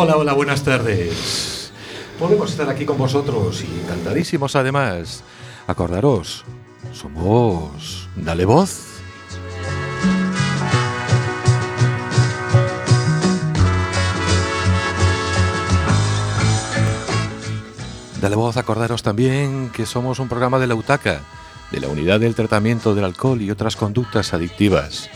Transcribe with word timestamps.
Hola, 0.00 0.16
hola, 0.16 0.32
buenas 0.32 0.62
tardes. 0.62 1.72
Podemos 2.20 2.52
estar 2.52 2.70
aquí 2.70 2.86
con 2.86 2.96
vosotros 2.96 3.64
y 3.64 3.80
encantadísimos 3.80 4.54
además. 4.54 5.24
Acordaros, 5.66 6.44
somos 6.92 8.08
Dale 8.14 8.44
Voz. 8.44 9.00
Dale 18.20 18.36
voz, 18.36 18.56
acordaros 18.56 19.02
también 19.02 19.70
que 19.70 19.84
somos 19.84 20.20
un 20.20 20.28
programa 20.28 20.60
de 20.60 20.68
la 20.68 20.76
UTACA, 20.76 21.22
de 21.72 21.80
la 21.80 21.88
Unidad 21.88 22.20
del 22.20 22.36
Tratamiento 22.36 22.94
del 22.94 23.04
Alcohol 23.04 23.42
y 23.42 23.50
otras 23.50 23.74
conductas 23.74 24.32
adictivas. 24.32 25.10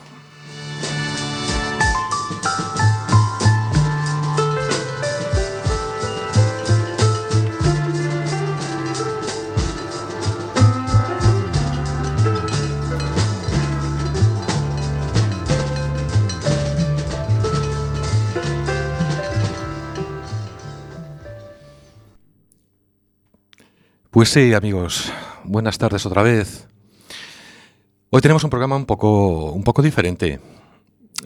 Pues 24.10 24.30
sí, 24.30 24.54
amigos, 24.54 25.12
buenas 25.44 25.76
tardes 25.76 26.06
otra 26.06 26.22
vez. 26.22 26.66
Hoy 28.08 28.22
tenemos 28.22 28.42
un 28.42 28.48
programa 28.48 28.74
un 28.74 28.86
poco, 28.86 29.52
un 29.52 29.62
poco 29.62 29.82
diferente. 29.82 30.40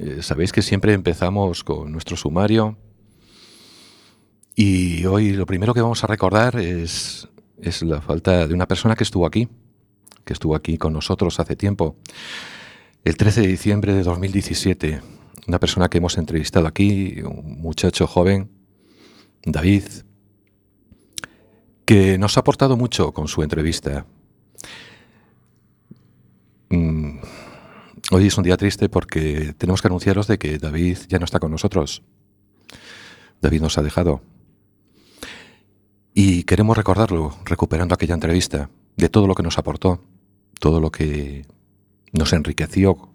Eh, 0.01 0.19
Sabéis 0.21 0.51
que 0.51 0.63
siempre 0.63 0.93
empezamos 0.93 1.63
con 1.63 1.93
nuestro 1.93 2.17
sumario 2.17 2.77
y 4.57 5.05
hoy 5.05 5.31
lo 5.31 5.47
primero 5.47 5.75
que 5.75 5.81
vamos 5.81 6.03
a 6.03 6.09
recordar 6.09 6.57
es, 6.59 7.29
es 7.61 7.83
la 7.83 8.01
falta 8.01 8.49
de 8.49 8.53
una 8.55 8.67
persona 8.67 8.97
que 8.97 9.05
estuvo 9.05 9.27
aquí, 9.27 9.49
que 10.25 10.33
estuvo 10.33 10.57
aquí 10.57 10.77
con 10.77 10.93
nosotros 10.93 11.39
hace 11.39 11.55
tiempo, 11.55 11.95
el 13.05 13.17
13 13.17 13.43
de 13.43 13.47
diciembre 13.47 13.95
de 13.95 14.03
2017. 14.03 15.01
Una 15.47 15.61
persona 15.61 15.89
que 15.89 15.99
hemos 15.99 16.19
entrevistado 16.19 16.67
aquí, 16.67 17.21
un 17.23 17.61
muchacho 17.61 18.09
joven, 18.09 18.51
David, 19.45 19.85
que 21.85 22.19
nos 22.19 22.37
ha 22.37 22.41
aportado 22.41 22.77
mucho 22.77 23.13
con 23.13 23.29
su 23.29 23.43
entrevista. 23.43 24.07
Mm, 26.71 27.19
Hoy 28.11 28.27
es 28.27 28.37
un 28.37 28.45
día 28.45 28.59
triste 28.59 28.91
porque 28.91 29.55
tenemos 29.57 29.81
que 29.81 29.89
anunciaros 29.89 30.27
de 30.27 30.39
que 30.39 30.59
David 30.59 30.99
ya 31.09 31.19
no 31.19 31.25
está 31.25 31.39
con 31.39 31.51
nosotros. 31.51 32.03
David 33.41 33.63
nos 33.63 33.79
ha 33.79 33.83
dejado. 33.83 34.21
Y 36.13 36.43
queremos 36.43 36.77
recordarlo, 36.77 37.35
recuperando 37.47 37.95
aquella 37.95 38.13
entrevista, 38.13 38.69
de 38.97 39.09
todo 39.09 39.27
lo 39.27 39.35
que 39.35 39.43
nos 39.43 39.57
aportó, 39.57 40.03
todo 40.61 40.81
lo 40.81 40.91
que 40.91 41.47
nos 42.13 42.35
enriqueció. 42.35 43.09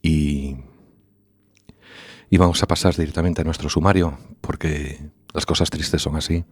Y, 0.00 0.58
y 2.30 2.36
vamos 2.36 2.62
a 2.62 2.68
pasar 2.68 2.94
directamente 2.94 3.40
a 3.40 3.44
nuestro 3.44 3.68
sumario, 3.68 4.16
porque 4.42 5.10
las 5.34 5.44
cosas 5.44 5.70
tristes 5.70 6.02
son 6.02 6.14
así. 6.14 6.44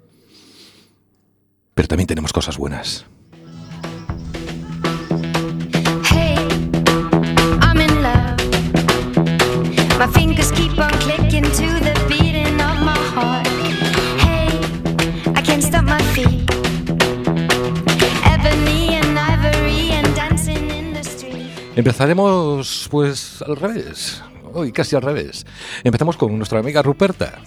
Pero 1.74 1.88
también 1.88 2.06
tenemos 2.06 2.32
cosas 2.32 2.56
buenas. 2.56 3.04
Hey, 6.10 6.36
I'm 7.60 7.80
in 7.80 8.02
love. 8.02 8.36
My 9.98 10.06
fingers 10.12 10.52
keep 10.52 10.78
on 10.78 10.90
clicking 11.00 11.42
to 11.42 11.80
the 11.80 11.94
beating 12.08 12.60
of 12.60 12.80
my 12.80 12.96
heart. 13.14 13.46
Hey, 14.18 14.48
I 15.34 15.42
can't 15.42 15.62
stop 15.62 15.84
my 15.84 16.02
feet. 16.14 16.48
Ebony 18.24 18.96
and 18.96 19.18
ivory 19.18 19.92
and 19.92 20.14
dancing 20.14 20.70
in 20.70 20.92
the 20.94 21.02
street. 21.02 21.48
Empezaremos 21.76 22.86
pues 22.90 23.42
al 23.42 23.56
revés. 23.56 24.22
Hoy 24.52 24.70
casi 24.70 24.94
al 24.94 25.02
revés. 25.02 25.44
Empezamos 25.82 26.16
con 26.16 26.36
nuestra 26.36 26.60
amiga 26.60 26.82
Ruperta. 26.82 27.40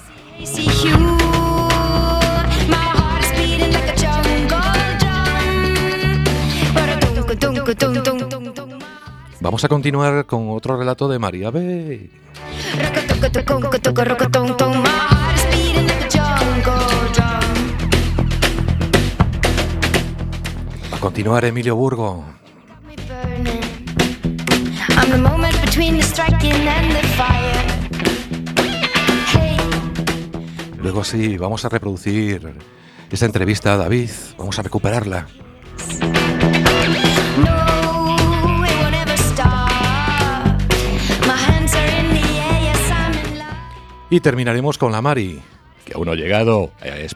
Vamos 9.47 9.63
a 9.63 9.69
continuar 9.69 10.25
con 10.25 10.49
otro 10.49 10.75
relato 10.75 11.07
de 11.07 11.19
María 11.19 11.49
B. 11.51 12.09
A 20.91 20.99
continuar 20.99 21.45
Emilio 21.45 21.77
Burgo. 21.77 22.25
Luego 30.81 31.03
sí, 31.05 31.37
vamos 31.37 31.63
a 31.63 31.69
reproducir 31.69 32.53
esa 33.09 33.25
entrevista 33.25 33.75
a 33.75 33.77
David. 33.77 34.09
Vamos 34.37 34.59
a 34.59 34.63
recuperarla. 34.63 35.25
Y 44.09 44.21
terminaremos 44.21 44.77
con 44.77 44.93
la 44.93 45.01
Mari, 45.01 45.41
que 45.83 45.93
aún 45.93 46.05
no 46.05 46.13
ha 46.13 46.15
llegado. 46.15 46.71
A 46.79 46.85
jungle 46.85 47.07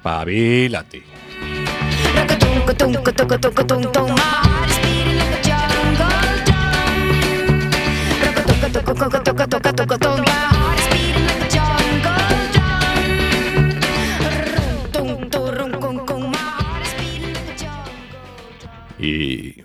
Y 19.00 19.56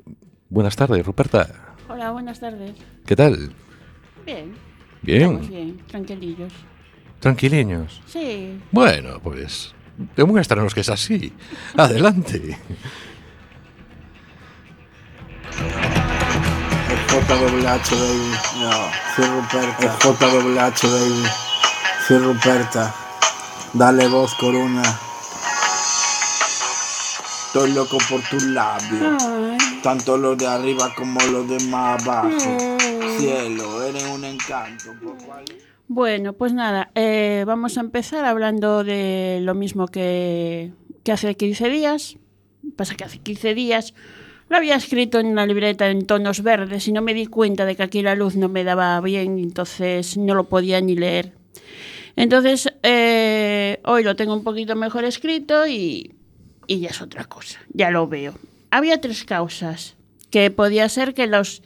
buenas 0.49 0.77
tardes, 0.77 1.05
Ruperta. 1.05 1.75
Hola, 1.89 2.13
buenas 2.13 2.39
tardes. 2.39 2.73
¿Qué 3.05 3.17
tal? 3.17 3.53
Bien. 4.25 4.55
Bien, 5.03 5.23
Estamos 5.23 5.49
bien, 5.49 5.77
tranquilillos. 5.89 6.53
Tranquiliños. 7.27 8.01
Sí, 8.07 8.61
Bueno, 8.71 9.19
pues 9.21 9.75
demuéstranos 10.15 10.73
que 10.73 10.81
es 10.83 10.89
así. 10.89 11.33
Adelante. 11.77 12.57
JWH, 17.11 17.91
baby. 17.91 18.31
No, 18.61 18.91
soy 19.17 19.27
Ruperta. 19.27 19.99
JWH, 20.01 20.83
baby. 20.89 21.25
Soy 22.07 22.19
Ruperta. 22.19 22.95
Dale 23.73 24.07
voz, 24.07 24.33
corona. 24.37 24.83
Estoy 27.49 27.73
loco 27.73 27.99
por 28.09 28.21
tus 28.23 28.43
labios. 28.45 29.21
Ay, 29.25 29.81
Tanto 29.83 30.17
los 30.17 30.39
de 30.39 30.47
arriba 30.47 30.95
como 30.95 31.21
los 31.23 31.49
de 31.49 31.59
más 31.71 32.01
abajo. 32.03 32.29
Cielo, 33.19 33.83
eres 33.83 34.05
un 34.05 34.25
encanto. 34.25 34.93
¿Por 35.03 35.17
cuál? 35.25 35.45
Bueno, 35.89 36.33
pues 36.33 36.53
nada, 36.53 36.91
eh, 36.97 37.45
vamos 37.47 37.79
a 37.79 37.81
empezar 37.81 38.25
hablando 38.25 38.83
de 38.83 39.39
lo 39.43 39.55
mismo 39.55 39.87
que, 39.87 40.73
hace 41.11 41.37
15 41.37 41.69
días. 41.69 42.17
Pasa 42.75 42.97
que 42.97 43.05
hace 43.05 43.19
15 43.19 43.55
días 43.55 43.95
Lo 44.49 44.57
había 44.57 44.75
escrito 44.75 45.21
en 45.21 45.27
una 45.27 45.47
libreta 45.47 45.89
en 45.89 46.05
tonos 46.05 46.43
verdes 46.43 46.89
y 46.89 46.93
no 46.93 47.03
me 47.03 47.15
di 47.15 47.27
cuenta 47.27 47.65
de 47.65 47.77
que 47.77 47.85
aquí 47.85 48.03
la 48.03 48.17
luz 48.17 48.35
no 48.35 48.49
me 48.49 48.65
daba 48.65 49.01
bien, 49.01 49.39
entonces 49.39 50.17
no 50.17 50.35
lo 50.35 50.49
podía 50.49 50.81
ni 50.81 50.97
leer. 50.97 51.33
Entonces, 52.17 52.73
eh, 52.83 53.81
hoy 53.85 54.03
lo 54.03 54.17
tengo 54.17 54.35
un 54.35 54.43
poquito 54.43 54.75
mejor 54.75 55.05
escrito 55.05 55.67
y, 55.67 56.15
y 56.67 56.81
ya 56.81 56.91
es 56.91 57.01
otra 57.01 57.25
cosa, 57.25 57.61
ya 57.73 57.91
lo 57.91 58.09
veo. 58.09 58.35
Había 58.71 59.01
tres 59.01 59.25
causas, 59.25 59.97
que 60.31 60.51
podía 60.51 60.89
ser 60.89 61.15
que 61.15 61.27
los 61.27 61.63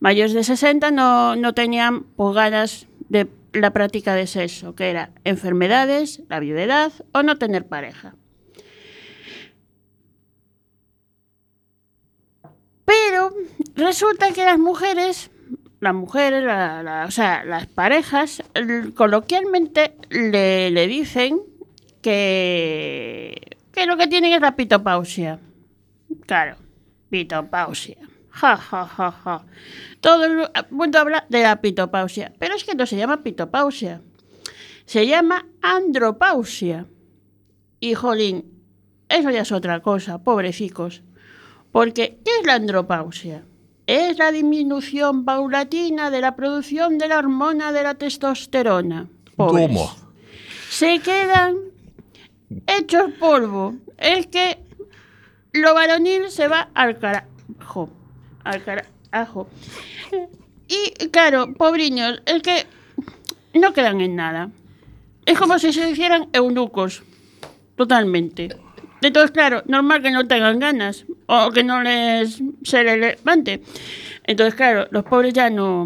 mayores 0.00 0.32
de 0.32 0.44
60 0.44 0.90
no, 0.90 1.36
no 1.36 1.54
tenían 1.54 2.02
pues, 2.16 2.34
ganas 2.34 2.86
de 3.08 3.26
la 3.52 3.72
práctica 3.72 4.14
de 4.14 4.26
sexo, 4.26 4.74
que 4.74 4.90
era 4.90 5.10
enfermedades, 5.24 6.22
la 6.28 6.40
viudedad 6.40 6.92
o 7.12 7.22
no 7.22 7.38
tener 7.38 7.66
pareja. 7.66 8.14
Pero 12.84 13.32
resulta 13.74 14.32
que 14.32 14.44
las 14.44 14.58
mujeres, 14.58 15.30
las 15.80 15.94
mujeres, 15.94 16.44
o 16.44 17.10
sea, 17.10 17.44
las 17.44 17.66
parejas, 17.66 18.42
coloquialmente 18.94 19.94
le, 20.10 20.70
le 20.70 20.86
dicen 20.86 21.40
que, 22.02 23.56
que 23.72 23.86
lo 23.86 23.96
que 23.96 24.08
tienen 24.08 24.32
es 24.32 24.40
la 24.40 24.56
pitopausia. 24.56 25.38
Claro, 26.26 26.56
pitopausia. 27.08 27.96
Ja, 28.32 28.56
ja, 28.56 28.86
ja, 28.86 29.12
ja. 29.12 29.44
Todo 30.00 30.24
el 30.24 30.48
mundo 30.70 30.98
habla 30.98 31.26
de 31.28 31.42
la 31.42 31.60
pitopausia, 31.60 32.32
pero 32.38 32.54
es 32.54 32.64
que 32.64 32.74
no 32.74 32.86
se 32.86 32.96
llama 32.96 33.22
pitopausia. 33.22 34.00
Se 34.86 35.06
llama 35.06 35.46
andropausia. 35.60 36.86
Y 37.78 37.94
jolín, 37.94 38.52
eso 39.08 39.30
ya 39.30 39.42
es 39.42 39.52
otra 39.52 39.80
cosa, 39.80 40.18
pobrecicos. 40.18 41.02
Porque, 41.70 42.18
¿qué 42.24 42.30
es 42.40 42.46
la 42.46 42.54
andropausia? 42.54 43.44
Es 43.86 44.16
la 44.18 44.32
disminución 44.32 45.24
paulatina 45.24 46.10
de 46.10 46.20
la 46.20 46.36
producción 46.36 46.98
de 46.98 47.08
la 47.08 47.18
hormona 47.18 47.72
de 47.72 47.82
la 47.82 47.94
testosterona. 47.94 49.08
Pobres. 49.36 49.68
¿Cómo? 49.68 49.94
Se 50.70 51.00
quedan 51.00 51.56
hechos 52.66 53.12
polvo. 53.18 53.74
Es 53.98 54.26
que 54.26 54.58
lo 55.52 55.74
varonil 55.74 56.30
se 56.30 56.48
va 56.48 56.70
al 56.74 56.98
carajo. 56.98 57.90
Al 58.44 58.62
carajo. 58.62 59.48
Y 60.68 61.08
claro, 61.08 61.52
pobriños, 61.54 62.22
es 62.26 62.42
que 62.42 62.66
no 63.54 63.72
quedan 63.72 64.00
en 64.00 64.16
nada. 64.16 64.50
Es 65.26 65.38
como 65.38 65.58
si 65.58 65.72
se 65.72 65.90
hicieran 65.90 66.28
eunucos. 66.32 67.02
Totalmente. 67.76 68.48
Entonces, 69.00 69.32
claro, 69.32 69.62
normal 69.66 70.02
que 70.02 70.10
no 70.10 70.26
tengan 70.26 70.58
ganas 70.58 71.04
o 71.26 71.50
que 71.50 71.64
no 71.64 71.82
les 71.82 72.40
se 72.62 72.84
les 72.84 72.98
levante. 72.98 73.62
Entonces, 74.24 74.54
claro, 74.54 74.86
los 74.90 75.04
pobres 75.04 75.34
ya 75.34 75.50
no. 75.50 75.84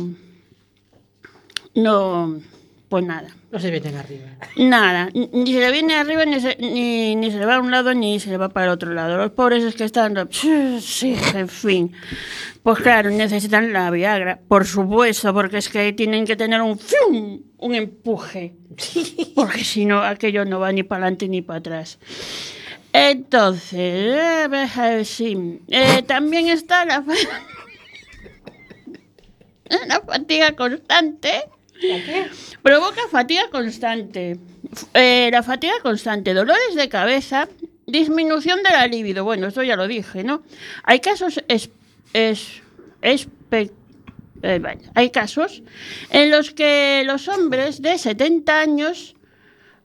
No. 1.74 2.40
Pues 2.88 3.04
nada. 3.04 3.28
No 3.50 3.58
se 3.58 3.70
vienen 3.70 3.96
arriba. 3.96 4.26
Nada, 4.56 5.08
ni 5.12 5.52
se 5.52 5.58
le 5.58 5.72
viene 5.72 5.96
arriba, 5.96 6.24
ni 6.24 6.38
se, 6.40 6.56
ni, 6.60 7.16
ni 7.16 7.32
se 7.32 7.38
le 7.38 7.46
va 7.46 7.56
a 7.56 7.60
un 7.60 7.72
lado, 7.72 7.92
ni 7.94 8.20
se 8.20 8.30
le 8.30 8.36
va 8.36 8.48
para 8.48 8.66
el 8.66 8.72
otro 8.72 8.94
lado. 8.94 9.16
Los 9.16 9.32
pobres 9.32 9.64
es 9.64 9.74
que 9.74 9.84
están... 9.84 10.28
Sí, 10.30 11.16
en 11.34 11.48
fin. 11.48 11.92
Pues 12.62 12.78
claro, 12.78 13.10
necesitan 13.10 13.72
la 13.72 13.90
Viagra, 13.90 14.38
por 14.46 14.66
supuesto, 14.66 15.34
porque 15.34 15.58
es 15.58 15.68
que 15.68 15.92
tienen 15.94 16.26
que 16.26 16.36
tener 16.36 16.62
un 16.62 16.78
¡fium! 16.78 17.40
un 17.58 17.74
empuje. 17.74 18.54
Porque 19.34 19.64
si 19.64 19.84
no, 19.84 20.02
aquello 20.02 20.44
no 20.44 20.60
va 20.60 20.70
ni 20.70 20.82
para 20.82 21.04
adelante 21.04 21.28
ni 21.28 21.42
para 21.42 21.58
atrás. 21.58 21.98
Entonces, 22.92 23.72
eh, 23.74 25.02
sí. 25.04 25.60
Eh, 25.68 26.02
también 26.02 26.48
está 26.48 26.84
la, 26.84 27.04
la 29.88 30.00
fatiga 30.00 30.52
constante. 30.54 31.44
Provoca 32.62 33.02
fatiga 33.10 33.48
constante. 33.50 34.38
Eh, 34.94 35.28
la 35.30 35.42
fatiga 35.42 35.74
constante, 35.82 36.34
dolores 36.34 36.74
de 36.74 36.88
cabeza, 36.88 37.48
disminución 37.86 38.62
de 38.62 38.70
la 38.70 38.86
libido. 38.86 39.24
Bueno, 39.24 39.46
esto 39.46 39.62
ya 39.62 39.76
lo 39.76 39.86
dije, 39.86 40.24
¿no? 40.24 40.42
Hay 40.82 41.00
casos 41.00 41.42
es, 41.48 41.70
es, 42.12 42.62
eh, 44.42 44.62
hay 44.94 45.10
casos 45.10 45.62
en 46.10 46.30
los 46.30 46.50
que 46.50 47.02
los 47.06 47.28
hombres 47.28 47.80
de 47.80 47.98
70 47.98 48.60
años 48.60 49.14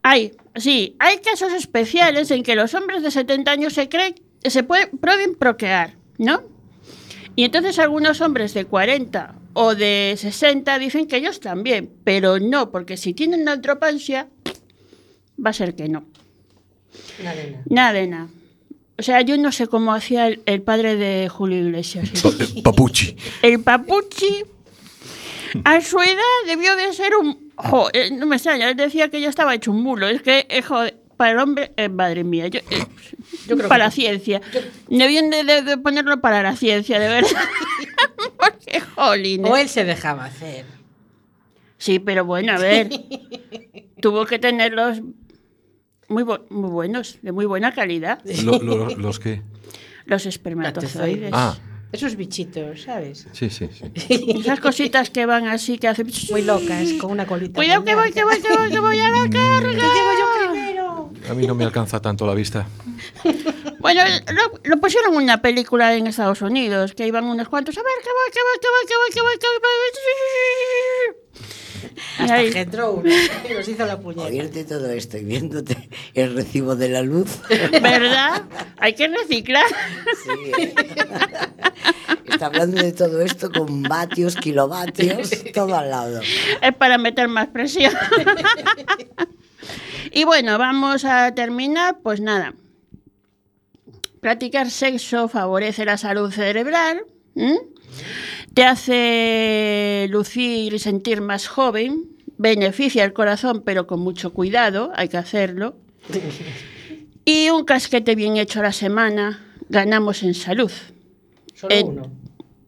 hay, 0.04 0.34
sí, 0.56 0.96
hay 1.00 1.20
casos 1.20 1.54
especiales 1.54 2.32
en 2.32 2.44
que 2.44 2.56
los 2.56 2.74
hombres 2.74 3.04
de 3.04 3.12
70 3.12 3.52
años 3.52 3.74
se 3.74 3.88
creen 3.88 4.16
se 4.44 4.64
pueden, 4.64 4.90
pueden 4.98 5.36
procrear, 5.36 5.94
¿no? 6.18 6.42
Y 7.36 7.44
entonces 7.44 7.78
algunos 7.78 8.22
hombres 8.22 8.54
de 8.54 8.66
40 8.66 9.36
o 9.54 9.76
de 9.76 10.16
60 10.18 10.80
dicen 10.80 11.08
que 11.08 11.18
ellos 11.18 11.40
también, 11.40 11.90
pero 12.04 12.40
no, 12.40 12.72
porque 12.72 12.98
si 12.98 13.14
tienen 13.14 13.48
andropausia, 13.50 14.28
va 15.44 15.50
a 15.50 15.54
ser 15.54 15.76
que 15.76 15.88
no. 15.90 16.06
Una. 17.20 17.34
Nada 17.70 17.94
de 17.94 18.08
nada. 18.08 18.28
O 18.98 19.04
sea, 19.04 19.22
yo 19.22 19.36
no 19.38 19.52
sé 19.52 19.68
cómo 19.68 19.94
hacía 19.94 20.28
el, 20.28 20.42
el 20.46 20.62
padre 20.62 20.96
de 20.96 21.28
Julio 21.30 21.58
Iglesias. 21.60 22.10
Eh, 22.24 22.62
Papuchi. 22.64 23.16
El 23.42 23.60
papuchi, 23.62 24.44
a 25.64 25.82
su 25.82 26.00
edad, 26.00 26.22
debió 26.46 26.76
de 26.76 26.94
ser 26.94 27.16
un... 27.16 27.52
jo, 27.56 27.90
eh, 27.94 28.12
no 28.12 28.26
me 28.28 28.36
extraña, 28.36 28.70
él 28.70 28.76
decía 28.78 29.10
que 29.10 29.20
ya 29.20 29.30
estaba 29.30 29.56
hecho 29.56 29.72
un 29.72 29.82
mulo. 29.82 30.08
Es 30.08 30.22
que, 30.22 30.46
eh, 30.50 30.62
joder, 30.62 30.98
para 31.18 31.32
el 31.32 31.40
hombre, 31.40 31.72
eh, 31.78 31.90
madre 31.90 32.24
mía, 32.24 32.48
yo, 32.48 32.60
eh, 32.60 32.86
Yo 33.48 33.58
creo 33.58 33.68
para 33.70 33.86
que- 33.86 33.88
la 33.88 33.92
ciencia. 33.92 34.42
Debían 34.90 35.30
de, 35.30 35.44
de- 35.44 35.62
de 35.64 35.78
ponerlo 35.78 36.22
para 36.22 36.44
la 36.44 36.56
ciencia, 36.56 37.00
de 37.00 37.08
verdad. 37.08 37.30
Jolín. 38.96 39.46
O 39.46 39.58
él 39.58 39.68
se 39.70 39.84
dejaba 39.86 40.26
hacer. 40.26 40.66
Sí, 41.78 42.00
pero 42.00 42.26
bueno, 42.26 42.54
a 42.54 42.58
ver. 42.60 42.90
tuvo 44.02 44.26
que 44.26 44.38
tenerlos 44.40 45.02
muy, 46.08 46.24
bu- 46.24 46.48
muy 46.50 46.70
buenos, 46.70 47.18
de 47.22 47.32
muy 47.32 47.46
buena 47.46 47.74
calidad, 47.74 48.20
Lo- 48.44 48.60
lo- 48.60 48.96
¿Los 48.96 49.20
qué? 49.20 49.42
los 50.06 50.26
espermatozoides. 50.26 51.32
Ah, 51.34 51.58
Esos 51.92 52.16
bichitos, 52.16 52.82
¿sabes? 52.84 53.28
sí, 53.32 53.50
sí, 53.50 53.68
sí. 53.72 53.86
Esas 54.40 54.60
cositas 54.60 55.10
que 55.10 55.26
van 55.26 55.48
así, 55.48 55.78
que 55.78 55.88
hacen... 55.88 56.08
Muy 56.32 56.42
locas, 56.44 56.94
con 57.00 57.12
una 57.12 57.26
colita. 57.26 57.56
Cuidado 57.56 57.84
que 57.84 57.96
voy, 57.96 58.12
que 58.12 58.24
voy, 58.24 58.42
que 58.42 58.56
voy, 58.58 58.70
que 58.70 58.80
voy 58.80 59.00
a 59.00 59.10
la 59.10 59.30
carga. 59.30 59.72
yo 59.74 60.52
primero! 60.52 61.12
A 61.30 61.34
mí 61.34 61.48
no 61.48 61.56
me 61.56 61.64
alcanza 61.64 62.02
tanto 62.02 62.26
la 62.28 62.34
vista. 62.34 62.68
Bueno, 63.82 64.02
lo, 64.32 64.60
lo 64.64 64.78
pusieron 64.80 65.14
en 65.14 65.24
una 65.24 65.42
película 65.42 65.94
en 65.96 66.08
Estados 66.08 66.42
Unidos, 66.42 66.94
que 66.94 67.08
iban 67.08 67.26
unos 67.26 67.50
cuantos, 67.50 67.78
a 67.78 67.82
ver, 67.82 67.92
que 68.04 68.10
voy, 68.10 68.32
que 68.32 68.40
voy, 68.42 68.60
que 68.62 68.68
voy, 68.68 68.88
que 68.88 68.96
voy, 68.96 69.12
que 69.12 69.22
voy, 69.22 69.38
que 69.40 69.48
voy. 69.62 71.18
Y 72.20 72.22
Hasta 72.22 72.34
ahí- 72.36 72.52
que 72.52 72.60
entró 72.62 72.92
uno 72.94 73.10
y 73.50 73.54
nos 73.54 73.68
hizo 73.68 73.86
la 73.86 74.00
puñeta. 74.00 74.24
Oírte 74.30 74.64
todo 74.66 74.90
esto 74.92 75.18
y 75.18 75.24
viéndote 75.26 75.90
el 76.14 76.36
recibo 76.36 76.76
de 76.76 76.90
la 76.90 77.02
luz. 77.02 77.40
¿Verdad? 77.82 78.44
Hay 78.78 78.94
que 78.94 79.08
reciclar. 79.08 79.66
Sí. 80.24 80.74
Está 82.28 82.46
hablando 82.48 82.82
de 82.82 82.92
todo 82.92 83.22
esto 83.22 83.52
con 83.52 83.82
vatios, 83.84 84.36
kilovatios, 84.36 85.32
todo 85.54 85.76
al 85.76 85.90
lado. 85.90 86.22
Es 86.62 86.76
para 86.76 86.98
meter 86.98 87.28
más 87.28 87.48
presión. 87.48 87.94
y 90.12 90.24
bueno, 90.24 90.58
vamos 90.58 91.04
a 91.06 91.34
terminar, 91.34 91.98
pues 92.04 92.20
nada. 92.22 92.54
Practicar 94.22 94.70
sexo 94.70 95.28
favorece 95.28 95.84
la 95.84 95.98
salud 95.98 96.32
cerebral, 96.32 97.02
¿m? 97.36 97.60
te 98.54 98.64
hace 98.64 100.08
lucir 100.10 100.74
y 100.74 100.80
sentir 100.80 101.22
más 101.22 101.48
joven, 101.48 102.06
beneficia 102.38 103.04
el 103.04 103.14
corazón, 103.14 103.64
pero 103.66 103.88
con 103.88 104.00
mucho 104.00 104.32
cuidado, 104.32 104.92
hay 104.96 105.10
que 105.10 105.18
hacerlo. 105.18 105.76
Y 107.26 107.50
un 107.50 107.66
casquete 107.66 108.14
bien 108.14 108.38
hecho 108.38 108.60
a 108.60 108.64
la 108.64 108.72
semana, 108.72 109.44
ganamos 109.70 110.22
en 110.22 110.36
salud. 110.36 110.72
Solo 111.56 111.76
Eh, 111.76 111.84
uno. 111.84 112.12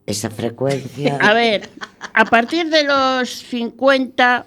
Esa 0.06 0.30
frecuencia. 0.30 1.18
A 1.20 1.32
ver, 1.34 1.70
a 2.12 2.24
partir 2.24 2.68
de 2.68 2.82
los 2.82 3.30
50, 3.30 4.44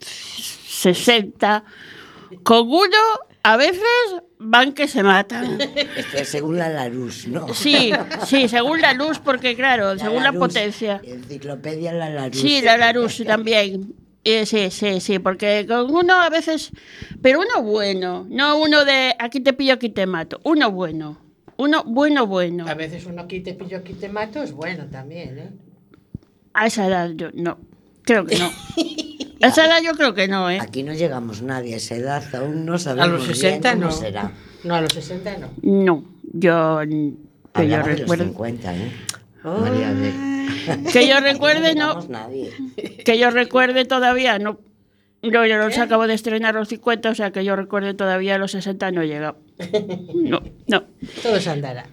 60, 0.00 1.64
con 2.42 2.68
uno 2.68 2.98
a 3.42 3.56
veces 3.56 3.82
van 4.38 4.72
que 4.72 4.88
se 4.88 5.02
matan. 5.02 5.60
Esto 5.96 6.18
es 6.18 6.28
según 6.28 6.58
la 6.58 6.68
Larus, 6.68 7.26
¿no? 7.28 7.52
Sí, 7.54 7.92
sí, 8.26 8.48
según 8.48 8.80
la 8.80 8.92
luz, 8.92 9.18
porque 9.18 9.54
claro, 9.54 9.98
según 9.98 10.22
la 10.22 10.32
potencia. 10.32 11.00
Enciclopedia 11.04 11.92
la 11.92 12.10
Larus. 12.10 12.40
Sí, 12.40 12.60
la 12.62 12.76
Larus 12.76 13.22
también. 13.24 13.94
Eh, 14.24 14.44
sí, 14.44 14.70
sí, 14.72 15.00
sí, 15.00 15.20
porque 15.20 15.66
con 15.68 15.88
uno 15.94 16.14
a 16.14 16.28
veces, 16.28 16.72
pero 17.22 17.38
uno 17.38 17.62
bueno, 17.62 18.26
no 18.28 18.58
uno 18.58 18.84
de 18.84 19.14
aquí 19.20 19.38
te 19.38 19.52
pillo, 19.52 19.74
aquí 19.74 19.88
te 19.88 20.04
mato, 20.04 20.40
uno 20.42 20.72
bueno, 20.72 21.20
uno 21.56 21.84
bueno, 21.84 22.26
bueno. 22.26 22.66
A 22.66 22.74
veces 22.74 23.06
uno 23.06 23.22
aquí 23.22 23.38
te 23.38 23.54
pillo, 23.54 23.78
aquí 23.78 23.92
te 23.92 24.08
mato, 24.08 24.42
es 24.42 24.50
bueno 24.50 24.86
también, 24.86 25.38
¿eh? 25.38 25.50
A 26.54 26.66
esa 26.66 26.88
edad 26.88 27.10
yo 27.14 27.30
no, 27.34 27.58
creo 28.02 28.26
que 28.26 28.36
no. 28.36 28.50
A 29.42 29.48
esa 29.48 29.66
edad 29.66 29.80
yo 29.84 29.92
creo 29.92 30.14
que 30.14 30.28
no, 30.28 30.50
¿eh? 30.50 30.58
Aquí 30.60 30.82
no 30.82 30.94
llegamos 30.94 31.42
nadie 31.42 31.74
a 31.74 31.76
esa 31.76 31.94
edad, 31.96 32.22
aún 32.34 32.64
no 32.64 32.74
A 32.74 32.78
sabemos 32.78 33.26
los 33.26 33.26
60 33.26 33.74
bien 33.74 33.80
no. 33.86 33.90
será. 33.92 34.32
No, 34.64 34.74
a 34.74 34.80
los 34.80 34.92
60 34.92 35.36
no. 35.38 35.50
No, 35.62 36.04
yo 36.32 36.80
Que 37.54 37.68
yo 37.68 37.76
de 37.76 37.76
los 37.76 37.86
recuerde. 38.00 38.24
50, 38.24 38.76
¿eh? 38.76 38.92
María 39.44 39.94
de... 39.94 40.12
Que 40.92 41.06
yo 41.06 41.20
recuerde, 41.20 41.74
no. 41.76 42.00
nadie. 42.08 42.50
Que 43.04 43.18
yo 43.18 43.30
recuerde 43.30 43.84
todavía, 43.84 44.38
no. 44.38 44.58
Yo 45.22 45.44
ya 45.44 45.56
los 45.58 45.76
acabo 45.78 46.06
de 46.06 46.14
estrenar 46.14 46.54
los 46.54 46.68
50, 46.68 47.10
o 47.10 47.14
sea 47.14 47.30
que 47.30 47.44
yo 47.44 47.56
recuerde 47.56 47.94
todavía 47.94 48.38
los 48.38 48.52
60 48.52 48.90
no 48.92 49.02
he 49.02 49.08
llegado. 49.08 49.36
No, 50.14 50.42
no. 50.66 50.84
Todo 51.22 51.40
se 51.40 51.50
andará. 51.50 51.86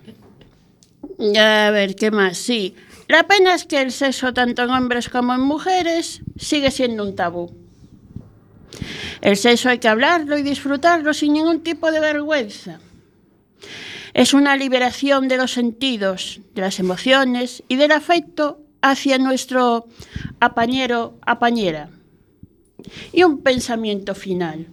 A 1.37 1.69
ver, 1.71 1.95
¿qué 1.95 2.09
más? 2.11 2.37
Sí. 2.37 2.75
La 3.07 3.23
pena 3.23 3.53
es 3.53 3.65
que 3.65 3.81
el 3.81 3.91
sexo, 3.91 4.33
tanto 4.33 4.63
en 4.63 4.69
hombres 4.69 5.09
como 5.09 5.33
en 5.33 5.41
mujeres, 5.41 6.21
sigue 6.37 6.71
siendo 6.71 7.03
un 7.03 7.15
tabú. 7.15 7.51
El 9.21 9.37
sexo 9.37 9.69
hay 9.69 9.79
que 9.79 9.87
hablarlo 9.87 10.37
y 10.37 10.43
disfrutarlo 10.43 11.13
sin 11.13 11.33
ningún 11.33 11.61
tipo 11.61 11.91
de 11.91 11.99
vergüenza. 11.99 12.79
Es 14.13 14.33
una 14.33 14.55
liberación 14.55 15.27
de 15.27 15.37
los 15.37 15.51
sentidos, 15.51 16.39
de 16.53 16.61
las 16.61 16.79
emociones 16.79 17.63
y 17.67 17.77
del 17.77 17.91
afecto 17.91 18.59
hacia 18.81 19.17
nuestro 19.17 19.87
apañero, 20.39 21.17
apañera. 21.21 21.89
Y 23.11 23.23
un 23.23 23.41
pensamiento 23.41 24.13
final. 24.13 24.67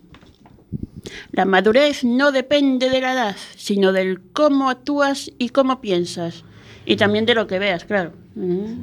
La 1.33 1.45
madurez 1.45 2.05
no 2.05 2.33
depende 2.33 2.91
de 2.91 3.01
la 3.01 3.13
edad, 3.13 3.37
sino 3.57 3.93
del 3.93 4.21
cómo 4.33 4.69
actúas 4.69 5.31
y 5.39 5.51
cómo 5.51 5.81
piensas. 5.81 6.45
Y 6.87 6.97
también 6.97 7.27
de 7.27 7.35
lo 7.35 7.47
que 7.47 7.59
veas, 7.59 7.85
claro. 7.85 8.13
Mm. 8.35 8.83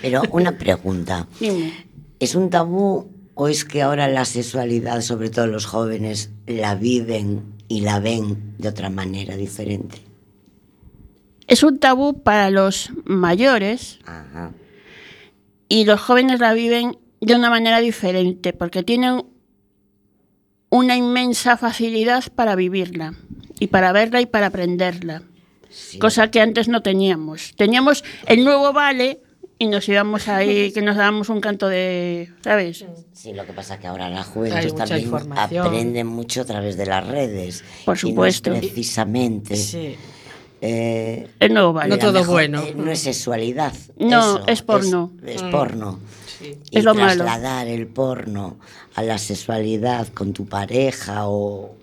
Pero 0.00 0.22
una 0.30 0.58
pregunta. 0.58 1.26
Dime. 1.38 1.72
¿Es 2.18 2.34
un 2.34 2.50
tabú 2.50 3.10
o 3.34 3.48
es 3.48 3.64
que 3.64 3.82
ahora 3.82 4.08
la 4.08 4.24
sexualidad, 4.24 5.00
sobre 5.00 5.30
todo 5.30 5.46
los 5.46 5.66
jóvenes, 5.66 6.30
la 6.46 6.74
viven 6.74 7.42
y 7.68 7.80
la 7.80 8.00
ven 8.00 8.54
de 8.58 8.68
otra 8.68 8.90
manera 8.90 9.36
diferente? 9.36 9.98
Es 11.46 11.62
un 11.62 11.78
tabú 11.78 12.22
para 12.22 12.50
los 12.50 12.90
mayores 13.04 13.98
Ajá. 14.04 14.52
y 15.68 15.84
los 15.84 16.00
jóvenes 16.00 16.40
la 16.40 16.54
viven 16.54 16.98
de 17.20 17.34
una 17.34 17.50
manera 17.50 17.80
diferente 17.80 18.52
porque 18.52 18.82
tienen 18.82 19.24
una 20.70 20.96
inmensa 20.96 21.56
facilidad 21.56 22.24
para 22.34 22.56
vivirla 22.56 23.14
y 23.58 23.66
para 23.66 23.92
verla 23.92 24.20
y 24.20 24.26
para 24.26 24.46
aprenderla. 24.46 25.22
Sí. 25.72 25.98
Cosa 25.98 26.30
que 26.30 26.40
antes 26.40 26.68
no 26.68 26.82
teníamos. 26.82 27.52
Teníamos 27.56 28.04
el 28.26 28.44
nuevo 28.44 28.72
vale 28.72 29.20
y 29.58 29.66
nos 29.68 29.88
íbamos 29.88 30.28
ahí, 30.28 30.72
que 30.72 30.82
nos 30.82 30.96
dábamos 30.96 31.28
un 31.28 31.40
canto 31.40 31.68
de, 31.68 32.30
¿sabes? 32.42 32.84
Sí, 33.12 33.32
lo 33.32 33.46
que 33.46 33.52
pasa 33.52 33.78
que 33.78 33.86
ahora 33.86 34.08
la 34.10 34.24
juventud 34.24 34.74
también 34.74 35.14
aprende 35.38 36.02
mucho 36.04 36.40
a 36.40 36.44
través 36.44 36.76
de 36.76 36.86
las 36.86 37.06
redes. 37.06 37.62
Por 37.84 37.96
supuesto. 37.96 38.50
Y 38.50 38.52
no 38.54 38.58
es 38.58 38.66
precisamente. 38.66 39.56
Sí. 39.56 39.96
eh, 40.60 41.28
El 41.38 41.54
nuevo 41.54 41.72
vale. 41.72 41.90
No 41.90 41.98
todo 41.98 42.12
mejor, 42.20 42.26
bueno. 42.28 42.62
eh, 42.62 42.74
no 42.76 42.90
es 42.90 42.98
sexualidad. 43.00 43.72
No, 43.98 44.36
eso, 44.38 44.44
es 44.48 44.62
porno. 44.62 45.12
Es, 45.24 45.36
es 45.36 45.42
porno. 45.42 46.00
Sí. 46.40 46.58
Y 46.70 46.78
Es 46.78 46.84
lo 46.84 46.94
malo. 46.94 47.22
trasladar 47.24 47.68
el 47.68 47.86
porno 47.86 48.58
a 48.96 49.02
la 49.02 49.16
sexualidad 49.18 50.08
con 50.08 50.32
tu 50.32 50.46
pareja 50.46 51.28
o, 51.28 51.76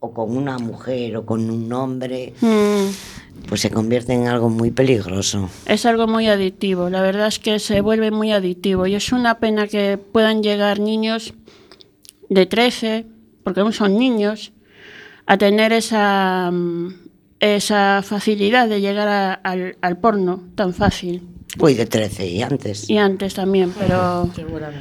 o 0.00 0.12
con 0.12 0.36
una 0.36 0.58
mujer 0.58 1.16
o 1.16 1.26
con 1.26 1.50
un 1.50 1.72
hombre, 1.72 2.32
Mm. 2.40 3.46
pues 3.48 3.60
se 3.60 3.70
convierte 3.70 4.12
en 4.12 4.26
algo 4.28 4.48
muy 4.48 4.70
peligroso. 4.70 5.48
Es 5.66 5.86
algo 5.86 6.06
muy 6.06 6.28
adictivo, 6.28 6.88
la 6.90 7.02
verdad 7.02 7.26
es 7.28 7.38
que 7.38 7.58
se 7.58 7.80
vuelve 7.80 8.10
muy 8.10 8.32
adictivo 8.32 8.86
y 8.86 8.94
es 8.94 9.12
una 9.12 9.38
pena 9.38 9.66
que 9.66 9.98
puedan 9.98 10.42
llegar 10.42 10.78
niños 10.80 11.34
de 12.28 12.46
13, 12.46 13.06
porque 13.42 13.60
aún 13.60 13.72
son 13.72 13.96
niños, 13.98 14.52
a 15.26 15.36
tener 15.38 15.72
esa, 15.72 16.50
mm, 16.52 16.88
esa 17.40 18.02
facilidad 18.04 18.68
de 18.68 18.80
llegar 18.80 19.08
a- 19.08 19.34
al, 19.34 19.76
al 19.80 19.96
porno 19.98 20.42
tan 20.54 20.72
fácil. 20.74 21.22
Uy, 21.58 21.74
de 21.74 21.86
13 21.86 22.26
y 22.26 22.42
antes. 22.42 22.88
Y 22.90 22.98
antes 22.98 23.34
también, 23.34 23.72
pero. 23.78 24.30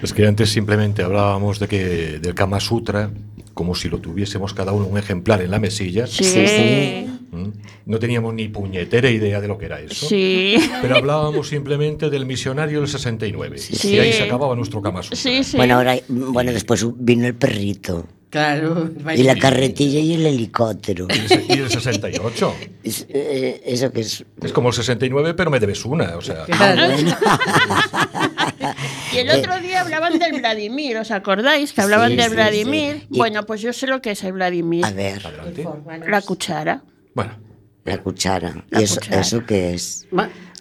Es 0.04 0.14
que 0.14 0.28
antes 0.28 0.50
simplemente 0.52 1.02
hablábamos 1.02 1.60
de 1.60 1.68
que 1.68 2.20
del 2.20 2.36
Kama 2.36 2.60
Sutra 2.60 3.10
como 3.58 3.74
si 3.76 3.90
lo 3.90 3.98
tuviésemos 3.98 4.54
cada 4.54 4.72
uno 4.72 4.86
un 4.86 4.98
ejemplar 5.00 5.42
en 5.42 5.50
la 5.52 5.60
mesilla. 5.60 6.06
sí, 6.08 6.24
Sí, 6.24 6.48
sí. 6.48 7.08
¿Mm? 7.32 7.50
No 7.88 8.00
teníamos 8.00 8.34
ni 8.34 8.48
puñetera 8.48 9.10
idea 9.10 9.42
de 9.42 9.48
lo 9.48 9.58
que 9.58 9.66
era 9.66 9.82
eso. 9.82 10.08
sí, 10.08 10.56
Pero 10.82 10.96
hablábamos 10.98 11.48
simplemente 11.50 12.10
del 12.10 12.26
misionario 12.26 12.80
del 12.80 12.88
69. 12.88 13.58
Sí. 13.58 13.96
Y 13.96 14.00
ahí 14.00 14.14
se 14.14 14.24
acababa 14.24 14.56
nuestro 14.56 14.80
Sutra. 14.82 15.02
sí, 15.16 15.44
sí. 15.44 15.58
Bueno, 15.58 15.76
ahora, 15.76 15.98
bueno, 16.08 16.52
después 16.54 16.86
vino 17.00 17.26
el 17.26 17.34
perrito. 17.36 18.08
Claro. 18.30 18.90
Y 19.16 19.24
la 19.24 19.36
carretilla 19.36 20.00
y 20.00 20.14
el 20.14 20.26
helicóptero. 20.26 21.08
Y 21.50 21.54
el 21.54 21.70
68. 21.70 22.54
Es- 22.84 23.06
eh, 23.10 23.62
eso 23.66 23.92
que 23.92 24.02
es... 24.02 24.24
Es 24.44 24.52
como 24.52 24.68
el 24.70 24.76
69, 24.76 25.34
pero 25.34 25.50
me 25.50 25.60
debes 25.60 25.84
una. 25.86 26.16
O 26.18 26.22
sea, 26.22 26.44
Claro. 26.46 26.94
Y 29.14 29.18
el 29.18 29.30
otro 29.30 29.60
día 29.60 29.82
hablaban 29.82 30.20
del 30.20 30.40
Vladimir, 30.40 30.98
¿os 30.98 31.12
acordáis? 31.12 31.74
Que 31.74 31.82
hablaban 31.82 32.12
Sí, 32.12 32.16
del 32.18 32.30
sí, 32.30 32.36
Vladimir. 32.36 33.00
sí. 33.02 33.08
Bueno, 33.10 33.46
pues 33.46 33.62
yo 33.62 33.74
sé 33.74 33.88
lo 33.88 34.02
que 34.02 34.12
es 34.12 34.24
el 34.24 34.34
Vladimir. 34.34 34.86
A 34.86 34.92
ver. 34.92 35.22
La 36.08 36.22
cuchara. 36.22 36.82
Bueno, 37.14 37.34
la 37.86 37.98
cuchara. 38.00 38.64
La 38.70 38.82
¿Y 38.82 38.84
eso, 38.84 38.96
cuchara. 38.96 39.22
eso 39.22 39.46
qué 39.46 39.74
es? 39.74 40.08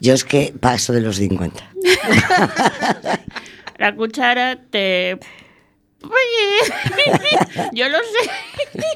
Yo 0.01 0.15
es 0.15 0.25
que 0.25 0.55
paso 0.61 0.93
de 0.93 1.01
los 1.01 1.17
50. 1.17 1.63
La 3.79 3.95
cuchara 3.95 4.59
te... 4.71 5.19
Oye, 6.09 7.69
yo 7.73 7.89
lo 7.89 7.99
sé. 7.99 8.31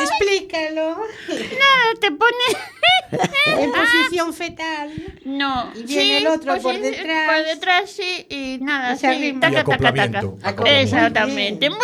Explícalo. 0.00 0.96
Nada, 1.28 1.94
te 2.00 2.10
pone... 2.10 2.32
En 3.58 3.70
posición 3.72 4.34
fetal. 4.34 4.90
No. 5.24 5.70
Y 5.76 5.84
viene 5.84 6.18
el 6.18 6.26
otro 6.26 6.58
por 6.58 6.74
sí, 6.74 6.80
detrás. 6.80 7.26
Por 7.36 7.44
detrás, 7.46 7.90
sí, 7.90 8.26
y 8.28 8.58
nada, 8.60 8.94
Y 8.94 8.98
se 8.98 9.14
sí. 9.14 9.32
Taca, 9.40 9.64
taca, 9.64 9.92
taca. 9.94 10.22
Exactamente, 10.80 11.70
muy 11.70 11.78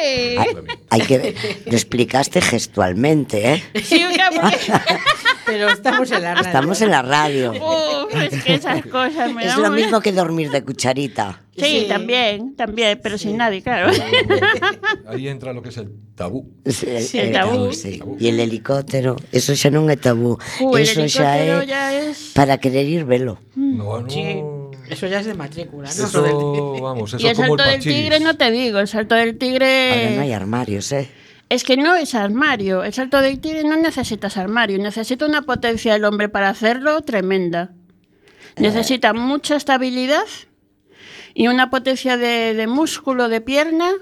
bien. 0.00 0.76
Hay 0.90 1.00
que... 1.02 1.34
Lo 1.66 1.72
explicaste 1.72 2.40
gestualmente, 2.40 3.54
¿eh? 3.54 3.64
Sí, 3.82 4.04
cabrón. 4.16 4.52
Pero 5.46 5.68
estamos 5.70 6.10
en 6.12 6.22
la 6.22 6.34
radio. 6.34 6.46
Estamos 6.46 6.80
en 6.82 6.90
la 6.90 7.02
radio. 7.02 7.52
Uf, 7.52 8.14
es 8.14 8.44
que 8.44 8.54
esas 8.54 8.84
cosas 8.86 9.32
me 9.32 9.42
Es 9.44 9.48
dan 9.48 9.62
lo 9.62 9.68
una- 9.68 9.76
mismo 9.76 10.00
que 10.00 10.12
dormir 10.12 10.50
de 10.50 10.62
cucharita. 10.62 11.40
Sí, 11.58 11.80
Sí. 11.82 11.86
también, 11.88 12.54
también, 12.56 13.00
pero 13.02 13.18
sin 13.18 13.36
nadie, 13.36 13.62
claro. 13.62 13.90
ahí 15.06 15.28
entra 15.28 15.52
lo 15.52 15.62
que 15.62 15.70
es 15.70 15.76
el 15.76 15.90
tabú. 16.14 16.48
Sí, 16.64 16.86
Sí, 17.00 17.18
el 17.18 17.32
tabú. 17.32 17.72
sí. 17.72 18.00
E 18.20 18.28
el 18.28 18.40
helicóptero, 18.40 19.16
eso 19.32 19.52
xa 19.58 19.68
non 19.74 19.90
é 19.90 19.96
tabú. 19.98 20.38
El 20.60 20.82
eso 20.86 21.02
xa 21.10 21.36
é 21.38 21.66
ya 21.66 21.90
es... 21.92 22.32
para 22.34 22.58
querer 22.58 22.86
ir 22.86 23.04
velo. 23.04 23.38
No, 23.56 24.00
no. 24.00 24.08
Sí. 24.10 24.38
Eso 24.88 25.06
ya 25.06 25.20
es 25.20 25.26
de 25.26 25.34
matrícula, 25.34 25.90
¿no? 25.92 26.04
Eso, 26.08 26.80
vamos, 26.80 27.12
eso 27.12 27.20
Y 27.20 27.26
el 27.28 27.32
es 27.32 27.36
como 27.36 27.58
salto 27.58 27.64
el 27.64 27.70
del 27.76 27.80
tigre 27.84 28.20
no 28.20 28.36
te 28.40 28.50
digo, 28.50 28.78
el 28.80 28.88
salto 28.88 29.14
del 29.14 29.36
Ahora 29.36 29.38
tigre... 29.38 30.16
non 30.16 30.24
hai 30.24 30.32
armarios, 30.32 30.88
eh? 30.96 31.12
Es 31.52 31.64
que 31.64 31.76
no 31.76 31.96
es 31.96 32.14
armario. 32.14 32.84
El 32.84 32.92
salto 32.92 33.20
del 33.20 33.40
tigre 33.40 33.64
no 33.64 33.76
necesitas 33.76 34.36
armario. 34.36 34.76
Necesita 34.80 35.24
una 35.24 35.42
potencia 35.42 35.92
del 35.92 36.04
hombre 36.04 36.28
para 36.28 36.48
hacerlo 36.48 37.00
tremenda. 37.04 37.72
Necesita 38.56 39.12
mucha 39.12 39.56
estabilidad 39.56 40.24
y 41.38 41.46
una 41.46 41.70
potencia 41.70 42.16
de, 42.16 42.52
de 42.52 42.66
músculo 42.66 43.28
de 43.28 43.40
pierna 43.40 43.92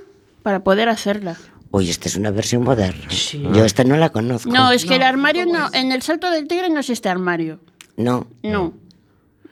para 0.43 0.65
poder 0.65 0.89
hacerla. 0.89 1.37
Oye, 1.71 1.91
esta 1.91 2.09
es 2.09 2.17
una 2.17 2.31
versión 2.31 2.63
moderna. 2.65 3.05
Sí. 3.11 3.43
Yo 3.53 3.67
esta 3.67 3.85
no 3.85 3.99
la 3.99 4.09
conozco. 4.09 4.51
No, 4.51 4.73
es 4.73 4.87
que 4.87 4.97
el 4.97 5.03
armario 5.03 5.45
no. 5.45 5.69
En 5.75 5.93
el 5.93 6.01
salto 6.01 6.31
del 6.31 6.49
tigre 6.49 6.71
no 6.71 6.81
existe 6.81 7.11
armario. 7.11 7.61
No. 7.99 8.27
No. 8.43 8.73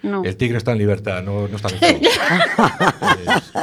No. 0.00 0.24
El 0.24 0.34
tigre 0.36 0.56
está 0.56 0.72
en 0.72 0.78
libertad, 0.78 1.22
no, 1.22 1.46
no 1.46 1.56
está 1.56 1.68
en 1.68 2.04
es, 2.06 2.18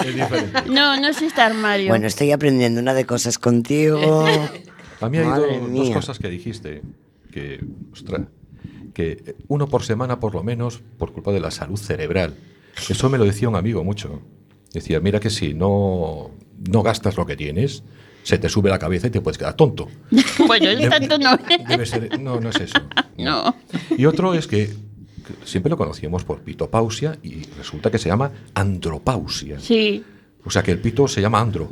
es 0.05 0.15
diferente. 0.15 0.61
No, 0.67 0.99
no 0.99 1.07
existe 1.07 1.41
armario. 1.41 1.89
Bueno, 1.89 2.05
estoy 2.05 2.31
aprendiendo 2.31 2.79
una 2.79 2.93
de 2.93 3.05
cosas 3.05 3.39
contigo. 3.39 4.25
A 5.01 5.09
mí 5.09 5.17
hay 5.17 5.25
dos 5.25 5.67
mía. 5.67 5.95
cosas 5.95 6.19
que 6.19 6.29
dijiste 6.29 6.83
que, 7.31 7.63
ostras, 7.91 8.21
que 8.93 9.35
uno 9.47 9.67
por 9.67 9.81
semana 9.83 10.19
por 10.19 10.35
lo 10.35 10.43
menos 10.43 10.81
por 10.99 11.11
culpa 11.11 11.31
de 11.31 11.39
la 11.39 11.49
salud 11.49 11.77
cerebral. 11.77 12.35
Eso 12.89 13.09
me 13.09 13.17
lo 13.17 13.25
decía 13.25 13.49
un 13.49 13.55
amigo 13.55 13.83
mucho. 13.83 14.21
Decía, 14.73 14.99
mira 14.99 15.19
que 15.19 15.29
si 15.29 15.53
no, 15.53 16.31
no 16.69 16.83
gastas 16.83 17.17
lo 17.17 17.25
que 17.25 17.35
tienes, 17.35 17.83
se 18.23 18.37
te 18.37 18.47
sube 18.49 18.69
la 18.69 18.79
cabeza 18.79 19.07
y 19.07 19.09
te 19.09 19.21
puedes 19.21 19.37
quedar 19.37 19.55
tonto. 19.55 19.87
bueno, 20.47 20.69
es 20.69 20.89
tanto 20.89 21.17
no. 21.17 21.37
Debe 21.67 21.85
ser, 21.85 22.19
no, 22.19 22.39
no 22.39 22.49
es 22.49 22.59
eso. 22.59 22.79
No. 23.17 23.53
Y 23.95 24.05
otro 24.05 24.33
es 24.33 24.47
que, 24.47 24.67
que 24.67 25.45
siempre 25.45 25.69
lo 25.69 25.77
conocíamos 25.77 26.23
por 26.23 26.39
pitopausia 26.41 27.19
y 27.21 27.43
resulta 27.57 27.91
que 27.91 27.99
se 27.99 28.09
llama 28.09 28.31
andropausia. 28.55 29.59
Sí. 29.59 30.03
O 30.43 30.49
sea 30.49 30.63
que 30.63 30.71
el 30.71 30.79
pito 30.79 31.07
se 31.07 31.21
llama 31.21 31.39
andro. 31.39 31.69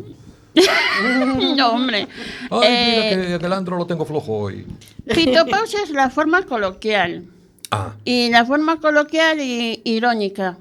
No, 1.56 1.70
hombre. 1.72 2.08
Ay, 2.51 2.60
Eh, 2.63 3.15
mira 3.15 3.24
que, 3.34 3.39
que 3.39 3.46
el 3.46 3.53
andro 3.53 3.77
lo 3.77 3.86
tengo 3.88 4.06
flojo 4.06 4.38
hoy. 4.38 4.65
pitopausia 5.13 5.82
es 5.84 5.89
la 5.91 6.10
forma 6.10 6.44
coloquial. 6.44 7.25
Ah, 7.72 7.94
Y 8.03 8.29
la 8.29 8.46
forma 8.46 8.79
coloquial 8.79 9.39
y 9.41 9.82
irónica 9.86 10.58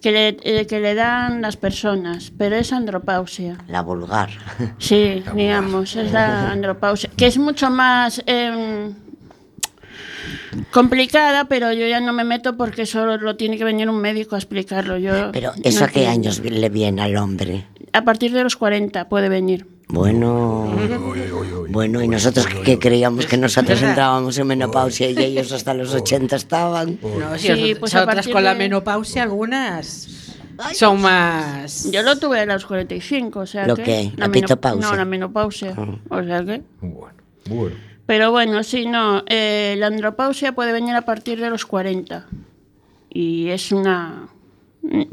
que 0.00 0.12
le, 0.12 0.36
eh, 0.42 0.66
que 0.66 0.80
le 0.80 0.94
dan 0.94 1.42
las 1.42 1.56
personas, 1.56 2.32
pero 2.36 2.56
es 2.56 2.72
andropausia. 2.72 3.58
La 3.68 3.82
vulgar. 3.82 4.30
Sí, 4.78 5.22
digamos, 5.34 5.96
es 5.96 6.12
la 6.12 6.50
andropausia, 6.50 7.10
que 7.16 7.26
es 7.26 7.38
mucho 7.38 7.70
más, 7.70 8.22
em, 8.26 8.94
complicada, 10.70 11.44
pero 11.44 11.72
yo 11.72 11.86
ya 11.86 12.00
no 12.00 12.12
me 12.12 12.24
meto 12.24 12.56
porque 12.56 12.86
solo 12.86 13.16
lo 13.18 13.36
tiene 13.36 13.58
que 13.58 13.64
venir 13.64 13.88
un 13.88 14.00
médico 14.00 14.34
a 14.34 14.38
explicarlo. 14.38 14.98
Yo 14.98 15.32
Pero 15.32 15.52
¿eso 15.62 15.80
no 15.80 15.86
a 15.86 15.88
qué 15.88 16.06
años 16.06 16.40
le 16.40 16.68
viene 16.68 17.02
al 17.02 17.16
hombre? 17.16 17.66
A 17.92 18.04
partir 18.04 18.32
de 18.32 18.42
los 18.42 18.56
40 18.56 19.08
puede 19.08 19.28
venir. 19.28 19.66
Bueno, 19.92 20.70
bueno, 21.68 22.02
y 22.02 22.08
nosotros 22.08 22.46
que 22.64 22.78
creíamos 22.78 23.26
que 23.26 23.36
nosotros 23.36 23.82
entrábamos 23.82 24.38
en 24.38 24.46
menopausia 24.46 25.10
y 25.10 25.18
ellos 25.18 25.52
hasta 25.52 25.74
los 25.74 25.92
80 25.94 26.36
estaban. 26.36 26.98
No, 27.02 27.36
Sí, 27.38 27.48
si 27.54 27.72
os- 27.72 27.78
pues 27.78 27.94
otras 27.94 28.26
con 28.28 28.44
la 28.44 28.52
de- 28.52 28.58
menopausia, 28.58 29.22
algunas 29.24 30.08
son 30.74 31.00
más. 31.00 31.90
Yo 31.90 32.02
lo 32.02 32.18
tuve 32.18 32.40
a 32.40 32.46
los 32.46 32.66
45, 32.66 33.40
o 33.40 33.46
sea 33.46 33.66
¿Lo 33.66 33.74
que... 33.76 33.82
qué? 33.82 34.12
¿La 34.16 34.28
meno- 34.28 34.46
pitopausia? 34.46 34.90
No, 34.90 34.96
la 34.96 35.04
menopausia. 35.04 35.74
O 36.08 36.22
sea 36.22 36.44
que... 36.44 36.62
Bueno, 36.80 37.14
bueno. 37.48 37.76
Pero 38.06 38.30
bueno, 38.32 38.62
sí, 38.64 38.86
no. 38.86 39.22
eh, 39.28 39.76
la 39.78 39.86
andropausia 39.86 40.52
puede 40.52 40.72
venir 40.72 40.94
a 40.96 41.02
partir 41.02 41.40
de 41.40 41.48
los 41.50 41.64
40. 41.66 42.26
Y 43.08 43.48
es 43.48 43.72
una... 43.72 44.28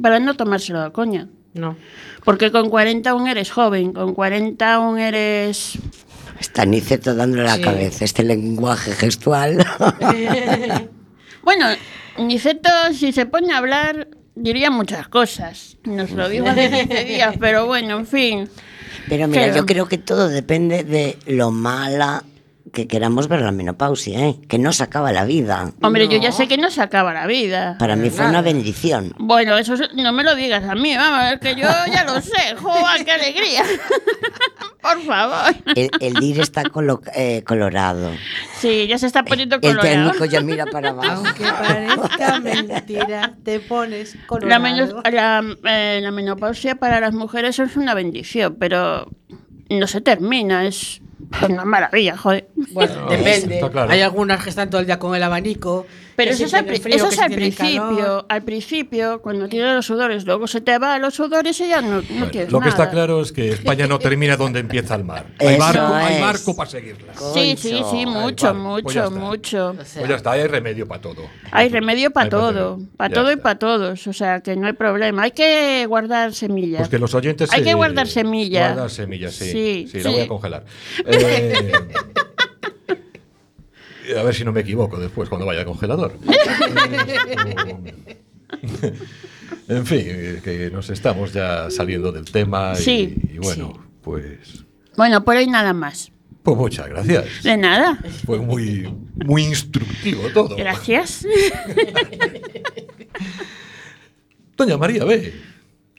Para 0.01 0.19
no 0.19 0.33
tomárselo 0.35 0.81
a 0.81 0.91
coña. 0.93 1.27
No. 1.57 1.75
Porque 2.23 2.51
con 2.51 2.69
40 2.69 3.09
aún 3.09 3.27
eres 3.27 3.51
joven, 3.51 3.93
con 3.93 4.13
40 4.13 4.73
aún 4.73 4.99
eres... 4.99 5.77
Está 6.39 6.65
Niceto 6.65 7.15
dándole 7.15 7.43
la 7.43 7.55
Sí. 7.55 7.61
cabeza, 7.61 8.05
este 8.05 8.23
lenguaje 8.23 8.91
gestual. 8.93 9.65
Bueno, 11.43 11.65
Niceto, 12.17 12.69
si 12.93 13.13
se 13.13 13.25
pone 13.25 13.53
a 13.53 13.57
hablar, 13.59 14.09
diría 14.35 14.69
muchas 14.69 15.07
cosas. 15.07 15.77
Nos 15.85 16.11
lo 16.11 16.27
dijo 16.27 16.45
hace 16.47 16.69
15 16.69 17.05
días, 17.05 17.35
pero 17.39 17.65
bueno, 17.67 17.97
en 17.99 18.05
fin. 18.05 18.49
Pero 19.07 19.27
mira, 19.29 19.55
yo 19.55 19.65
creo 19.65 19.87
que 19.87 19.97
todo 19.97 20.27
depende 20.27 20.83
de 20.83 21.17
lo 21.25 21.51
mala 21.51 22.23
que 22.73 22.87
queramos 22.87 23.27
ver 23.27 23.41
la 23.41 23.51
menopausia, 23.51 24.27
¿eh? 24.27 24.35
que 24.47 24.57
no 24.59 24.73
se 24.73 24.83
acaba 24.83 25.11
la 25.11 25.25
vida. 25.25 25.71
Hombre, 25.81 26.07
yo 26.07 26.17
ya 26.19 26.31
sé 26.31 26.47
que 26.47 26.57
no 26.57 26.69
se 26.69 26.81
acaba 26.81 27.13
la 27.13 27.25
vida. 27.27 27.75
Para 27.79 27.95
mí 27.95 28.09
fue 28.09 28.27
una 28.27 28.41
bendición. 28.41 29.13
Bueno, 29.19 29.57
eso 29.57 29.73
es- 29.75 29.93
no 29.95 30.11
me 30.13 30.23
lo 30.23 30.35
digas 30.35 30.63
a 30.63 30.75
mí, 30.75 30.95
vamos, 30.95 31.33
es 31.33 31.39
que 31.39 31.55
yo 31.55 31.67
ya 31.93 32.03
lo 32.05 32.19
sé. 32.21 32.55
¡Joder, 32.61 33.05
qué 33.05 33.11
alegría! 33.11 33.63
Por 34.81 35.01
favor. 35.03 35.55
El, 35.75 35.89
el 35.99 36.13
DIR 36.13 36.39
está 36.41 36.63
colo- 36.63 37.01
eh, 37.15 37.43
colorado. 37.45 38.11
Sí, 38.59 38.87
ya 38.87 38.97
se 38.97 39.07
está 39.07 39.23
poniendo 39.23 39.55
El 39.55 39.61
colorado. 39.61 39.83
técnico 40.11 40.25
ya 40.25 40.41
mira 40.41 40.65
para 40.65 40.89
abajo. 40.91 41.23
Aunque 41.25 41.43
parezca 41.43 42.39
mentira, 42.41 43.33
te 43.43 43.59
pones 43.59 44.15
La, 44.15 44.27
colorado. 44.27 45.01
la, 45.11 45.43
eh, 45.69 45.99
la 46.01 46.11
menopausia 46.11 46.75
para 46.75 46.99
las 47.01 47.13
mujeres 47.13 47.59
es 47.59 47.75
una 47.75 47.93
bendición, 47.95 48.55
pero 48.59 49.11
no 49.69 49.87
se 49.87 49.99
termina, 50.01 50.65
es 50.65 51.01
una 51.49 51.65
maravilla, 51.65 52.17
joder. 52.17 52.47
Bueno, 52.73 53.07
depende. 53.09 53.55
está 53.55 53.69
claro. 53.69 53.91
Hay 53.91 54.01
algunas 54.01 54.43
que 54.43 54.49
están 54.49 54.69
todo 54.69 54.81
el 54.81 54.87
día 54.87 54.99
con 54.99 55.15
el 55.15 55.23
abanico. 55.23 55.85
Pero 56.17 56.31
eso 56.31 56.45
es, 56.45 56.53
al, 56.55 56.63
tienen 56.65 56.81
pri- 56.81 56.83
frío, 56.83 56.95
eso 56.97 57.05
que 57.05 57.09
es 57.09 57.15
si 57.15 57.21
al 57.21 57.27
tienen 57.29 57.53
principio, 57.53 57.85
calor. 58.05 58.25
al 58.27 58.43
principio, 58.43 59.21
cuando 59.21 59.47
tienes 59.47 59.75
los 59.75 59.85
sudores, 59.85 60.25
luego 60.25 60.47
se 60.47 60.59
te 60.61 60.77
va 60.79 60.97
los 60.99 61.13
sudores 61.13 61.57
y 61.61 61.69
ya 61.69 61.79
no, 61.81 62.01
no 62.01 62.01
Bueno, 62.09 62.29
quieres 62.31 62.51
lo 62.51 62.59
que 62.59 62.69
está 62.69 62.89
claro 62.89 63.21
es 63.21 63.31
que 63.31 63.49
España 63.49 63.87
no 63.87 63.99
termina 63.99 64.35
donde 64.35 64.59
empieza 64.59 64.95
el 64.95 65.03
mar. 65.05 65.27
Hay 65.39 65.57
barco, 65.57 65.93
hay 65.93 66.19
barco 66.19 66.55
para 66.55 66.69
seguirla. 66.69 67.13
Sí, 67.33 67.55
sí, 67.57 67.81
sí, 67.91 68.05
mucho, 68.05 68.47
pues 68.81 68.95
mucho, 68.95 69.11
mucho. 69.11 69.73
Pues 69.77 70.09
ya 70.09 70.15
está, 70.15 70.31
hay 70.31 70.47
remedio 70.47 70.87
para 70.87 71.01
todo. 71.01 71.21
Hay 71.51 71.69
remedio 71.69 72.11
para 72.11 72.29
todo, 72.29 72.79
para 72.97 73.13
todo 73.13 73.31
y 73.31 73.35
para 73.37 73.59
todos, 73.59 74.07
o 74.07 74.13
sea 74.13 74.41
que 74.41 74.55
no 74.55 74.65
hay 74.67 74.73
problema. 74.73 75.21
Hay 75.23 75.31
que 75.31 75.85
guardar 75.87 76.33
semillas. 76.33 76.79
Pues 76.79 76.89
que 76.89 76.97
los 76.99 77.13
oyentes. 77.13 77.53
Hay 77.53 77.59
se- 77.59 77.65
que 77.65 77.73
guardar 77.75 78.07
semilla. 78.07 78.69
Guardar 78.69 78.89
semillas, 78.89 79.35
sí. 79.35 79.51
Sí, 79.51 79.87
Sí, 79.91 79.99
la 80.01 80.09
voy 80.09 80.21
a 80.21 80.27
congelar. 80.27 80.65
Eh, 81.05 81.53
a 84.15 84.23
ver 84.23 84.35
si 84.35 84.43
no 84.45 84.51
me 84.51 84.61
equivoco 84.61 84.97
después 84.99 85.29
cuando 85.29 85.45
vaya 85.45 85.61
al 85.61 85.65
congelador. 85.65 86.13
en 89.67 89.85
fin, 89.85 90.39
que 90.43 90.69
nos 90.71 90.89
estamos 90.89 91.33
ya 91.33 91.69
saliendo 91.69 92.11
del 92.11 92.25
tema. 92.25 92.73
y- 92.77 92.81
Sí, 92.81 93.15
y, 93.33 93.37
bueno, 93.39 93.73
pues. 94.01 94.63
Bueno, 94.95 95.23
por 95.23 95.35
hoy 95.35 95.47
nada 95.47 95.73
más. 95.73 96.11
Pues 96.43 96.57
muchas 96.57 96.87
gracias. 96.87 97.43
De 97.43 97.57
nada. 97.57 97.99
Fue 98.25 98.39
muy, 98.39 98.87
muy 99.25 99.43
instructivo 99.43 100.29
todo. 100.33 100.55
Gracias. 100.55 101.25
Doña 104.55 104.77
María, 104.77 105.03
ve. 105.03 105.33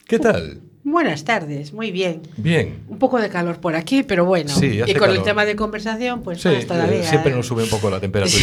¿Qué 0.07 0.19
tal? 0.19 0.61
Buenas 0.85 1.25
tardes, 1.25 1.73
muy 1.73 1.91
bien. 1.91 2.23
Bien. 2.37 2.81
Un 2.89 2.99
poco 2.99 3.19
de 3.21 3.29
calor 3.29 3.61
por 3.61 3.77
aquí, 3.77 4.03
pero 4.05 4.25
bueno. 4.25 4.49
Sí, 4.51 4.81
hace 4.81 4.93
y 4.93 4.95
con 4.95 5.11
el 5.11 5.23
tema 5.23 5.45
de 5.45 5.55
conversación, 5.57 6.23
pues 6.23 6.41
Sí, 6.41 6.49
más 6.49 6.67
todavía. 6.67 7.01
eh, 7.01 7.05
siempre 7.05 7.33
¿eh? 7.33 7.37
nos 7.37 7.47
sube 7.47 7.63
un 7.65 7.69
poco 7.69 7.91
la 7.91 8.01
temperatura. 8.01 8.41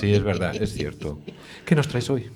sí, 0.00 0.14
es 0.14 0.22
verdad, 0.22 0.54
es 0.54 0.72
cierto. 0.74 1.18
¿Qué 1.64 1.74
nos 1.74 1.88
traes 1.88 2.08
hoy? 2.10 2.30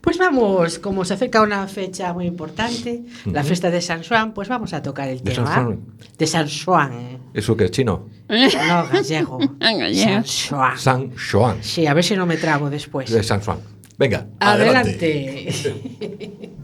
Pues 0.00 0.16
vamos, 0.16 0.78
como 0.78 1.04
se 1.04 1.14
acerca 1.14 1.42
una 1.42 1.66
fecha 1.66 2.12
muy 2.12 2.26
importante, 2.26 3.02
la 3.24 3.42
fiesta 3.42 3.68
de 3.70 3.80
San 3.82 4.04
Juan, 4.04 4.32
pues 4.32 4.48
vamos 4.48 4.72
a 4.74 4.80
tocar 4.82 5.08
el 5.08 5.22
¿De 5.22 5.32
tema. 5.32 5.46
San 5.52 5.64
Juan? 5.64 5.80
De 6.16 6.26
San 6.26 6.48
Juan. 6.64 7.18
¿Eso 7.34 7.56
que 7.56 7.64
es 7.64 7.70
chino? 7.72 8.08
No, 8.28 8.86
gallego. 8.92 9.38
Gallego. 9.58 10.22
San 10.24 10.58
Juan. 10.58 10.78
San 10.78 11.10
Juan. 11.32 11.56
Sí, 11.62 11.86
a 11.86 11.94
ver 11.94 12.04
si 12.04 12.14
no 12.14 12.26
me 12.26 12.36
trabo 12.36 12.70
después. 12.70 13.10
De 13.10 13.22
San 13.24 13.40
Juan. 13.40 13.58
Venga, 13.98 14.28
Adelante. 14.38 15.48
La 15.64 16.48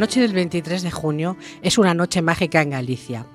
noche 0.00 0.22
del 0.22 0.32
23 0.32 0.82
de 0.82 0.90
junio 0.90 1.36
es 1.60 1.76
una 1.76 1.92
noche 1.92 2.22
mágica 2.22 2.62
en 2.62 2.70
Galicia. 2.70 3.26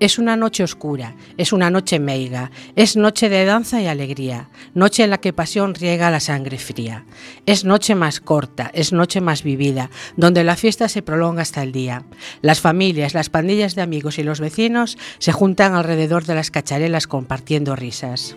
Es 0.00 0.18
una 0.18 0.36
noche 0.36 0.62
oscura, 0.62 1.16
es 1.38 1.52
una 1.52 1.70
noche 1.70 1.98
meiga, 1.98 2.50
es 2.76 2.96
noche 2.96 3.30
de 3.30 3.44
danza 3.46 3.80
y 3.80 3.86
alegría, 3.86 4.48
noche 4.74 5.04
en 5.04 5.10
la 5.10 5.18
que 5.18 5.32
pasión 5.32 5.74
riega 5.74 6.10
la 6.10 6.20
sangre 6.20 6.58
fría. 6.58 7.04
Es 7.46 7.64
noche 7.64 7.94
más 7.94 8.20
corta, 8.20 8.70
es 8.74 8.92
noche 8.92 9.22
más 9.22 9.42
vivida, 9.42 9.90
donde 10.16 10.44
la 10.44 10.56
fiesta 10.56 10.88
se 10.88 11.02
prolonga 11.02 11.42
hasta 11.42 11.62
el 11.62 11.72
día. 11.72 12.04
Las 12.42 12.60
familias, 12.60 13.14
las 13.14 13.30
pandillas 13.30 13.74
de 13.74 13.82
amigos 13.82 14.18
y 14.18 14.22
los 14.22 14.40
vecinos 14.40 14.98
se 15.18 15.32
juntan 15.32 15.74
alrededor 15.74 16.24
de 16.24 16.34
las 16.34 16.50
cacharelas 16.50 17.06
compartiendo 17.06 17.76
risas. 17.76 18.36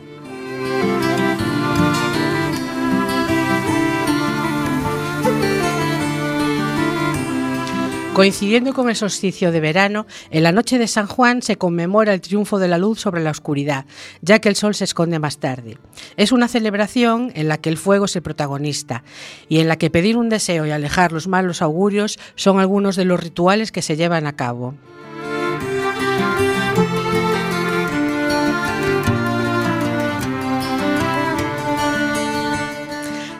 Coincidiendo 8.13 8.76
con 8.76 8.89
el 8.89 8.95
solsticio 8.95 9.52
de 9.52 9.60
verano, 9.60 10.06
en 10.30 10.43
la 10.43 10.52
noche 10.52 10.78
de 10.78 10.88
San 10.88 11.08
Juan 11.08 11.41
se 11.41 11.58
conmemora 11.58 12.13
el 12.13 12.21
triunfo 12.21 12.60
de 12.60 12.67
la 12.67 12.78
luz 12.78 12.99
sobre 12.99 13.23
la 13.23 13.32
oscuridad, 13.32 13.86
ya 14.21 14.38
que 14.38 14.49
el 14.49 14.56
sol 14.56 14.76
se 14.76 14.84
esconde 14.84 15.17
más 15.17 15.39
tarde. 15.39 15.80
Es 16.15 16.32
una 16.32 16.47
celebración 16.47 17.32
en 17.34 17.47
la 17.47 17.58
que 17.58 17.69
el 17.69 17.78
fuego 17.78 18.06
es 18.06 18.15
el 18.15 18.21
protagonista 18.21 19.04
y 19.49 19.62
en 19.62 19.67
la 19.67 19.78
que 19.78 19.89
pedir 19.89 20.15
un 20.15 20.30
deseo 20.30 20.67
y 20.67 20.71
alejar 20.71 21.12
los 21.12 21.28
malos 21.28 21.63
augurios 21.63 22.19
son 22.36 22.60
algunos 22.60 22.95
de 22.95 23.06
los 23.06 23.19
rituales 23.19 23.71
que 23.71 23.82
se 23.82 23.95
llevan 23.95 24.28
a 24.28 24.36
cabo. 24.36 24.76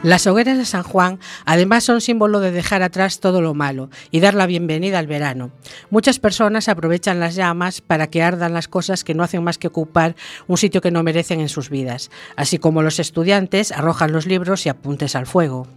Las 0.04 0.28
hogueras 0.28 0.58
de 0.58 0.66
San 0.66 0.84
Juan 0.84 1.18
además 1.46 1.86
son 1.86 2.02
símbolo 2.02 2.42
de 2.42 2.52
dejar 2.52 2.84
atrás 2.84 3.22
todo 3.22 3.42
lo 3.42 3.54
malo 3.54 3.90
y 4.12 4.20
dar 4.20 4.34
la 4.34 4.48
bienvenida 4.48 5.00
al 5.00 5.08
verano. 5.08 5.52
Muchas 5.92 6.20
personas 6.20 6.68
aprovechan 6.68 7.22
las 7.22 7.36
llamas 7.36 7.80
para 7.80 8.08
que 8.08 8.22
ardan 8.22 8.54
las 8.54 8.68
cosas 8.68 9.06
que 9.06 9.14
no 9.14 9.24
hacen 9.24 9.46
más 9.46 9.58
que 9.58 9.68
ocupar 9.68 10.18
un 10.46 10.58
sitio 10.58 10.82
que 10.82 10.92
no 10.92 11.04
merecen 11.04 11.40
en 11.40 11.48
sus 11.48 11.70
vidas, 11.70 12.12
así 12.36 12.60
como 12.60 12.82
los 12.82 13.00
estudiantes 13.00 13.72
arrojan 13.72 14.12
los 14.12 14.28
libros 14.28 14.66
y 14.66 14.70
apuntes 14.70 15.16
al 15.16 15.26
fuego. 15.26 15.70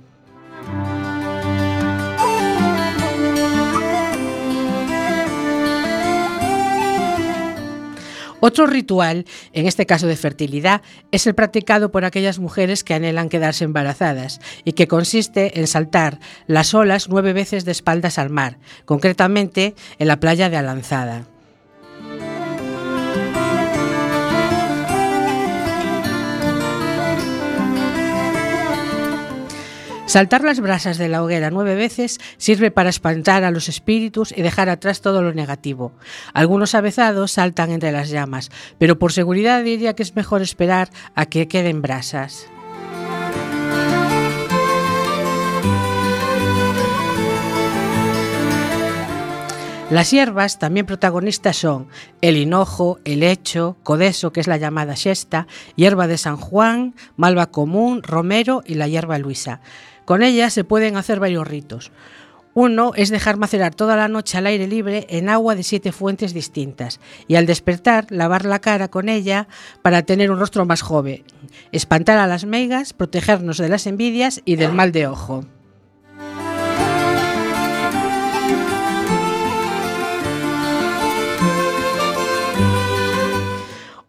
Otro 8.41 8.67
ritual, 8.67 9.25
en 9.53 9.67
este 9.67 9.87
caso 9.87 10.07
de 10.07 10.17
fertilidad, 10.17 10.83
es 11.11 11.27
el 11.27 11.35
practicado 11.35 11.91
por 11.91 12.05
aquellas 12.05 12.39
mujeres 12.39 12.85
que 12.85 12.95
anhelan 12.95 13.29
quedarse 13.29 13.65
embarazadas 13.65 14.41
y 14.65 14.73
que 14.73 14.89
consiste 14.89 15.59
en 15.59 15.67
saltar 15.67 16.21
las 16.47 16.75
olas 16.75 17.09
nueve 17.09 17.33
veces 17.33 17.65
de 17.65 17.73
espaldas 17.73 18.19
al 18.19 18.31
mar, 18.31 18.59
concretamente 18.85 19.75
en 19.99 20.09
la 20.09 20.21
playa 20.21 20.51
de 20.51 20.57
Alanzada. 20.57 21.27
Saltar 30.07 30.45
las 30.45 30.61
brasas 30.61 30.99
de 30.99 31.09
la 31.09 31.21
hoguera 31.23 31.51
nueve 31.51 31.75
veces 31.75 32.21
sirve 32.37 32.71
para 32.71 32.91
espantar 32.91 33.43
a 33.43 33.51
los 33.51 33.69
espíritus 33.69 34.33
y 34.35 34.41
dejar 34.41 34.69
atrás 34.69 35.01
todo 35.01 35.21
lo 35.21 35.35
negativo. 35.35 35.93
Algunos 36.33 36.77
avezados 36.77 37.33
saltan 37.33 37.73
entre 37.73 37.91
las 37.91 38.09
llamas, 38.09 38.51
pero 38.79 39.01
por 39.01 39.13
seguridad 39.13 39.65
diría 39.65 39.95
que 39.95 40.05
es 40.05 40.15
mejor 40.15 40.43
esperar 40.43 40.91
a 41.17 41.27
que 41.27 41.49
queden 41.49 41.83
brasas. 41.83 42.47
Las 49.91 50.11
hierbas 50.11 50.59
también 50.59 50.85
protagonistas 50.85 51.57
son 51.59 51.87
el 52.21 52.37
hinojo, 52.37 52.99
el 53.05 53.23
hecho, 53.23 53.77
codeso, 53.85 54.33
que 54.33 54.41
es 54.41 54.49
la 54.49 54.57
llamada 54.57 54.97
siesta, 54.97 55.47
hierba 55.77 56.09
de 56.09 56.19
San 56.19 56.37
Juan, 56.37 56.95
malva 57.17 57.53
común, 57.53 58.03
romero 58.03 58.63
y 58.67 58.75
la 58.75 58.89
hierba 58.89 59.19
luisa. 59.19 59.61
Con 60.07 60.23
ellas 60.23 60.55
se 60.55 60.65
pueden 60.65 60.97
hacer 60.97 61.21
varios 61.21 61.47
ritos. 61.47 61.93
Uno 62.55 62.93
es 62.95 63.11
dejar 63.11 63.37
macerar 63.37 63.75
toda 63.75 63.97
la 63.97 64.09
noche 64.09 64.39
al 64.39 64.47
aire 64.47 64.67
libre 64.67 65.07
en 65.11 65.29
agua 65.29 65.55
de 65.55 65.63
siete 65.63 65.93
fuentes 65.93 66.33
distintas 66.33 67.01
y 67.29 67.35
al 67.35 67.45
despertar 67.45 68.07
lavar 68.09 68.47
la 68.47 68.61
cara 68.61 68.89
con 68.89 69.11
ella 69.11 69.47
para 69.83 70.05
tener 70.05 70.31
un 70.31 70.39
rostro 70.39 70.65
más 70.65 70.81
joven, 70.81 71.23
espantar 71.71 72.17
a 72.17 72.27
las 72.27 72.47
meigas, 72.47 72.95
protegernos 72.95 73.59
de 73.59 73.69
las 73.69 73.87
envidias 73.87 74.41
y 74.47 74.57
del 74.57 74.73
mal 74.73 74.93
de 74.93 75.07
ojo. 75.07 75.45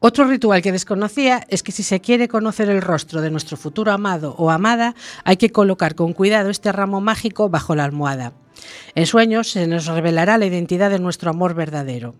Otro 0.07 0.23
ritual 0.23 0.61
que 0.61 0.71
desconocía 0.71 1.45
es 1.49 1.63
que 1.63 1.73
si 1.73 1.83
se 1.83 1.99
quiere 1.99 2.29
conocer 2.29 2.69
el 2.69 2.81
rostro 2.81 3.19
de 3.19 3.29
nuestro 3.29 3.57
futuro 3.57 3.91
amado 3.91 4.35
o 4.37 4.51
amada, 4.51 4.95
hay 5.25 5.35
que 5.35 5.49
colocar 5.49 5.95
con 5.95 6.13
cuidado 6.13 6.49
este 6.49 6.71
ramo 6.71 7.01
mágico 7.01 7.49
bajo 7.49 7.75
la 7.75 7.83
almohada. 7.83 8.31
En 8.95 9.05
sueños 9.05 9.51
se 9.51 9.67
nos 9.67 9.85
revelará 9.85 10.37
la 10.37 10.45
identidad 10.45 10.91
de 10.91 10.99
nuestro 10.99 11.29
amor 11.29 11.55
verdadero. 11.55 12.15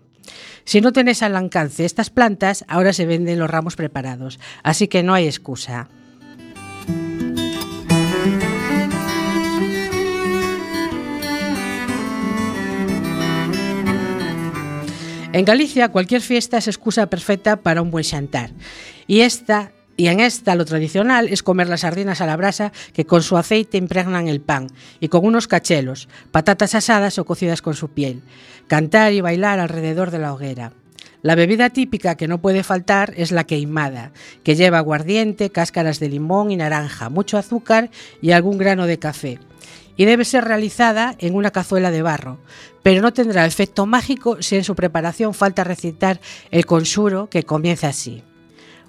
Si 0.66 0.82
no 0.82 0.92
tenés 0.92 1.22
al 1.22 1.34
alcance 1.34 1.86
estas 1.86 2.10
plantas, 2.10 2.66
ahora 2.68 2.92
se 2.92 3.06
venden 3.06 3.38
los 3.38 3.48
ramos 3.48 3.74
preparados, 3.74 4.38
así 4.62 4.86
que 4.86 5.02
no 5.02 5.14
hay 5.14 5.24
excusa. 5.24 5.88
En 15.38 15.44
Galicia 15.44 15.90
cualquier 15.90 16.20
fiesta 16.20 16.58
es 16.58 16.66
excusa 16.66 17.06
perfecta 17.06 17.62
para 17.62 17.80
un 17.80 17.92
buen 17.92 18.02
xantar. 18.02 18.50
Y 19.06 19.20
esta 19.20 19.70
y 19.96 20.08
en 20.08 20.18
esta 20.18 20.56
lo 20.56 20.64
tradicional 20.64 21.28
es 21.28 21.44
comer 21.44 21.68
las 21.68 21.82
sardinas 21.82 22.20
a 22.20 22.26
la 22.26 22.36
brasa 22.36 22.72
que 22.92 23.06
con 23.06 23.22
su 23.22 23.36
aceite 23.36 23.78
impregnan 23.78 24.26
el 24.26 24.40
pan 24.40 24.66
y 24.98 25.06
con 25.06 25.24
unos 25.24 25.46
cachelos, 25.46 26.08
patatas 26.32 26.74
asadas 26.74 27.20
o 27.20 27.24
cocidas 27.24 27.62
con 27.62 27.74
su 27.74 27.90
piel, 27.90 28.22
cantar 28.66 29.12
y 29.12 29.20
bailar 29.20 29.60
alrededor 29.60 30.10
de 30.10 30.18
la 30.18 30.34
hoguera. 30.34 30.72
La 31.22 31.36
bebida 31.36 31.70
típica 31.70 32.16
que 32.16 32.26
no 32.26 32.40
puede 32.40 32.64
faltar 32.64 33.14
es 33.16 33.30
la 33.30 33.44
queimada, 33.44 34.10
que 34.42 34.56
lleva 34.56 34.78
aguardiente, 34.78 35.50
cáscaras 35.50 36.00
de 36.00 36.08
limón 36.08 36.50
y 36.50 36.56
naranja, 36.56 37.10
mucho 37.10 37.38
azúcar 37.38 37.90
y 38.20 38.32
algún 38.32 38.58
grano 38.58 38.86
de 38.86 38.98
café. 38.98 39.38
y 39.98 40.06
debe 40.06 40.24
ser 40.24 40.44
realizada 40.44 41.14
en 41.18 41.34
una 41.34 41.50
cazuela 41.50 41.90
de 41.90 42.00
barro, 42.00 42.38
pero 42.82 43.02
no 43.02 43.12
tendrá 43.12 43.44
efecto 43.44 43.84
mágico 43.84 44.40
si 44.40 44.56
en 44.56 44.64
su 44.64 44.74
preparación 44.74 45.34
falta 45.34 45.64
recitar 45.64 46.20
el 46.50 46.64
consuro 46.64 47.28
que 47.28 47.42
comienza 47.42 47.88
así. 47.88 48.22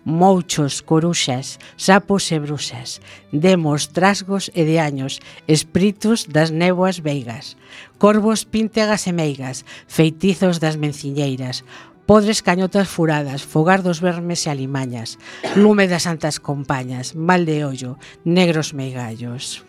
Mouchos, 0.06 0.82
coruxas, 0.82 1.60
sapos 1.76 2.32
e 2.32 2.40
brusas, 2.40 3.02
demos, 3.34 3.92
trasgos 3.92 4.48
e 4.56 4.64
de 4.64 4.80
años, 4.80 5.20
espíritus 5.46 6.32
das 6.32 6.56
néboas 6.56 7.04
veigas, 7.04 7.58
corvos 8.00 8.48
píntegas 8.48 9.10
e 9.10 9.14
meigas, 9.14 9.68
feitizos 9.92 10.64
das 10.64 10.80
menciñeiras, 10.80 11.68
podres 12.08 12.42
cañotas 12.42 12.88
furadas, 12.88 13.44
fogar 13.44 13.84
dos 13.84 14.00
vermes 14.00 14.48
e 14.48 14.50
alimañas, 14.50 15.20
lume 15.60 15.92
das 15.92 16.08
santas 16.08 16.40
compañas, 16.40 17.14
mal 17.14 17.44
de 17.44 17.66
ollo, 17.66 18.00
negros 18.24 18.74
meigallos. 18.74 19.69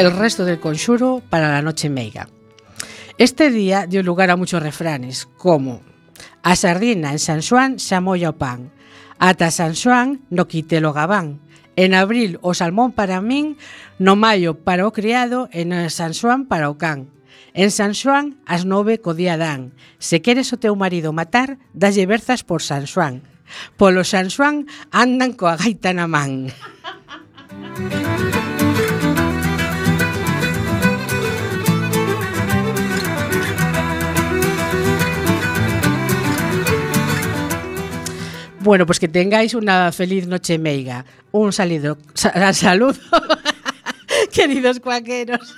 el 0.00 0.16
resto 0.16 0.46
del 0.46 0.60
conxuro 0.60 1.20
para 1.28 1.50
la 1.50 1.60
noche 1.60 1.90
meiga. 1.90 2.26
Este 3.18 3.50
día 3.50 3.86
dio 3.86 4.02
lugar 4.02 4.30
a 4.30 4.36
muchos 4.36 4.62
refranes, 4.62 5.28
como 5.36 5.82
a 6.42 6.56
sardina 6.56 7.12
en 7.12 7.18
San 7.18 7.42
Xoán 7.44 7.76
xa 7.76 8.00
molla 8.00 8.32
o 8.32 8.38
pan, 8.40 8.72
ata 9.20 9.52
San 9.52 9.76
Xoán 9.76 10.24
no 10.32 10.48
quitelo 10.48 10.96
gabán, 10.96 11.44
en 11.76 11.92
abril 11.92 12.40
o 12.40 12.56
salmón 12.56 12.96
para 12.96 13.20
min, 13.20 13.60
no 14.00 14.16
maio 14.16 14.64
para 14.64 14.88
o 14.88 14.94
criado 14.96 15.52
e 15.52 15.68
no 15.68 15.76
San 15.92 16.16
Xoán 16.16 16.48
para 16.48 16.72
o 16.72 16.80
can. 16.80 17.12
En 17.52 17.68
San 17.68 17.92
Xoán 17.92 18.40
as 18.48 18.64
nove 18.64 19.04
co 19.04 19.12
día 19.12 19.36
dan, 19.36 19.76
se 20.00 20.24
queres 20.24 20.48
o 20.56 20.56
teu 20.56 20.72
marido 20.80 21.12
matar, 21.12 21.60
dalle 21.76 22.08
berzas 22.08 22.40
por 22.40 22.64
San 22.64 22.88
Xoán. 22.88 23.20
Polo 23.76 24.00
San 24.08 24.32
Xoán 24.32 24.64
andan 24.96 25.36
coa 25.36 25.60
gaita 25.60 25.92
na 25.92 26.08
man. 26.08 26.48
Bueno, 38.60 38.86
pues 38.86 39.00
que 39.00 39.08
tengáis 39.08 39.54
una 39.54 39.90
feliz 39.92 40.26
noche 40.26 40.58
meiga. 40.58 41.04
Un 41.32 41.52
salido, 41.52 41.96
sa- 42.14 42.52
saludo, 42.52 42.98
queridos 44.32 44.80
cuaqueros. 44.80 45.54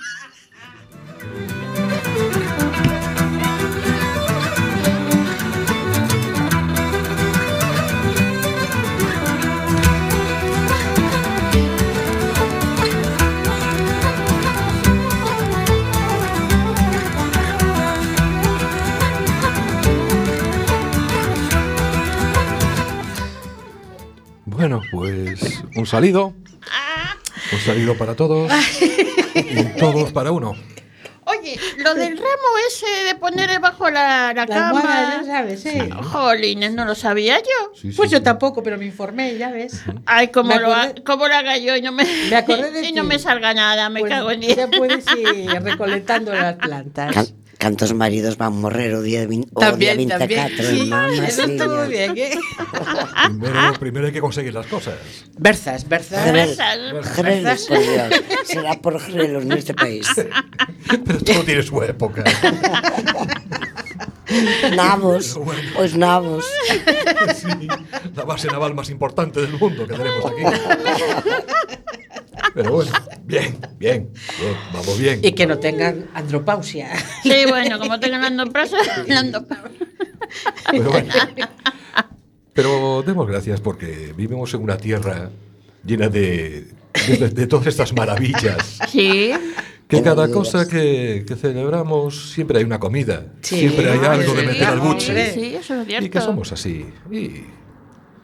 Bueno, 24.63 24.81
pues 24.93 25.61
un 25.75 25.85
salido. 25.85 26.27
Un 27.51 27.59
salido 27.65 27.97
para 27.97 28.15
todos. 28.15 28.49
Y 29.35 29.77
todos 29.77 30.13
para 30.13 30.31
uno. 30.31 30.55
Oye, 31.25 31.59
lo 31.79 31.93
del 31.95 32.15
ramo 32.15 32.29
ese 32.69 32.85
de 33.07 33.15
poner 33.15 33.59
bajo 33.59 33.89
la, 33.89 34.31
la 34.33 34.45
La 34.45 34.67
almohada, 34.69 35.11
cama. 35.11 35.21
ya 35.21 35.23
sabes, 35.25 35.65
¿eh? 35.65 35.89
Jolines, 36.03 36.71
no 36.73 36.85
lo 36.85 36.95
sabía 36.95 37.39
yo. 37.39 37.73
Sí, 37.75 37.91
sí, 37.91 37.97
Pues 37.97 38.09
sí. 38.09 38.13
yo 38.15 38.23
tampoco, 38.23 38.63
pero 38.63 38.77
me 38.77 38.85
informé, 38.85 39.35
ya 39.37 39.51
ves. 39.51 39.81
Ay, 40.05 40.29
como 40.29 40.55
Me 40.55 40.59
lo, 40.61 40.73
ha- 40.73 40.93
cómo 41.05 41.27
lo 41.27 41.35
haga 41.35 41.57
yo 41.57 41.75
y 41.75 41.81
no 41.81 41.91
me, 41.91 42.05
Me 42.29 42.35
acordé 42.37 42.71
de 42.71 42.83
y 42.87 42.93
no 42.93 43.03
me 43.03 43.19
salga 43.19 43.53
nada, 43.53 43.89
me 43.89 43.99
Pues 43.99 44.13
cago 44.13 44.31
en 44.31 44.41
Ya 44.43 44.55
diez. 44.67 44.69
puedes 44.77 45.05
ir 45.17 45.49
recolectando 45.61 46.33
las 46.33 46.55
plantas. 46.55 47.33
Can- 47.63 47.73
cantos 47.73 47.93
maridos 47.93 48.37
van 48.37 48.53
morrer 48.59 48.93
o 48.93 49.01
día, 49.01 49.23
o 49.23 49.27
día 49.27 49.43
También, 49.57 49.97
24, 49.97 50.19
también. 50.19 50.49
Sí, 50.57 50.91
eso 51.27 51.43
estuvo 51.43 51.83
ya. 51.85 51.87
bien, 51.87 52.17
¿eh? 52.17 52.37
Primero, 53.39 53.73
primero 53.79 54.05
hay 54.07 54.13
que 54.13 54.19
conseguir 54.21 54.53
las 54.53 54.67
cosas. 54.67 54.95
Berzas, 55.37 55.87
berzas. 55.87 56.27
Grel- 56.27 56.57
Grelos, 57.15 57.65
por 57.67 57.79
Dios. 57.79 58.21
Será 58.45 58.73
por 58.81 59.01
grelos 59.11 59.43
en 59.43 59.51
este 59.53 59.73
país. 59.73 60.07
Pero 61.05 61.19
todo 61.19 61.43
tiene 61.43 61.63
su 61.63 61.81
época. 61.81 62.23
Nabos, 64.75 65.39
pues 65.75 65.95
nabos. 65.95 66.43
Sí, 67.35 67.67
la 68.15 68.23
base 68.23 68.47
naval 68.47 68.73
más 68.73 68.89
importante 68.89 69.41
del 69.41 69.51
mundo 69.59 69.85
que 69.87 69.93
tenemos 69.95 70.25
aquí. 70.25 70.43
Pero 72.53 72.71
bueno, 72.71 72.91
bien, 73.23 73.57
bien, 73.79 74.09
bien, 74.39 74.55
vamos 74.71 74.99
bien. 74.99 75.19
Y 75.23 75.31
que 75.31 75.47
no 75.47 75.57
tengan 75.57 76.07
andropausia. 76.13 76.91
Sí, 77.23 77.33
bueno, 77.47 77.79
como 77.79 77.93
andopausia, 77.93 78.77
la 79.07 79.19
andopausia. 79.19 79.87
Pero 80.71 80.91
bueno. 80.91 81.13
Pero 82.53 83.03
demos 83.05 83.27
gracias 83.27 83.59
porque 83.61 84.13
vivimos 84.15 84.53
en 84.53 84.61
una 84.61 84.77
tierra 84.77 85.31
llena 85.83 86.09
de, 86.09 86.67
de, 87.07 87.29
de 87.29 87.47
todas 87.47 87.65
estas 87.67 87.93
maravillas. 87.93 88.79
Sí. 88.89 89.31
Que 89.87 90.01
cada 90.01 90.29
cosa 90.29 90.67
que, 90.67 91.25
que 91.27 91.35
celebramos 91.35 92.31
siempre 92.31 92.59
hay 92.59 92.63
una 92.63 92.79
comida. 92.79 93.25
Sí, 93.41 93.59
siempre 93.59 93.89
hay 93.89 93.99
algo 93.99 94.33
de 94.33 94.41
sí, 94.41 94.47
meter 94.47 94.63
al 94.65 94.79
buche. 94.79 95.33
Sí, 95.33 95.55
eso 95.55 95.81
es 95.81 95.87
cierto. 95.87 96.05
Y 96.05 96.09
que 96.09 96.21
somos 96.21 96.51
así. 96.51 96.85
Y 97.11 97.43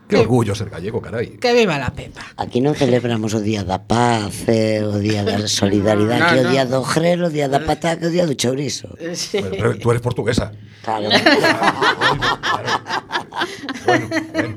qué 0.09 0.17
orgullo 0.17 0.55
ser 0.55 0.69
gallego, 0.69 0.99
caray. 0.99 1.37
Que 1.37 1.53
viva 1.53 1.77
la 1.77 1.93
Pepa. 1.93 2.25
Aquí 2.35 2.59
non 2.59 2.73
celebramos 2.73 3.31
o 3.37 3.39
Día 3.39 3.63
da 3.63 3.85
Paz, 3.85 4.49
eh, 4.49 4.81
o 4.83 4.97
Día 4.97 5.23
da 5.23 5.47
Solidaridade, 5.61 6.19
No, 6.19 6.27
que 6.33 6.39
o 6.41 6.43
no. 6.43 6.49
Día 6.49 6.65
do 6.65 6.81
Grelo, 6.83 7.27
o 7.27 7.29
Día 7.31 7.47
da 7.47 7.63
Pataca, 7.63 8.07
o 8.07 8.09
Día 8.11 8.25
do 8.25 8.33
Chourizo. 8.33 8.89
Sí. 9.13 9.39
Bueno, 9.39 9.55
pero 9.55 9.77
tú 9.77 9.91
eres 9.93 10.01
portuguesa. 10.01 10.51
Claro. 10.83 11.07
Claro. 11.13 11.59
Bueno, 13.85 14.09
bueno. 14.33 14.55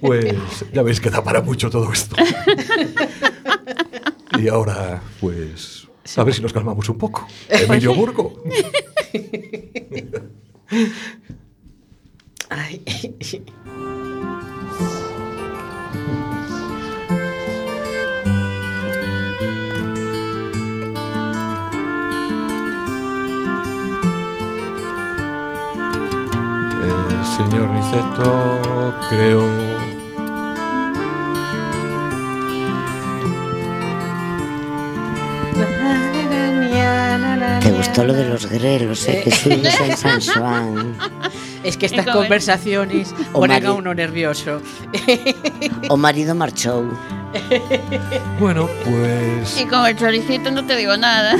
Pues 0.00 0.34
ya 0.72 0.82
veis 0.82 1.00
que 1.00 1.10
da 1.10 1.22
para 1.22 1.40
mucho 1.40 1.70
todo 1.70 1.92
esto. 1.92 2.16
Y 4.38 4.48
ahora, 4.48 5.00
pues, 5.20 5.86
a 6.16 6.24
ver 6.24 6.34
si 6.34 6.42
nos 6.42 6.52
calmamos 6.52 6.88
un 6.88 6.98
poco. 6.98 7.26
Emilio 7.48 7.94
Burgo. 8.00 8.42
Ay. 12.50 12.82
El 26.82 27.24
señor 27.24 27.70
Niceto, 27.70 28.94
creo. 29.08 29.80
Gustó 38.00 38.12
lo 38.12 38.14
de 38.14 38.28
los 38.28 38.46
grelos, 38.46 39.08
eh, 39.08 39.20
que 39.24 39.30
estuvimos 39.30 39.80
en 39.80 39.96
San 39.96 40.20
Juan. 40.20 40.96
Es 41.62 41.76
que 41.76 41.86
estas 41.86 42.06
conversaciones 42.06 43.14
O 43.32 43.40
ponen 43.40 43.64
a 43.66 43.72
uno 43.72 43.94
nervioso. 43.94 44.60
O 45.88 45.96
marido 45.96 46.34
marchou. 46.34 46.84
Bueno, 48.40 48.68
pues 48.84 49.60
Y 49.60 49.66
con 49.66 49.86
el 49.86 49.96
choricito 49.96 50.50
no 50.50 50.64
te 50.66 50.76
digo 50.76 50.96
nada. 50.96 51.36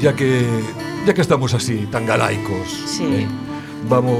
ya 0.00 0.14
que 0.14 0.42
ya 1.06 1.14
que 1.14 1.20
estamos 1.20 1.54
así 1.54 1.86
tan 1.90 2.06
galaicos, 2.06 2.68
Sí. 2.86 3.04
¿eh? 3.04 3.26
vamos 3.88 4.18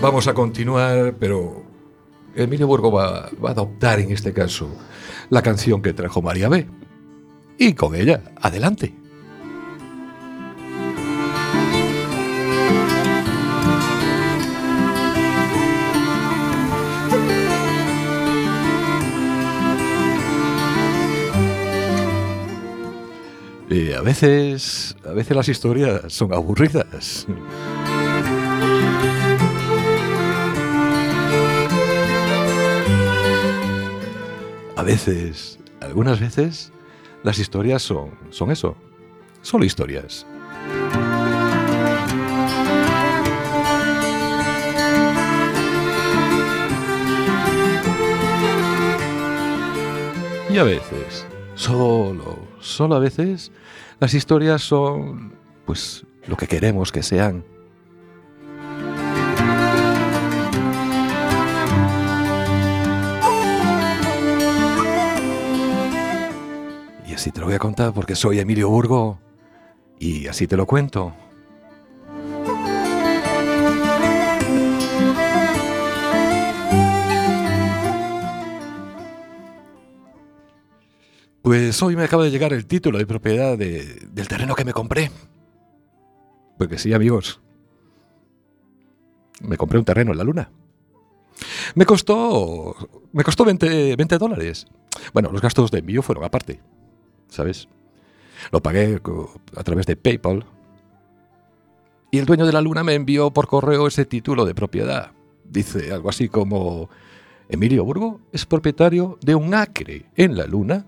vamos 0.00 0.26
a 0.28 0.34
continuar, 0.34 1.14
pero 1.18 1.62
Emilio 2.34 2.66
Burgo 2.66 2.90
va, 2.92 3.28
va 3.44 3.48
a 3.50 3.52
adoptar 3.52 3.98
en 4.00 4.10
este 4.12 4.32
caso 4.32 4.68
la 5.30 5.42
canción 5.42 5.82
que 5.82 5.92
trajo 5.92 6.22
María 6.22 6.48
B. 6.48 6.66
Y 7.60 7.74
con 7.74 7.94
ella, 7.96 8.22
adelante. 8.40 8.94
Y 23.68 23.92
a 23.92 24.02
veces, 24.02 24.96
a 25.04 25.12
veces 25.12 25.36
las 25.36 25.48
historias 25.48 26.12
son 26.12 26.32
aburridas. 26.32 27.26
A 34.76 34.82
veces, 34.84 35.58
algunas 35.80 36.20
veces, 36.20 36.72
las 37.28 37.38
historias 37.38 37.82
son, 37.82 38.12
son 38.30 38.50
eso, 38.50 38.74
solo 39.42 39.66
historias. 39.66 40.26
Y 50.50 50.56
a 50.56 50.62
veces, 50.62 51.26
solo, 51.54 52.38
solo 52.60 52.94
a 52.94 52.98
veces, 52.98 53.52
las 54.00 54.14
historias 54.14 54.62
son, 54.62 55.34
pues, 55.66 56.06
lo 56.26 56.34
que 56.38 56.46
queremos 56.46 56.90
que 56.90 57.02
sean. 57.02 57.44
Así 67.18 67.32
te 67.32 67.40
lo 67.40 67.46
voy 67.46 67.56
a 67.56 67.58
contar 67.58 67.92
porque 67.92 68.14
soy 68.14 68.38
Emilio 68.38 68.68
Burgo 68.68 69.18
y 69.98 70.28
así 70.28 70.46
te 70.46 70.56
lo 70.56 70.66
cuento. 70.66 71.12
Pues 81.42 81.82
hoy 81.82 81.96
me 81.96 82.04
acaba 82.04 82.24
de 82.24 82.30
llegar 82.30 82.52
el 82.52 82.66
título 82.66 82.98
de 82.98 83.06
propiedad 83.06 83.56
de- 83.56 84.06
del 84.12 84.28
terreno 84.28 84.54
que 84.54 84.64
me 84.64 84.72
compré. 84.72 85.10
Porque 86.58 86.78
sí, 86.78 86.92
amigos. 86.92 87.40
Me 89.40 89.56
compré 89.56 89.78
un 89.78 89.84
terreno 89.84 90.12
en 90.12 90.18
la 90.18 90.24
luna. 90.24 90.50
Me 91.74 91.86
costó. 91.86 92.74
Me 93.12 93.22
costó 93.22 93.44
20, 93.44 93.94
20 93.96 94.18
dólares. 94.18 94.66
Bueno, 95.12 95.30
los 95.30 95.40
gastos 95.40 95.70
de 95.70 95.78
envío 95.78 96.02
fueron 96.02 96.24
aparte. 96.24 96.60
¿Sabes? 97.28 97.68
Lo 98.50 98.62
pagué 98.62 99.00
a 99.56 99.62
través 99.64 99.86
de 99.86 99.96
PayPal. 99.96 100.44
Y 102.10 102.18
el 102.18 102.26
dueño 102.26 102.46
de 102.46 102.52
la 102.52 102.62
luna 102.62 102.82
me 102.84 102.94
envió 102.94 103.30
por 103.30 103.46
correo 103.46 103.86
ese 103.86 104.06
título 104.06 104.44
de 104.44 104.54
propiedad. 104.54 105.12
Dice 105.44 105.92
algo 105.92 106.08
así 106.08 106.28
como: 106.28 106.88
Emilio 107.48 107.84
Burgo 107.84 108.20
es 108.32 108.46
propietario 108.46 109.18
de 109.22 109.34
un 109.34 109.54
acre 109.54 110.06
en 110.16 110.36
la 110.36 110.46
luna 110.46 110.86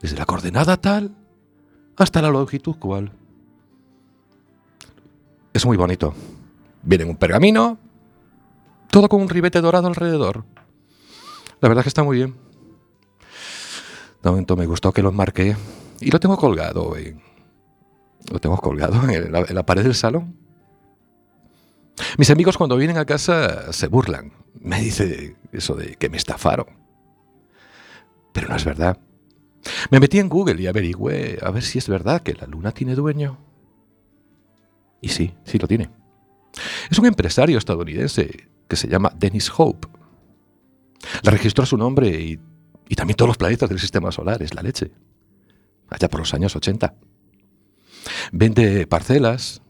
desde 0.00 0.16
la 0.16 0.26
coordenada 0.26 0.76
tal 0.76 1.14
hasta 1.96 2.22
la 2.22 2.30
longitud 2.30 2.76
cual. 2.76 3.12
Es 5.52 5.66
muy 5.66 5.76
bonito. 5.76 6.14
Viene 6.82 7.04
en 7.04 7.10
un 7.10 7.16
pergamino, 7.16 7.78
todo 8.90 9.08
con 9.08 9.20
un 9.20 9.28
ribete 9.28 9.60
dorado 9.60 9.88
alrededor. 9.88 10.44
La 11.60 11.68
verdad 11.68 11.82
que 11.82 11.88
está 11.88 12.04
muy 12.04 12.16
bien. 12.16 12.36
De 14.22 14.30
momento 14.30 14.56
me 14.56 14.66
gustó 14.66 14.92
que 14.92 15.02
lo 15.02 15.10
enmarqué 15.10 15.56
y 16.00 16.10
lo 16.10 16.20
tengo 16.20 16.36
colgado 16.36 16.96
en, 16.96 17.20
lo 18.30 18.38
tengo 18.38 18.56
colgado 18.56 19.08
en 19.08 19.54
la 19.54 19.66
pared 19.66 19.82
del 19.82 19.94
salón. 19.94 20.36
Mis 22.16 22.30
amigos 22.30 22.56
cuando 22.56 22.76
vienen 22.76 22.98
a 22.98 23.04
casa 23.04 23.72
se 23.72 23.88
burlan. 23.88 24.32
Me 24.60 24.80
dice 24.80 25.36
eso 25.52 25.74
de 25.74 25.96
que 25.96 26.08
me 26.08 26.16
estafaron. 26.16 26.66
Pero 28.32 28.48
no 28.48 28.56
es 28.56 28.64
verdad. 28.64 28.98
Me 29.90 30.00
metí 30.00 30.18
en 30.18 30.28
Google 30.28 30.60
y 30.60 30.66
averigüé 30.66 31.38
a 31.42 31.50
ver 31.50 31.62
si 31.62 31.78
es 31.78 31.88
verdad 31.88 32.22
que 32.22 32.34
la 32.34 32.46
luna 32.46 32.72
tiene 32.72 32.94
dueño. 32.94 33.38
Y 35.00 35.08
sí, 35.08 35.34
sí 35.44 35.58
lo 35.58 35.68
tiene. 35.68 35.90
Es 36.90 36.98
un 36.98 37.06
empresario 37.06 37.58
estadounidense 37.58 38.48
que 38.66 38.76
se 38.76 38.88
llama 38.88 39.12
Dennis 39.16 39.50
Hope. 39.56 39.88
Le 41.22 41.30
registró 41.30 41.64
su 41.66 41.76
nombre 41.76 42.08
y, 42.08 42.40
y 42.88 42.94
también 42.94 43.16
todos 43.16 43.28
los 43.28 43.36
planetas 43.36 43.68
del 43.68 43.78
sistema 43.78 44.10
solar, 44.12 44.42
es 44.42 44.54
la 44.54 44.62
leche. 44.62 44.90
Allá 45.88 46.08
por 46.08 46.20
los 46.20 46.34
años 46.34 46.54
80. 46.54 46.94
Vende 48.32 48.86
parcelas, 48.86 49.62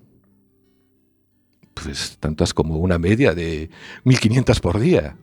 pues 1.75 2.17
tantas 2.19 2.55
como 2.55 2.77
una 2.77 2.99
media 2.99 3.35
de 3.35 3.71
1500 4.05 4.61
por 4.61 4.79
día. 4.79 5.17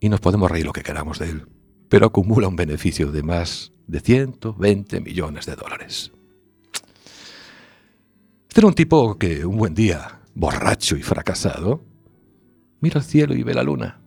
Y 0.00 0.08
nos 0.08 0.20
podemos 0.20 0.50
reír 0.50 0.66
lo 0.66 0.72
que 0.72 0.82
queramos 0.82 1.18
de 1.18 1.30
él 1.30 1.46
pero 1.88 2.06
acumula 2.06 2.48
un 2.48 2.56
beneficio 2.56 3.10
de 3.10 3.22
más 3.22 3.72
de 3.86 4.00
120 4.00 5.00
millones 5.00 5.46
de 5.46 5.56
dólares. 5.56 6.12
Este 8.48 8.60
era 8.60 8.66
un 8.66 8.74
tipo 8.74 9.18
que 9.18 9.44
un 9.44 9.56
buen 9.56 9.74
día, 9.74 10.20
borracho 10.34 10.96
y 10.96 11.02
fracasado, 11.02 11.82
mira 12.80 13.00
al 13.00 13.06
cielo 13.06 13.34
y 13.34 13.42
ve 13.42 13.54
la 13.54 13.62
luna. 13.62 14.00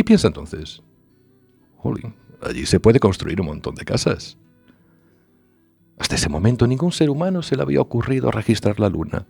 Y 0.00 0.02
piensa 0.02 0.28
entonces, 0.28 0.82
jolín, 1.76 2.14
allí 2.40 2.64
se 2.64 2.80
puede 2.80 2.98
construir 2.98 3.38
un 3.38 3.48
montón 3.48 3.74
de 3.74 3.84
casas. 3.84 4.38
Hasta 5.98 6.14
ese 6.14 6.30
momento 6.30 6.66
ningún 6.66 6.90
ser 6.90 7.10
humano 7.10 7.42
se 7.42 7.54
le 7.54 7.60
había 7.60 7.82
ocurrido 7.82 8.30
registrar 8.30 8.80
la 8.80 8.88
luna. 8.88 9.26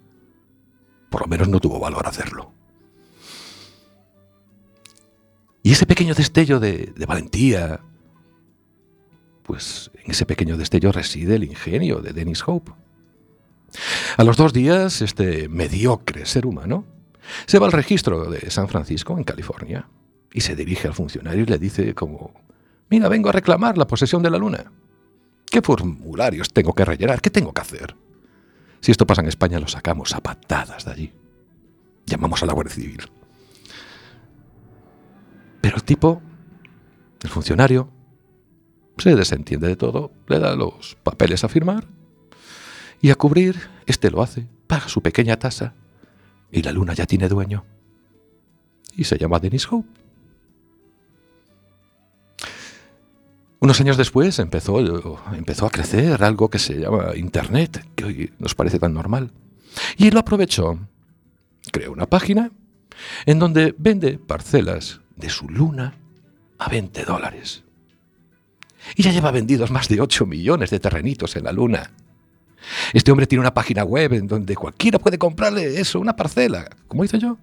Por 1.11 1.23
lo 1.23 1.27
menos 1.27 1.49
no 1.49 1.59
tuvo 1.59 1.81
valor 1.81 2.07
hacerlo. 2.07 2.53
Y 5.65 5.73
ese 5.73 5.87
pequeño 5.87 6.15
destello 6.15 6.61
de, 6.61 6.93
de 6.97 7.05
valentía, 7.05 7.81
pues 9.43 9.91
en 10.05 10.13
ese 10.13 10.25
pequeño 10.25 10.57
destello 10.57 10.93
reside 10.93 11.35
el 11.35 11.43
ingenio 11.43 12.01
de 12.01 12.13
Dennis 12.13 12.45
Hope. 12.47 12.71
A 14.17 14.23
los 14.23 14.37
dos 14.37 14.53
días, 14.53 15.03
este 15.03 15.49
mediocre 15.49 16.27
ser 16.27 16.47
humano 16.47 16.85
se 17.47 17.59
va 17.59 17.67
al 17.67 17.73
registro 17.73 18.31
de 18.31 18.53
San 18.53 18.69
Francisco, 18.69 19.19
en 19.19 19.25
California, 19.25 19.89
y 20.33 20.41
se 20.41 20.55
dirige 20.55 20.89
al 20.89 20.95
funcionario 20.95 21.43
y 21.43 21.47
le 21.47 21.59
dice 21.59 21.95
como, 21.95 22.33
mira, 22.89 23.09
vengo 23.09 23.29
a 23.29 23.33
reclamar 23.33 23.77
la 23.77 23.87
posesión 23.87 24.23
de 24.23 24.31
la 24.31 24.39
luna. 24.39 24.71
¿Qué 25.51 25.63
formularios 25.63 26.53
tengo 26.53 26.73
que 26.73 26.85
rellenar? 26.85 27.21
¿Qué 27.21 27.31
tengo 27.31 27.53
que 27.53 27.61
hacer? 27.61 27.97
Si 28.81 28.93
esto 28.93 29.07
pasa 29.07 29.21
en 29.21 29.29
España, 29.29 29.59
lo 29.59 29.69
sacamos 29.69 30.15
a 30.15 30.21
patadas 30.21 30.85
de 30.85 30.93
allí. 30.93 31.13
Llamamos 32.07 32.43
a 32.43 32.47
la 32.47 32.53
Guardia 32.53 32.75
Civil. 32.75 33.03
Pero 35.61 35.77
el 35.77 35.85
tipo, 35.85 36.23
el 37.23 37.29
funcionario, 37.29 37.91
se 38.97 39.15
desentiende 39.15 39.67
de 39.67 39.77
todo, 39.77 40.13
le 40.29 40.39
da 40.39 40.55
los 40.55 40.97
papeles 41.03 41.45
a 41.45 41.49
firmar 41.49 41.87
y 43.03 43.11
a 43.11 43.15
cubrir, 43.15 43.57
este 43.87 44.11
lo 44.11 44.23
hace, 44.23 44.47
paga 44.67 44.89
su 44.89 45.03
pequeña 45.03 45.39
tasa 45.39 45.75
Y 46.53 46.63
la 46.63 46.73
luna 46.73 46.95
ya 46.95 47.07
tiene 47.07 47.29
dueño. 47.29 47.65
Y 48.97 49.05
se 49.05 49.19
llama 49.19 49.39
Dennis 49.39 49.71
Hope. 49.71 50.00
Unos 53.61 53.79
años 53.79 53.99
después 53.99 54.39
empezó, 54.39 54.81
empezó 55.35 55.67
a 55.67 55.71
crecer 55.71 56.25
algo 56.25 56.49
que 56.49 56.59
se 56.59 56.81
llama 56.81 57.15
Internet, 57.15 57.87
que 57.95 58.05
hoy 58.05 58.33
nos 58.39 58.55
parece 58.55 58.79
tan 58.79 58.95
normal. 58.95 59.33
Y 59.99 60.09
él 60.09 60.15
lo 60.15 60.21
aprovechó. 60.21 60.79
Creó 61.71 61.93
una 61.93 62.07
página 62.07 62.51
en 63.27 63.39
donde 63.39 63.75
vende 63.77 64.19
parcelas 64.19 65.01
de 65.17 65.29
su 65.29 65.47
luna 65.47 65.95
a 66.59 66.71
20 66.71 67.05
dólares. 67.05 67.63
Y 68.97 69.03
ya 69.03 69.13
lleva 69.13 69.31
vendidos 69.31 69.71
más 69.71 69.89
de 69.89 70.01
8 70.01 70.25
millones 70.25 70.71
de 70.71 70.81
terrenitos 70.81 71.37
en 71.37 71.45
la 71.45 71.53
luna. 71.53 71.91
Este 72.95 73.11
hombre 73.11 73.27
tiene 73.27 73.41
una 73.41 73.53
página 73.53 73.85
web 73.85 74.15
en 74.15 74.27
donde 74.27 74.57
cualquiera 74.57 74.99
puede 74.99 75.19
comprarle 75.19 75.79
eso, 75.79 76.01
una 76.01 76.17
parcela, 76.17 76.69
como 76.89 77.05
hice 77.05 77.19
yo. 77.19 77.37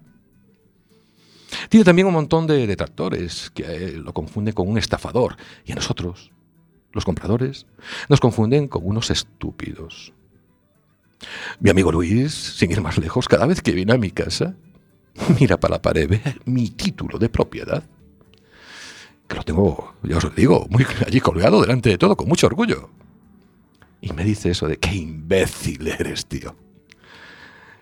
Tiene 1.68 1.84
también 1.84 2.06
un 2.06 2.14
montón 2.14 2.46
de 2.46 2.66
detractores 2.66 3.50
que 3.54 3.62
eh, 3.62 3.92
lo 3.92 4.12
confunden 4.12 4.54
con 4.54 4.68
un 4.68 4.78
estafador. 4.78 5.36
Y 5.64 5.72
a 5.72 5.74
nosotros, 5.74 6.32
los 6.92 7.04
compradores, 7.04 7.66
nos 8.08 8.20
confunden 8.20 8.68
con 8.68 8.86
unos 8.86 9.10
estúpidos. 9.10 10.12
Mi 11.60 11.70
amigo 11.70 11.90
Luis, 11.90 12.32
sin 12.32 12.70
ir 12.70 12.80
más 12.80 12.98
lejos, 12.98 13.28
cada 13.28 13.46
vez 13.46 13.60
que 13.60 13.72
viene 13.72 13.92
a 13.92 13.98
mi 13.98 14.10
casa, 14.10 14.54
mira 15.40 15.58
para 15.58 15.76
la 15.76 15.82
pared, 15.82 16.08
ve 16.08 16.22
mi 16.44 16.70
título 16.70 17.18
de 17.18 17.28
propiedad. 17.28 17.82
Que 19.26 19.36
lo 19.36 19.42
tengo, 19.42 19.94
ya 20.02 20.16
os 20.16 20.24
lo 20.24 20.30
digo, 20.30 20.66
muy 20.70 20.86
allí 21.06 21.20
colgado 21.20 21.60
delante 21.60 21.90
de 21.90 21.98
todo, 21.98 22.16
con 22.16 22.28
mucho 22.28 22.46
orgullo. 22.46 22.90
Y 24.00 24.12
me 24.12 24.24
dice 24.24 24.50
eso 24.50 24.68
de 24.68 24.78
qué 24.78 24.94
imbécil 24.94 25.86
eres, 25.88 26.26
tío. 26.26 26.54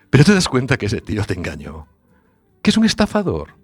Pero 0.09 0.23
te 0.23 0.33
das 0.33 0.47
cuenta 0.47 0.77
que 0.77 0.87
ese 0.87 1.01
tío 1.01 1.23
te 1.25 1.35
engañó. 1.35 1.87
Que 2.61 2.71
es 2.71 2.77
un 2.77 2.85
estafador. 2.85 3.55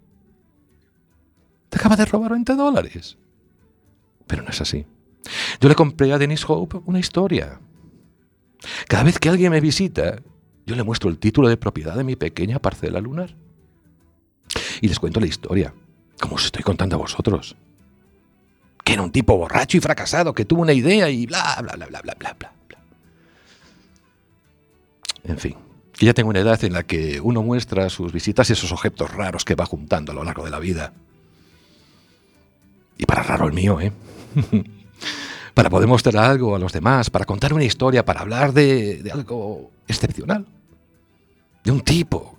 Te 1.73 1.79
acaba 1.79 1.95
de 1.95 2.05
robar 2.05 2.33
20 2.33 2.53
dólares. 2.53 3.17
Pero 4.27 4.43
no 4.43 4.49
es 4.51 4.61
así. 4.61 4.85
Yo 5.59 5.67
le 5.67 5.73
compré 5.73 6.13
a 6.13 6.19
Dennis 6.19 6.45
Hope 6.47 6.81
una 6.85 6.99
historia. 6.99 7.59
Cada 8.87 9.01
vez 9.01 9.17
que 9.17 9.27
alguien 9.27 9.51
me 9.51 9.59
visita, 9.59 10.21
yo 10.67 10.75
le 10.75 10.83
muestro 10.83 11.09
el 11.09 11.17
título 11.17 11.47
de 11.49 11.57
propiedad 11.57 11.95
de 11.95 12.03
mi 12.03 12.15
pequeña 12.15 12.59
parcela 12.59 13.01
lunar. 13.01 13.35
Y 14.81 14.87
les 14.87 14.99
cuento 14.99 15.19
la 15.19 15.25
historia, 15.25 15.73
como 16.21 16.35
os 16.35 16.45
estoy 16.45 16.61
contando 16.61 16.95
a 16.95 16.99
vosotros. 16.99 17.55
Que 18.83 18.93
era 18.93 19.01
un 19.01 19.11
tipo 19.11 19.35
borracho 19.35 19.75
y 19.75 19.79
fracasado 19.79 20.31
que 20.35 20.45
tuvo 20.45 20.61
una 20.61 20.73
idea 20.73 21.09
y 21.09 21.25
bla, 21.25 21.57
bla, 21.59 21.73
bla, 21.73 21.87
bla, 21.87 22.01
bla, 22.03 22.13
bla, 22.19 22.35
bla. 22.37 22.53
En 25.23 25.39
fin, 25.39 25.55
que 25.91 26.05
ya 26.05 26.13
tengo 26.13 26.29
una 26.29 26.41
edad 26.41 26.63
en 26.63 26.73
la 26.73 26.83
que 26.83 27.19
uno 27.19 27.41
muestra 27.41 27.89
sus 27.89 28.13
visitas 28.13 28.51
esos 28.51 28.71
objetos 28.71 29.09
raros 29.09 29.43
que 29.43 29.55
va 29.55 29.65
juntando 29.65 30.11
a 30.11 30.15
lo 30.15 30.23
largo 30.23 30.45
de 30.45 30.51
la 30.51 30.59
vida. 30.59 30.93
Y 33.03 33.05
para 33.05 33.21
raro 33.21 33.47
el 33.47 33.53
mío, 33.53 33.81
¿eh? 33.81 33.91
para 35.53 35.69
poder 35.69 35.89
mostrar 35.89 36.15
algo 36.15 36.55
a 36.55 36.59
los 36.59 36.71
demás, 36.71 37.09
para 37.09 37.25
contar 37.25 37.53
una 37.53 37.65
historia, 37.65 38.05
para 38.05 38.21
hablar 38.21 38.53
de, 38.53 39.11
algo 39.13 39.71
excepcional. 39.89 40.45
De 41.65 41.71
un 41.71 41.81
tipo 41.81 42.37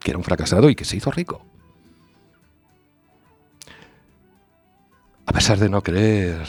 que 0.00 0.12
era 0.12 0.18
un 0.18 0.24
fracasado 0.24 0.70
y 0.70 0.74
que 0.74 0.86
se 0.86 0.96
hizo 0.96 1.10
rico. 1.10 1.44
A 5.26 5.32
pesar 5.32 5.58
de 5.58 5.68
no 5.68 5.82
creer 5.82 6.46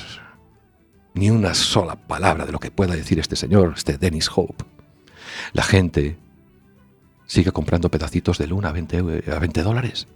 ni 1.14 1.30
una 1.30 1.54
sola 1.54 1.98
palabra 1.98 2.46
de 2.46 2.54
lo 2.54 2.60
que 2.60 2.72
pueda 2.72 2.96
decir 2.96 3.20
este 3.20 3.36
señor, 3.36 3.74
este 3.76 3.98
Dennis 3.98 4.30
Hope, 4.34 4.64
la 5.52 5.64
gente 5.64 6.16
sigue 7.26 7.52
comprando 7.52 7.92
pedacitos 7.92 8.38
de 8.38 8.48
luna 8.48 8.70
a 8.70 8.72
20, 8.72 9.04
eu- 9.04 9.36
a 9.36 9.40
20 9.40 9.64
dólares. 9.64 10.08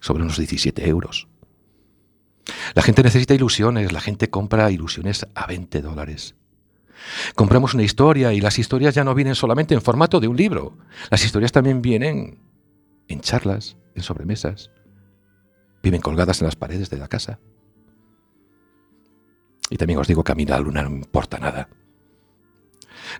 Sobre 0.00 0.22
unos 0.22 0.38
17 0.38 0.88
euros. 0.88 1.26
La 2.74 2.82
gente 2.82 3.02
necesita 3.02 3.34
ilusiones, 3.34 3.92
la 3.92 4.00
gente 4.00 4.30
compra 4.30 4.70
ilusiones 4.70 5.26
a 5.34 5.46
20 5.46 5.82
dólares. 5.82 6.34
Compramos 7.34 7.74
una 7.74 7.82
historia 7.82 8.32
y 8.32 8.40
las 8.40 8.58
historias 8.58 8.94
ya 8.94 9.04
no 9.04 9.14
vienen 9.14 9.34
solamente 9.34 9.74
en 9.74 9.82
formato 9.82 10.20
de 10.20 10.28
un 10.28 10.36
libro. 10.36 10.76
Las 11.10 11.24
historias 11.24 11.52
también 11.52 11.82
vienen 11.82 12.38
en 13.08 13.20
charlas, 13.20 13.76
en 13.94 14.02
sobremesas. 14.02 14.70
Viven 15.82 16.00
colgadas 16.00 16.40
en 16.40 16.46
las 16.46 16.56
paredes 16.56 16.90
de 16.90 16.98
la 16.98 17.08
casa. 17.08 17.40
Y 19.70 19.76
también 19.76 19.98
os 19.98 20.06
digo 20.06 20.22
que 20.22 20.32
a 20.32 20.34
mí 20.34 20.44
la 20.44 20.60
luna 20.60 20.82
no 20.82 20.90
me 20.90 20.98
importa 20.98 21.38
nada. 21.38 21.68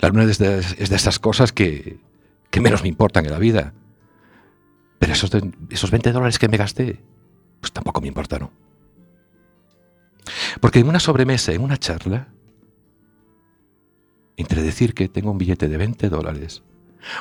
La 0.00 0.08
luna 0.08 0.24
es 0.24 0.38
de, 0.38 0.58
es 0.58 0.90
de 0.90 0.96
esas 0.96 1.18
cosas 1.18 1.52
que, 1.52 1.98
menos 2.60 2.82
me 2.82 2.88
importan 2.88 3.24
en 3.24 3.32
la 3.32 3.38
vida. 3.38 3.72
Pero 4.98 5.12
esos, 5.12 5.30
esos 5.70 5.90
20 5.90 6.12
dólares 6.12 6.38
que 6.38 6.48
me 6.48 6.56
gasté, 6.56 7.00
pues 7.60 7.72
tampoco 7.72 8.00
me 8.00 8.08
importaron. 8.08 8.50
Porque 10.60 10.80
en 10.80 10.88
una 10.88 11.00
sobremesa, 11.00 11.52
en 11.52 11.62
una 11.62 11.76
charla, 11.76 12.28
entre 14.36 14.62
decir 14.62 14.94
que 14.94 15.08
tengo 15.08 15.30
un 15.30 15.38
billete 15.38 15.68
de 15.68 15.76
20 15.76 16.08
dólares 16.08 16.62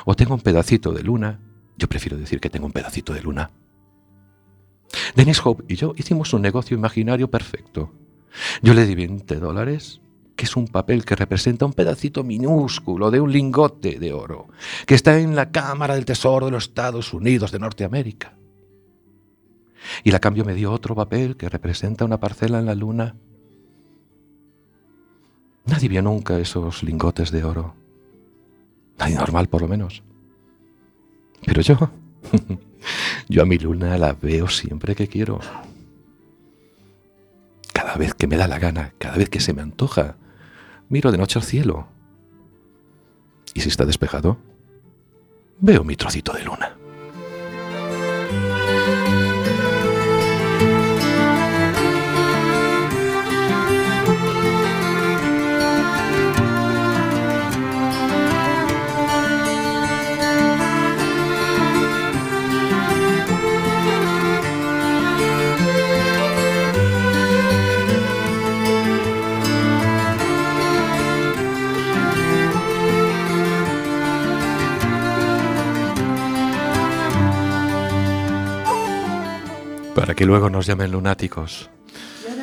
o 0.04 0.14
tengo 0.14 0.34
un 0.34 0.40
pedacito 0.40 0.92
de 0.92 1.02
luna, 1.02 1.40
yo 1.76 1.88
prefiero 1.88 2.16
decir 2.16 2.40
que 2.40 2.50
tengo 2.50 2.66
un 2.66 2.72
pedacito 2.72 3.12
de 3.12 3.22
luna. 3.22 3.50
Dennis 5.14 5.40
Hope 5.44 5.64
y 5.68 5.76
yo 5.76 5.94
hicimos 5.96 6.32
un 6.32 6.42
negocio 6.42 6.76
imaginario 6.76 7.30
perfecto. 7.30 7.92
Yo 8.62 8.74
le 8.74 8.86
di 8.86 8.94
20 8.94 9.36
dólares, 9.36 10.00
que 10.36 10.44
es 10.44 10.56
un 10.56 10.68
papel 10.68 11.04
que 11.04 11.16
representa 11.16 11.66
un 11.66 11.72
pedacito 11.72 12.24
minúsculo 12.24 13.10
de 13.10 13.20
un 13.20 13.32
lingote 13.32 13.98
de 13.98 14.12
oro, 14.12 14.48
que 14.86 14.94
está 14.94 15.18
en 15.18 15.36
la 15.36 15.50
Cámara 15.50 15.94
del 15.94 16.04
Tesoro 16.04 16.46
de 16.46 16.52
los 16.52 16.64
Estados 16.64 17.12
Unidos 17.12 17.52
de 17.52 17.58
Norteamérica. 17.58 18.36
Y 20.04 20.10
la 20.10 20.20
cambio 20.20 20.44
me 20.44 20.54
dio 20.54 20.72
otro 20.72 20.94
papel 20.94 21.36
que 21.36 21.48
representa 21.48 22.04
una 22.04 22.20
parcela 22.20 22.58
en 22.58 22.66
la 22.66 22.74
luna. 22.74 23.16
Nadie 25.64 25.88
vio 25.88 26.02
nunca 26.02 26.38
esos 26.38 26.82
lingotes 26.82 27.30
de 27.30 27.44
oro. 27.44 27.74
Nadie 28.98 29.16
normal, 29.16 29.48
por 29.48 29.62
lo 29.62 29.68
menos. 29.68 30.02
Pero 31.44 31.62
yo, 31.62 31.76
yo 33.28 33.42
a 33.42 33.46
mi 33.46 33.58
luna 33.58 33.96
la 33.98 34.12
veo 34.12 34.48
siempre 34.48 34.94
que 34.94 35.08
quiero. 35.08 35.40
Cada 37.72 37.96
vez 37.96 38.14
que 38.14 38.26
me 38.26 38.36
da 38.36 38.48
la 38.48 38.58
gana, 38.58 38.92
cada 38.98 39.16
vez 39.16 39.28
que 39.28 39.40
se 39.40 39.52
me 39.52 39.62
antoja, 39.62 40.16
miro 40.88 41.10
de 41.10 41.18
noche 41.18 41.38
al 41.38 41.44
cielo. 41.44 41.88
Y 43.54 43.60
si 43.60 43.68
está 43.68 43.84
despejado, 43.84 44.38
veo 45.60 45.84
mi 45.84 45.96
trocito 45.96 46.32
de 46.32 46.44
luna. 46.44 46.76
Para 80.02 80.16
que 80.16 80.26
luego 80.26 80.50
nos 80.50 80.66
llamen 80.66 80.90
lunáticos. 80.90 81.70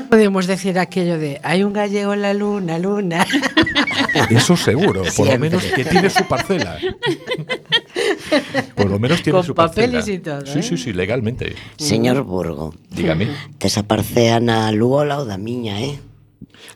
Podemos 0.09 0.47
decir 0.47 0.79
aquello 0.79 1.19
de 1.19 1.41
hay 1.43 1.61
un 1.63 1.73
gallego 1.73 2.13
en 2.13 2.21
la 2.21 2.33
luna, 2.33 2.79
luna. 2.79 3.27
Eso 4.29 4.55
seguro, 4.55 5.03
por 5.17 5.27
lo 5.27 5.37
menos 5.37 5.61
que 5.65 5.83
tiene 5.83 6.09
su 6.09 6.25
parcela. 6.25 6.77
Por 8.75 8.89
lo 8.89 8.97
menos 8.97 9.21
tiene 9.21 9.35
Con 9.39 9.45
su 9.45 9.53
parcela. 9.53 10.01
y 10.07 10.19
todo, 10.19 10.45
Sí, 10.45 10.59
¿eh? 10.59 10.63
sí, 10.63 10.77
sí, 10.77 10.93
legalmente. 10.93 11.53
Señor 11.75 12.23
Burgo, 12.23 12.73
Dígame. 12.91 13.27
tes 13.57 13.77
a 13.77 13.83
parcea 13.83 14.39
na 14.39 14.71
lúa 14.71 15.03
ao 15.03 15.09
lado 15.11 15.25
da 15.27 15.35
miña, 15.35 15.83
eh? 15.83 15.99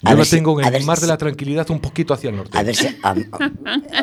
Yo 0.01 0.15
lo 0.15 0.25
si, 0.25 0.35
tengo 0.35 0.59
en 0.59 0.73
el 0.73 0.83
mar 0.83 0.97
si, 0.97 1.03
de 1.03 1.07
la 1.07 1.17
tranquilidade 1.17 1.71
un 1.71 1.79
poquito 1.79 2.13
hacia 2.13 2.29
el 2.29 2.35
norte. 2.35 2.57
A 2.57 2.63
ver 2.63 2.75
se... 2.75 2.97
A, 3.03 3.15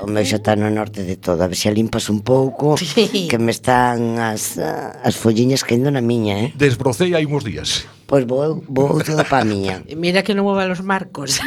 o 0.03 0.07
meu 0.09 0.25
xa 0.25 0.37
está 0.41 0.57
no 0.57 0.71
norte 0.73 1.05
de 1.05 1.17
todo. 1.21 1.45
A 1.45 1.49
ver 1.49 1.57
se 1.57 1.69
a 1.69 1.73
limpas 1.73 2.09
un 2.09 2.25
pouco, 2.25 2.77
sí. 2.81 3.29
que 3.29 3.39
me 3.39 3.53
están 3.53 4.17
as, 4.17 4.57
as 4.57 5.17
folliñas 5.17 5.61
caindo 5.61 5.93
na 5.93 6.01
miña, 6.01 6.41
eh? 6.41 6.53
Desbrocei 6.57 7.13
hai 7.13 7.29
uns 7.29 7.45
días. 7.45 7.85
Pois 8.09 8.25
pues 8.25 8.27
vou, 8.27 8.65
vou 8.67 9.05
todo 9.05 9.23
pa 9.29 9.45
miña. 9.45 9.85
Mira 9.97 10.25
que 10.25 10.33
non 10.33 10.49
mova 10.49 10.65
los 10.65 10.81
marcos. 10.81 11.39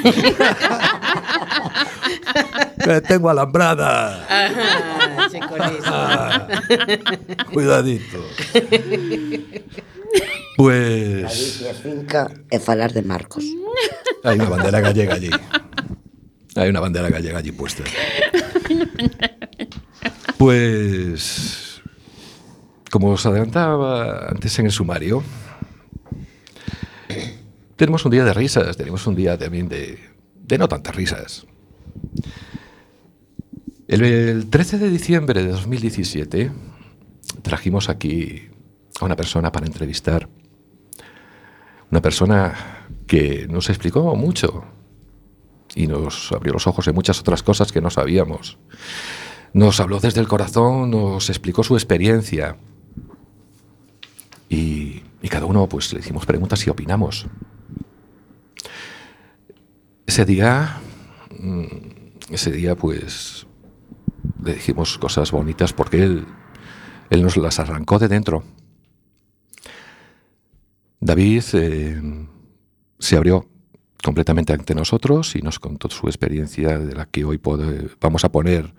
que 2.78 2.94
eh, 2.94 3.02
tengo 3.02 3.34
alambrada. 3.34 4.22
Ajá, 4.30 5.28
chico, 5.34 5.58
ah, 5.90 6.48
cuidadito. 7.50 8.22
Pois... 8.54 9.74
Pues... 10.56 11.24
Galicia 11.24 11.74
finca 11.74 12.30
e 12.50 12.60
falar 12.60 12.94
de 12.94 13.02
Marcos. 13.02 13.44
Hay 14.24 14.40
una 14.40 14.50
bandera 14.50 14.80
gallega 14.80 15.16
allí. 15.16 15.30
Hay 16.56 16.70
una 16.70 16.80
bandera 16.80 17.10
gallega 17.10 17.40
allí 17.40 17.52
puesta. 17.52 17.84
Pues, 20.38 21.82
como 22.92 23.12
os 23.12 23.26
adelantaba 23.26 24.28
antes 24.30 24.58
en 24.60 24.66
el 24.66 24.72
sumario, 24.72 25.24
tenemos 27.76 28.04
un 28.06 28.12
día 28.12 28.26
de 28.26 28.34
risas, 28.34 28.76
tenemos 28.76 29.08
un 29.08 29.16
día 29.16 29.38
también 29.38 29.70
de, 29.70 30.00
de 30.36 30.58
no 30.58 30.68
tantas 30.68 30.96
risas. 30.96 31.46
El, 33.88 34.04
el 34.04 34.50
13 34.50 34.80
de 34.80 34.90
diciembre 34.90 35.44
de 35.44 35.50
2017 35.50 36.52
trajimos 37.42 37.90
aquí 37.90 38.50
a 39.00 39.06
una 39.06 39.16
persona 39.16 39.52
para 39.52 39.66
entrevistar. 39.66 40.28
Una 41.90 42.02
persona 42.02 42.83
que 43.08 43.48
nos 43.48 43.70
explicó 43.70 44.16
mucho 44.16 44.64
y 45.76 45.88
nos 45.88 46.32
abrió 46.32 46.54
los 46.54 46.68
ojos 46.68 46.88
en 46.88 46.96
muchas 46.96 47.20
otras 47.20 47.44
cosas 47.44 47.72
que 47.72 47.82
no 47.82 47.90
sabíamos. 47.90 48.58
Nos 49.54 49.80
habló 49.80 50.00
desde 50.00 50.22
el 50.22 50.28
corazón, 50.28 50.92
nos 50.92 51.30
explicó 51.30 51.64
su 51.64 51.76
experiencia. 51.76 52.58
Y, 54.50 55.02
cada 55.30 55.46
uno 55.46 55.68
pues 55.68 55.92
le 55.94 56.00
hicimos 56.00 56.26
preguntas 56.26 56.66
y 56.68 56.70
opinamos. 56.70 57.26
Ese 60.06 60.26
día, 60.26 60.80
mm, 61.40 61.66
ese 62.30 62.52
día 62.52 62.76
pues 62.76 63.48
le 64.44 64.54
dijimos 64.54 64.98
cosas 64.98 65.32
bonitas 65.32 65.74
porque 65.74 66.04
él, 66.04 66.26
él 67.10 67.24
nos 67.24 67.38
las 67.38 67.60
arrancó 67.60 67.98
de 67.98 68.10
dentro. 68.10 68.44
David 71.00 71.44
eh, 71.54 72.28
se 73.04 73.18
abrió 73.18 73.50
completamente 74.02 74.54
ante 74.54 74.74
nosotros 74.74 75.36
y 75.36 75.42
nos 75.42 75.60
contó 75.60 75.90
su 75.90 76.08
experiencia 76.08 76.80
de 76.80 76.96
la 76.96 77.06
que 77.06 77.26
hoy 77.26 77.38
vamos 78.00 78.24
a 78.24 78.32
poner, 78.32 78.74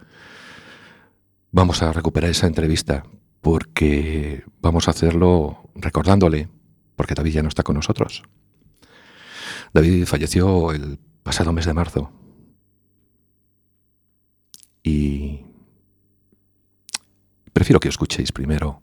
vamos 1.53 1.83
a 1.83 1.93
recuperar 1.93 2.31
esa 2.31 2.47
entrevista 2.47 3.05
porque 3.43 4.43
vamos 4.63 4.89
a 4.89 4.93
hacerlo 4.93 5.69
recordándole, 5.75 6.49
porque 6.97 7.13
David 7.13 7.33
ya 7.33 7.43
no 7.43 7.49
está 7.49 7.63
con 7.63 7.77
nosotros. 7.77 8.23
David 9.75 10.07
falleció 10.07 10.73
el 10.73 10.99
pasado 11.23 11.53
mes 11.53 11.67
de 11.67 11.75
marzo 11.75 12.11
y 14.83 15.41
prefiero 17.53 17.79
que 17.79 17.89
escuchéis 17.89 18.33
primero, 18.33 18.81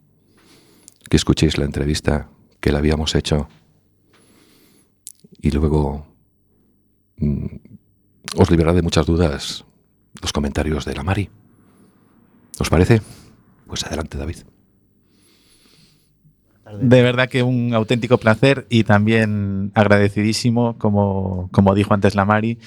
que 1.10 1.16
escuchéis 1.16 1.58
la 1.58 1.64
entrevista 1.64 2.28
que 2.60 2.70
le 2.70 2.78
habíamos 2.78 3.16
hecho 3.16 3.48
y 5.42 5.50
luego 5.50 6.06
mm, 7.18 7.46
os 8.38 8.50
liberará 8.50 8.74
de 8.74 8.82
muchas 8.82 9.04
dudas 9.04 9.64
los 10.22 10.32
comentarios 10.32 10.84
de 10.84 10.94
la 10.94 11.02
Mari. 11.02 11.28
¿Os 12.58 12.70
parece? 12.70 13.02
Pues 13.66 13.84
adelante, 13.84 14.16
David. 14.16 14.38
De 16.80 17.02
verdad 17.02 17.28
que 17.28 17.42
un 17.42 17.74
auténtico 17.74 18.18
placer 18.18 18.66
y 18.70 18.84
también 18.84 19.72
agradecidísimo, 19.74 20.78
como, 20.78 21.48
como 21.50 21.74
dijo 21.74 21.92
antes 21.92 22.14
la 22.14 22.24
Mari, 22.24 22.58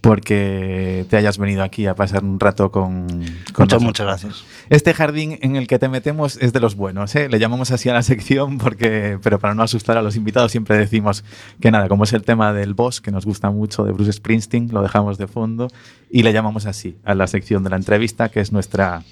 porque 0.00 1.06
te 1.08 1.16
hayas 1.16 1.38
venido 1.38 1.62
aquí 1.62 1.86
a 1.86 1.94
pasar 1.94 2.24
un 2.24 2.40
rato 2.40 2.70
con, 2.70 3.06
con 3.52 3.64
Muchas, 3.64 3.82
muchas 3.82 4.06
gracias. 4.06 4.44
Este 4.68 4.94
jardín 4.94 5.38
en 5.42 5.56
el 5.56 5.68
que 5.68 5.78
te 5.78 5.88
metemos 5.88 6.38
es 6.38 6.52
de 6.52 6.60
los 6.60 6.74
buenos, 6.74 7.14
¿eh? 7.14 7.28
Le 7.28 7.38
llamamos 7.38 7.70
así 7.70 7.88
a 7.88 7.94
la 7.94 8.02
sección 8.02 8.58
porque, 8.58 9.18
pero 9.22 9.38
para 9.38 9.54
no 9.54 9.62
asustar 9.62 9.96
a 9.96 10.02
los 10.02 10.16
invitados 10.16 10.50
siempre 10.50 10.76
decimos 10.76 11.24
que 11.60 11.70
nada, 11.70 11.88
como 11.88 12.04
es 12.04 12.12
el 12.12 12.22
tema 12.22 12.52
del 12.52 12.74
boss, 12.74 13.00
que 13.00 13.12
nos 13.12 13.24
gusta 13.26 13.50
mucho 13.50 13.84
de 13.84 13.92
Bruce 13.92 14.12
Springsteen, 14.12 14.70
lo 14.72 14.82
dejamos 14.82 15.18
de 15.18 15.28
fondo 15.28 15.68
y 16.10 16.24
le 16.24 16.32
llamamos 16.32 16.66
así 16.66 16.96
a 17.04 17.14
la 17.14 17.26
sección 17.26 17.62
de 17.62 17.70
la 17.70 17.76
entrevista, 17.76 18.28
que 18.28 18.40
es 18.40 18.52
nuestra 18.52 19.02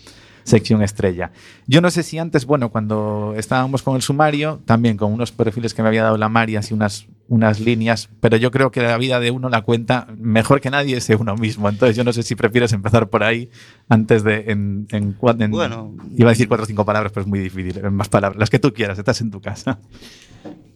sección 0.49 0.83
estrella. 0.83 1.31
Yo 1.67 1.81
no 1.81 1.91
sé 1.91 2.03
si 2.03 2.19
antes, 2.19 2.47
bueno, 2.47 2.71
cuando 2.71 3.35
estábamos 3.37 3.83
con 3.83 3.97
el 3.97 4.03
sumario, 4.03 4.61
también 4.65 4.97
con 4.97 5.13
unos 5.13 5.31
perfiles 5.33 5.75
que 5.75 5.83
me 5.83 5.89
había 5.89 6.03
dado 6.03 6.17
la 6.17 6.29
Mari, 6.29 6.57
así 6.57 6.75
unas, 6.75 7.07
unas 7.29 7.61
líneas, 7.61 8.09
pero 8.21 8.37
yo 8.37 8.51
creo 8.51 8.71
que 8.71 8.83
la 8.83 8.97
vida 8.99 9.21
de 9.21 9.31
uno 9.31 9.49
la 9.49 9.63
cuenta 9.63 10.09
mejor 10.19 10.61
que 10.61 10.71
nadie 10.71 10.97
es 10.97 11.07
de 11.07 11.17
uno 11.17 11.37
mismo. 11.37 11.69
Entonces 11.69 11.97
yo 11.97 12.05
no 12.05 12.13
sé 12.13 12.23
si 12.23 12.35
prefieres 12.35 12.73
empezar 12.73 13.09
por 13.09 13.23
ahí 13.23 13.51
antes 13.89 14.25
de... 14.25 14.45
En, 14.49 14.87
en, 14.91 15.17
Bueno. 15.51 15.95
Iba 16.17 16.31
a 16.31 16.33
decir 16.33 16.49
cuatro 16.49 16.65
o 16.65 16.67
cinco 16.67 16.85
palabras, 16.85 17.13
pero 17.13 17.23
es 17.23 17.29
muy 17.29 17.39
difícil. 17.39 17.79
En 17.85 17.95
más 17.95 18.09
palabras, 18.09 18.39
las 18.39 18.51
que 18.51 18.59
tú 18.59 18.73
quieras, 18.73 18.99
estás 18.99 19.21
en 19.21 19.31
tu 19.31 19.41
casa. 19.41 19.79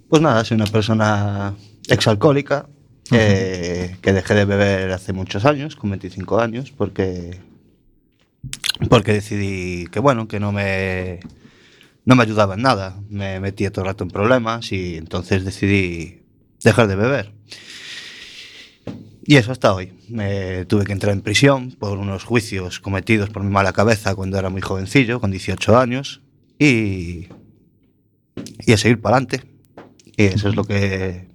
Pues 0.09 0.21
nada, 0.21 0.45
soy 0.45 0.57
una 0.57 0.67
persona 0.67 1.55
exalcohólica 1.89 2.67
eh, 3.11 3.97
que 4.01 4.13
dejé 4.13 4.35
de 4.35 4.45
beber 4.45 4.93
hace 4.93 5.13
muchos 5.13 5.45
años, 5.45 5.77
con 5.77 5.91
25 5.91 6.39
años, 6.39 6.71
porque 6.71 7.41
porque 8.89 9.13
decidí 9.13 9.87
que 9.87 10.01
bueno, 10.01 10.29
que 10.29 10.41
no 10.41 10.53
me 10.53 11.21
no 12.05 12.17
me 12.17 12.23
ayudaba 12.25 12.55
en 12.55 12.63
nada, 12.63 13.01
me 13.09 13.39
metía 13.41 13.71
todo 13.71 13.85
el 13.85 13.91
rato 13.91 14.05
en 14.05 14.11
problemas 14.11 14.73
y 14.73 14.97
entonces 14.97 15.45
decidí 15.45 16.23
dejar 16.63 16.89
de 16.89 16.97
beber. 16.97 17.33
Y 19.25 19.37
eso 19.37 19.53
hasta 19.53 19.73
hoy. 19.73 19.93
Me 20.09 20.65
tuve 20.65 20.85
que 20.85 20.93
entrar 20.93 21.13
en 21.13 21.21
prisión 21.21 21.71
por 21.73 21.99
unos 21.99 22.25
juicios 22.25 22.81
cometidos 22.81 23.31
por 23.31 23.45
mi 23.45 23.51
mala 23.51 23.73
cabeza 23.73 24.17
cuando 24.17 24.39
era 24.39 24.51
muy 24.51 24.61
jovencillo, 24.61 25.21
con 25.21 25.31
18 25.31 25.79
años, 25.79 26.23
y, 26.59 27.29
y 28.67 28.73
a 28.73 28.77
seguir 28.77 29.01
para 29.01 29.17
adelante. 29.17 29.45
Y 30.17 30.25
eso 30.25 30.49
es 30.49 30.57
lo 30.57 30.65
que 30.65 31.29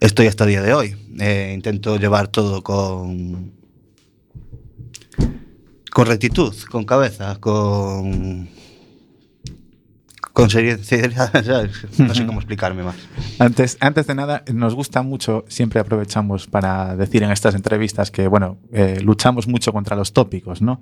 estoy 0.00 0.26
hasta 0.26 0.44
el 0.44 0.50
día 0.50 0.62
de 0.62 0.74
hoy. 0.74 0.96
Eh, 1.20 1.52
intento 1.54 1.96
llevar 1.96 2.26
todo 2.28 2.62
con, 2.62 3.52
con 5.98 6.06
rectitud, 6.06 6.54
con 6.70 6.84
cabeza, 6.84 7.38
con, 7.40 8.48
con 10.32 10.48
seriedad. 10.48 10.78
No 11.98 12.14
sé 12.14 12.24
cómo 12.24 12.38
explicarme 12.38 12.84
más. 12.84 12.94
Antes, 13.40 13.76
antes 13.80 14.06
de 14.06 14.14
nada, 14.14 14.44
nos 14.54 14.76
gusta 14.76 15.02
mucho, 15.02 15.44
siempre 15.48 15.80
aprovechamos 15.80 16.46
para 16.46 16.94
decir 16.94 17.24
en 17.24 17.32
estas 17.32 17.56
entrevistas 17.56 18.12
que, 18.12 18.28
bueno, 18.28 18.58
eh, 18.72 19.00
luchamos 19.02 19.48
mucho 19.48 19.72
contra 19.72 19.96
los 19.96 20.12
tópicos, 20.12 20.62
¿no? 20.62 20.80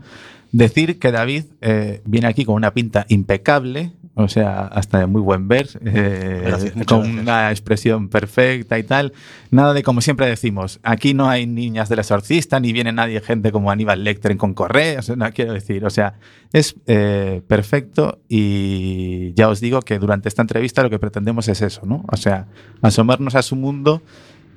Decir 0.52 0.98
que 0.98 1.12
David 1.12 1.44
eh, 1.60 2.00
viene 2.04 2.28
aquí 2.28 2.44
con 2.44 2.54
una 2.54 2.72
pinta 2.72 3.04
impecable, 3.08 3.92
o 4.14 4.28
sea, 4.28 4.60
hasta 4.66 5.00
de 5.00 5.06
muy 5.06 5.20
buen 5.20 5.48
ver, 5.48 5.68
eh, 5.84 6.44
Gracias, 6.46 6.72
con 6.86 7.02
gracias. 7.02 7.22
una 7.22 7.50
expresión 7.50 8.08
perfecta 8.08 8.78
y 8.78 8.82
tal. 8.82 9.12
Nada 9.50 9.74
de 9.74 9.82
como 9.82 10.00
siempre 10.00 10.26
decimos, 10.26 10.80
aquí 10.82 11.12
no 11.12 11.28
hay 11.28 11.46
niñas 11.46 11.88
del 11.88 11.98
exorcista, 11.98 12.58
ni 12.60 12.72
viene 12.72 12.92
nadie, 12.92 13.20
gente 13.20 13.52
como 13.52 13.70
Aníbal 13.70 14.04
Lecter 14.04 14.36
con 14.36 14.54
correas, 14.54 15.14
no 15.14 15.30
quiero 15.32 15.52
decir, 15.52 15.84
o 15.84 15.90
sea, 15.90 16.14
es 16.52 16.76
eh, 16.86 17.42
perfecto 17.46 18.20
y 18.28 19.34
ya 19.34 19.48
os 19.48 19.60
digo 19.60 19.82
que 19.82 19.98
durante 19.98 20.28
esta 20.28 20.42
entrevista 20.42 20.82
lo 20.82 20.90
que 20.90 20.98
pretendemos 20.98 21.48
es 21.48 21.60
eso, 21.60 21.82
¿no? 21.84 22.04
O 22.10 22.16
sea, 22.16 22.46
asomarnos 22.80 23.34
a 23.34 23.42
su 23.42 23.56
mundo 23.56 24.02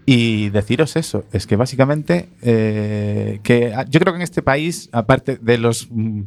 y 0.06 0.50
deciros 0.50 0.96
eso, 0.96 1.26
es 1.32 1.46
que 1.46 1.56
básicamente 1.56 2.30
eh, 2.42 3.40
que 3.44 3.74
ah, 3.76 3.86
yo 3.88 4.00
creo 4.00 4.14
que 4.14 4.18
en 4.18 4.24
este 4.24 4.42
país, 4.42 4.90
aparte 4.92 5.38
de 5.40 5.58
los, 5.58 5.88
mm, 5.92 6.22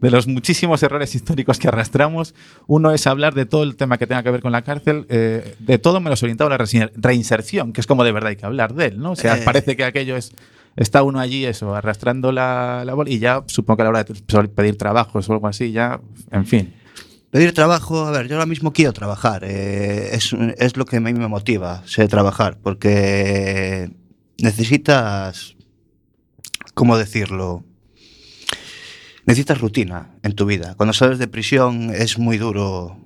de 0.00 0.10
los 0.10 0.26
muchísimos 0.26 0.82
errores 0.82 1.14
históricos 1.14 1.58
que 1.58 1.68
arrastramos, 1.68 2.34
uno 2.66 2.92
es 2.92 3.06
hablar 3.06 3.34
de 3.34 3.44
todo 3.44 3.62
el 3.62 3.76
tema 3.76 3.98
que 3.98 4.06
tenga 4.06 4.22
que 4.22 4.30
ver 4.30 4.40
con 4.40 4.52
la 4.52 4.62
cárcel, 4.62 5.06
eh, 5.10 5.54
de 5.58 5.78
todo 5.78 6.00
menos 6.00 6.22
orientado 6.22 6.50
a 6.50 6.56
la 6.56 6.66
reinserción, 6.96 7.72
que 7.72 7.80
es 7.82 7.86
como 7.86 8.04
de 8.04 8.12
verdad 8.12 8.30
hay 8.30 8.36
que 8.36 8.46
hablar 8.46 8.74
de 8.74 8.86
él, 8.86 8.98
¿no? 9.00 9.12
O 9.12 9.16
sea, 9.16 9.36
Eh. 9.36 9.42
parece 9.44 9.76
que 9.76 9.84
aquello 9.84 10.16
es... 10.16 10.32
Está 10.76 11.02
uno 11.02 11.20
allí, 11.20 11.46
eso, 11.46 11.74
arrastrando 11.74 12.32
la, 12.32 12.82
la 12.84 12.92
bola 12.92 13.08
y 13.08 13.18
ya 13.18 13.42
supongo 13.46 13.78
que 13.78 13.82
a 13.82 13.84
la 13.84 13.90
hora 13.90 14.04
de 14.04 14.48
pedir 14.48 14.76
trabajos 14.76 15.26
o 15.28 15.32
algo 15.32 15.48
así, 15.48 15.72
ya, 15.72 16.00
en 16.30 16.44
fin. 16.44 16.74
Pedir 17.30 17.52
trabajo, 17.52 18.06
a 18.06 18.10
ver, 18.12 18.28
yo 18.28 18.36
ahora 18.36 18.46
mismo 18.46 18.72
quiero 18.72 18.92
trabajar, 18.92 19.42
eh, 19.44 20.10
es, 20.12 20.32
es 20.32 20.76
lo 20.76 20.84
que 20.84 20.96
a 20.96 21.00
mí 21.00 21.12
me 21.12 21.28
motiva, 21.28 21.82
sé 21.84 22.06
trabajar, 22.08 22.58
porque 22.62 23.90
necesitas, 24.38 25.56
¿cómo 26.74 26.96
decirlo? 26.96 27.64
Necesitas 29.26 29.60
rutina 29.60 30.14
en 30.22 30.34
tu 30.34 30.46
vida. 30.46 30.74
Cuando 30.76 30.92
sales 30.92 31.18
de 31.18 31.26
prisión 31.26 31.90
es 31.90 32.16
muy 32.16 32.38
duro 32.38 32.96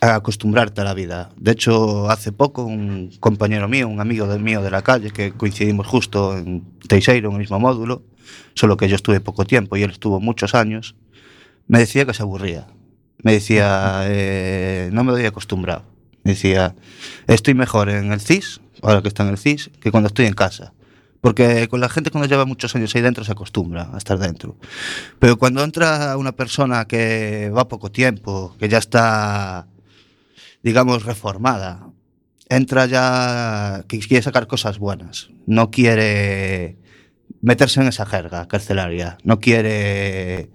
acostumbrarte 0.00 0.80
a 0.80 0.84
la 0.84 0.94
vida. 0.94 1.30
De 1.36 1.52
hecho, 1.52 2.08
hace 2.10 2.32
poco 2.32 2.64
un 2.64 3.10
compañero 3.18 3.68
mío, 3.68 3.88
un 3.88 4.00
amigo 4.00 4.26
del 4.26 4.40
mío 4.40 4.62
de 4.62 4.70
la 4.70 4.82
calle, 4.82 5.10
que 5.10 5.32
coincidimos 5.32 5.86
justo 5.86 6.36
en 6.36 6.64
Teixeiro, 6.86 7.30
en 7.30 7.36
el 7.36 7.40
mismo 7.40 7.58
módulo, 7.58 8.02
solo 8.54 8.76
que 8.76 8.88
yo 8.88 8.96
estuve 8.96 9.20
poco 9.20 9.44
tiempo 9.44 9.76
y 9.76 9.82
él 9.82 9.90
estuvo 9.90 10.20
muchos 10.20 10.54
años, 10.54 10.94
me 11.66 11.78
decía 11.78 12.04
que 12.04 12.14
se 12.14 12.22
aburría. 12.22 12.66
Me 13.22 13.32
decía, 13.32 14.02
eh, 14.04 14.90
no 14.92 15.04
me 15.04 15.12
doy 15.12 15.26
acostumbrado. 15.26 15.84
Me 16.22 16.32
decía, 16.32 16.74
estoy 17.26 17.54
mejor 17.54 17.88
en 17.88 18.12
el 18.12 18.20
CIS, 18.20 18.60
ahora 18.82 19.02
que 19.02 19.08
está 19.08 19.24
en 19.24 19.30
el 19.30 19.38
CIS, 19.38 19.70
que 19.80 19.90
cuando 19.90 20.08
estoy 20.08 20.26
en 20.26 20.34
casa. 20.34 20.72
Porque 21.20 21.66
con 21.68 21.80
la 21.80 21.88
gente 21.88 22.10
cuando 22.10 22.28
lleva 22.28 22.44
muchos 22.44 22.76
años 22.76 22.94
ahí 22.94 23.02
dentro 23.02 23.24
se 23.24 23.32
acostumbra 23.32 23.90
a 23.92 23.98
estar 23.98 24.18
dentro. 24.18 24.56
Pero 25.18 25.36
cuando 25.36 25.64
entra 25.64 26.16
una 26.16 26.32
persona 26.32 26.84
que 26.86 27.50
va 27.50 27.66
poco 27.68 27.90
tiempo, 27.90 28.54
que 28.58 28.68
ya 28.68 28.78
está, 28.78 29.66
digamos, 30.62 31.04
reformada, 31.04 31.90
entra 32.48 32.86
ya 32.86 33.84
que 33.88 33.98
quiere 33.98 34.22
sacar 34.22 34.46
cosas 34.46 34.78
buenas, 34.78 35.30
no 35.46 35.70
quiere 35.70 36.78
meterse 37.40 37.80
en 37.80 37.88
esa 37.88 38.06
jerga 38.06 38.46
carcelaria, 38.46 39.18
no 39.24 39.40
quiere 39.40 40.50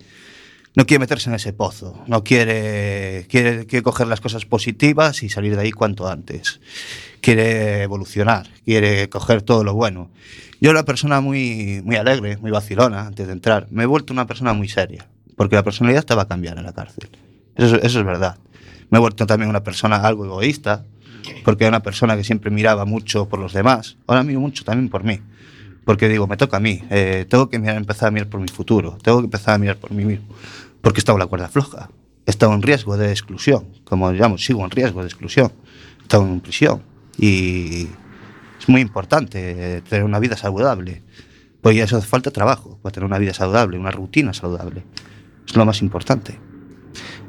no 0.76 0.86
quiere 0.86 1.00
meterse 1.00 1.30
en 1.30 1.36
ese 1.36 1.54
pozo, 1.54 2.04
no 2.08 2.24
quiere, 2.24 3.26
quiere, 3.30 3.66
coger 3.84 4.08
las 4.08 4.22
cosas 4.22 4.46
positivas 4.46 5.22
y 5.24 5.30
salir 5.30 5.56
de 5.56 5.62
ahí 5.62 5.72
cuanto 5.72 6.08
antes. 6.08 6.60
Quiere 7.22 7.84
evolucionar, 7.84 8.48
quiere 8.66 9.08
coger 9.10 9.42
todo 9.44 9.64
lo 9.64 9.74
bueno. 9.74 10.10
Yo 10.60 10.72
era 10.72 10.80
una 10.80 10.86
persona 10.86 11.22
muy, 11.22 11.82
muy 11.84 11.96
alegre, 11.96 12.38
muy 12.38 12.52
vacilona 12.52 13.06
antes 13.08 13.28
de 13.28 13.34
entrar. 13.34 13.68
Me 13.70 13.84
he 13.84 13.86
vuelto 13.86 14.14
una 14.14 14.26
persona 14.28 14.54
muy 14.54 14.68
seria, 14.68 15.08
porque 15.36 15.56
la 15.56 15.64
personalidad 15.64 16.06
va 16.18 16.24
a 16.24 16.28
cambiar 16.28 16.58
en 16.58 16.64
la 16.64 16.74
cárcel. 16.74 17.10
Eso, 17.56 17.76
es- 17.82 17.94
verdad. 18.04 18.38
Me 18.90 18.98
he 18.98 19.02
vuelto 19.02 19.26
también 19.26 19.50
una 19.50 19.64
persona 19.64 19.98
algo 19.98 20.26
egoísta, 20.26 20.86
porque 21.44 21.64
era 21.66 21.70
una 21.70 21.84
persona 21.84 22.16
que 22.18 22.24
siempre 22.24 22.52
miraba 22.52 22.86
mucho 22.86 23.28
por 23.30 23.40
los 23.40 23.54
demás. 23.54 23.98
Ahora 24.08 24.24
miro 24.24 24.40
mucho 24.40 24.64
también 24.64 24.90
por 24.90 25.04
mí, 25.04 25.20
porque 25.86 26.10
digo, 26.10 26.28
me 26.28 26.38
toca 26.38 26.58
a 26.58 26.60
mí. 26.60 26.82
eh, 26.90 27.26
tengo 27.30 27.50
que 27.50 27.58
empezar 27.58 28.10
a 28.10 28.12
mirar 28.12 28.28
por 28.30 28.40
mi 28.42 28.48
futuro, 28.48 28.98
tengo 29.02 29.20
que 29.20 29.26
empezar 29.26 29.56
a 29.56 29.58
mirar 29.58 29.78
por 29.78 29.92
mí 29.92 30.04
mismo, 30.06 30.26
porque 30.84 31.00
estaba 31.00 31.18
la 31.18 31.28
cuerda 31.28 31.48
floja. 31.48 31.90
He 32.26 32.32
estado 32.32 32.54
en 32.54 32.62
riesgo 32.62 32.98
de 32.98 33.10
exclusión, 33.10 33.66
como 33.86 34.12
digamos, 34.12 34.46
sigo 34.46 34.64
en 34.66 34.70
riesgo 34.70 35.00
de 35.00 35.08
exclusión. 35.08 35.52
He 36.00 36.04
estado 36.04 36.26
en 36.26 36.42
prisión 36.42 36.84
y 37.18 37.88
es 38.60 38.68
muy 38.68 38.82
importante 38.82 39.82
tener 39.90 40.04
una 40.04 40.20
vida 40.20 40.36
saludable. 40.36 41.02
Pues 41.62 41.78
eso 41.78 41.98
hace 41.98 42.08
falta 42.08 42.32
trabajo, 42.32 42.78
para 42.82 42.92
tener 42.92 43.08
una 43.08 43.18
vida 43.18 43.34
saludable, 43.34 43.80
una 43.80 43.92
rutina 43.92 44.34
saludable. 44.34 44.84
Es 45.48 45.56
lo 45.56 45.66
más 45.66 45.82
importante. 45.82 46.38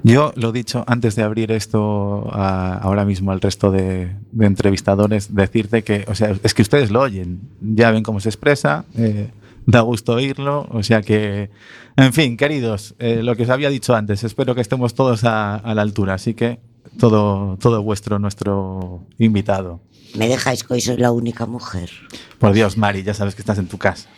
Yo 0.03 0.33
lo 0.35 0.51
dicho 0.51 0.85
antes 0.89 1.15
de 1.15 1.23
abrir 1.23 1.53
esto 1.53 2.29
ahora 2.33 3.05
mismo 3.05 3.31
al 3.31 3.41
resto 3.41 3.71
de, 3.71 4.17
de 4.33 4.47
entrevistadores, 4.47 5.33
decirte 5.33 5.85
que, 5.85 6.05
o 6.09 6.17
sea, 6.17 6.35
es 6.43 6.55
que 6.55 6.63
ustedes 6.63 6.91
lo 6.91 7.01
oyen, 7.01 7.41
ya 7.61 7.93
ven 7.93 8.03
cómo 8.03 8.19
se 8.19 8.31
expresa, 8.31 8.85
eh, 8.97 9.31
da 9.67 9.81
gusto 9.81 10.13
oírlo, 10.13 10.67
o 10.71 10.83
sea 10.83 11.03
que, 11.03 11.51
en 11.97 12.13
fin, 12.13 12.37
queridos, 12.37 12.95
eh, 12.99 13.23
lo 13.23 13.37
que 13.37 13.45
os 13.45 13.51
había 13.51 13.71
dicho 13.71 13.95
antes, 13.95 14.25
espero 14.25 14.55
que 14.55 14.61
estemos 14.61 14.95
todos 14.95 15.25
a, 15.25 15.57
a 15.57 15.75
la 15.75 15.83
altura, 15.83 16.15
así 16.15 16.35
que 16.35 16.61
todo, 16.99 17.57
todo 17.59 17.83
vuestro, 17.83 18.19
nuestro 18.19 19.03
invitado. 19.19 19.81
Me 20.15 20.29
dejáis 20.29 20.63
que 20.63 20.75
hoy 20.75 20.81
soy 20.81 20.97
la 20.97 21.11
única 21.11 21.47
mujer. 21.47 21.91
Por 22.39 22.53
Dios, 22.53 22.77
Mari, 22.77 23.03
ya 23.03 23.15
sabes 23.15 23.35
que 23.35 23.43
estás 23.43 23.59
en 23.59 23.67
tu 23.67 23.79
casa. 23.79 24.09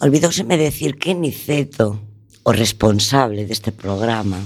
Olvidóseme 0.00 0.56
decir 0.56 0.96
que 0.96 1.14
Niceto, 1.14 2.00
o 2.44 2.52
responsable 2.52 3.46
deste 3.46 3.72
programa, 3.72 4.38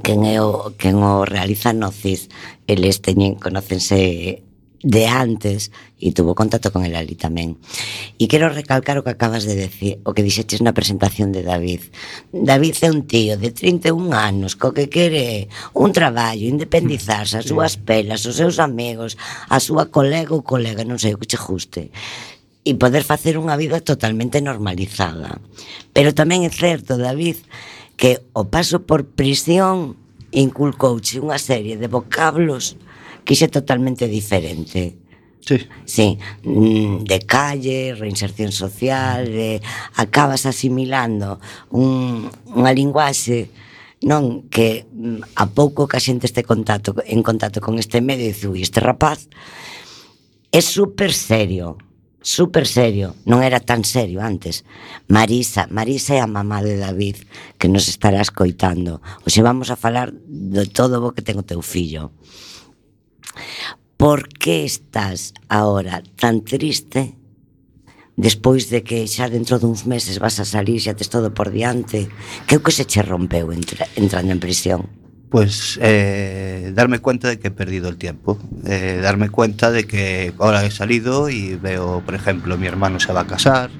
quen 0.00 0.24
é 0.24 0.40
o, 0.40 0.72
quen 0.80 0.96
o 0.96 1.28
realiza 1.28 1.76
Nocis, 1.76 2.30
eles 2.66 3.02
teñen, 3.04 3.36
conocense 3.36 4.42
de 4.82 5.06
antes 5.06 5.70
e 6.02 6.10
tuvo 6.10 6.34
contacto 6.34 6.74
con 6.74 6.82
el 6.82 6.98
ali 6.98 7.14
tamén. 7.14 7.54
E 8.18 8.26
quero 8.26 8.50
recalcar 8.50 8.98
o 8.98 9.06
que 9.06 9.14
acabas 9.14 9.46
de 9.46 9.54
decir, 9.54 10.02
o 10.02 10.10
que 10.10 10.26
dixetes 10.26 10.58
na 10.58 10.74
presentación 10.74 11.30
de 11.30 11.46
David. 11.46 11.86
David 12.34 12.74
é 12.82 12.90
un 12.90 13.06
tío 13.06 13.38
de 13.38 13.54
31 13.54 14.10
anos 14.10 14.58
co 14.58 14.74
que 14.74 14.90
quere 14.90 15.46
un 15.78 15.94
traballo, 15.94 16.50
independizarse, 16.50 17.38
as 17.38 17.46
súas 17.46 17.78
pelas, 17.78 18.26
os 18.26 18.34
seus 18.34 18.58
amigos, 18.58 19.14
a 19.46 19.62
súa 19.62 19.86
colega 19.86 20.34
ou 20.34 20.42
colega, 20.42 20.82
non 20.82 20.98
sei 20.98 21.14
o 21.14 21.20
que 21.22 21.30
che 21.30 21.38
guste 21.38 21.94
e 22.62 22.78
poder 22.78 23.02
facer 23.02 23.34
unha 23.42 23.58
vida 23.58 23.82
totalmente 23.82 24.38
normalizada. 24.38 25.42
Pero 25.90 26.14
tamén 26.14 26.46
é 26.46 26.50
certo, 26.50 26.94
David, 26.94 27.42
que 27.98 28.22
o 28.34 28.46
paso 28.46 28.86
por 28.86 29.02
prisión 29.02 29.98
inculcouche 30.30 31.18
unha 31.18 31.38
serie 31.42 31.74
de 31.74 31.90
vocablos 31.90 32.78
quise 33.24 33.48
totalmente 33.48 34.08
diferente. 34.08 34.98
Sí. 35.40 35.58
Sí, 35.84 36.18
mm, 36.44 37.02
de 37.02 37.18
calle, 37.26 37.94
reinserción 37.98 38.52
social, 38.52 39.26
de, 39.26 39.60
acabas 39.96 40.46
asimilando 40.46 41.40
un, 41.70 42.30
unha 42.54 42.70
linguaxe 42.70 43.50
non 44.06 44.46
que 44.46 44.86
mm, 44.86 45.34
a 45.34 45.46
pouco 45.50 45.90
que 45.90 45.98
a 45.98 46.02
xente 46.02 46.30
este 46.30 46.46
contacto, 46.46 46.94
en 47.06 47.26
contacto 47.26 47.58
con 47.58 47.78
este 47.82 47.98
medio 47.98 48.30
dice, 48.30 48.46
ui, 48.46 48.62
este 48.62 48.78
rapaz 48.78 49.26
é 50.54 50.62
super 50.62 51.10
serio 51.10 51.74
super 52.22 52.66
serio, 52.70 53.18
non 53.26 53.42
era 53.42 53.58
tan 53.58 53.82
serio 53.82 54.22
antes. 54.22 54.62
Marisa, 55.10 55.66
Marisa 55.68 56.14
é 56.14 56.20
a 56.22 56.30
mamá 56.30 56.62
de 56.62 56.78
David 56.78 57.26
que 57.58 57.66
nos 57.66 57.90
estará 57.90 58.22
escoitando. 58.22 59.02
Oxe, 59.26 59.42
vamos 59.42 59.74
a 59.74 59.76
falar 59.76 60.14
de 60.14 60.64
todo 60.70 61.02
o 61.02 61.10
que 61.12 61.26
ten 61.26 61.36
o 61.36 61.46
teu 61.46 61.60
fillo. 61.60 62.14
Por 63.96 64.28
que 64.28 64.64
estás 64.64 65.32
ahora 65.48 66.02
tan 66.16 66.42
triste 66.42 67.14
despois 68.16 68.68
de 68.68 68.82
que 68.82 69.06
xa 69.08 69.30
dentro 69.30 69.58
duns 69.58 69.86
meses 69.88 70.18
vas 70.20 70.36
a 70.38 70.44
salir, 70.44 70.82
xa 70.82 70.92
tes 70.94 71.08
todo 71.08 71.32
por 71.32 71.50
diante? 71.50 72.10
Que 72.46 72.58
o 72.58 72.62
que 72.62 72.74
se 72.74 72.84
che 72.84 73.00
rompeu 73.02 73.52
entra, 73.52 73.86
entrando 73.96 74.32
en 74.32 74.40
prisión? 74.40 74.90
Pues 75.32 75.78
eh, 75.80 76.72
darme 76.74 76.98
cuenta 76.98 77.28
de 77.28 77.38
que 77.38 77.48
he 77.48 77.50
perdido 77.50 77.88
el 77.88 77.96
tiempo, 77.96 78.36
eh, 78.66 79.00
darme 79.00 79.30
cuenta 79.30 79.70
de 79.70 79.86
que 79.86 80.34
ahora 80.38 80.64
he 80.64 80.70
salido 80.70 81.30
y 81.30 81.56
veo, 81.56 82.02
por 82.04 82.14
ejemplo, 82.14 82.58
mi 82.58 82.66
hermano 82.66 83.00
se 83.00 83.14
va 83.14 83.22
a 83.22 83.26
casar, 83.26 83.70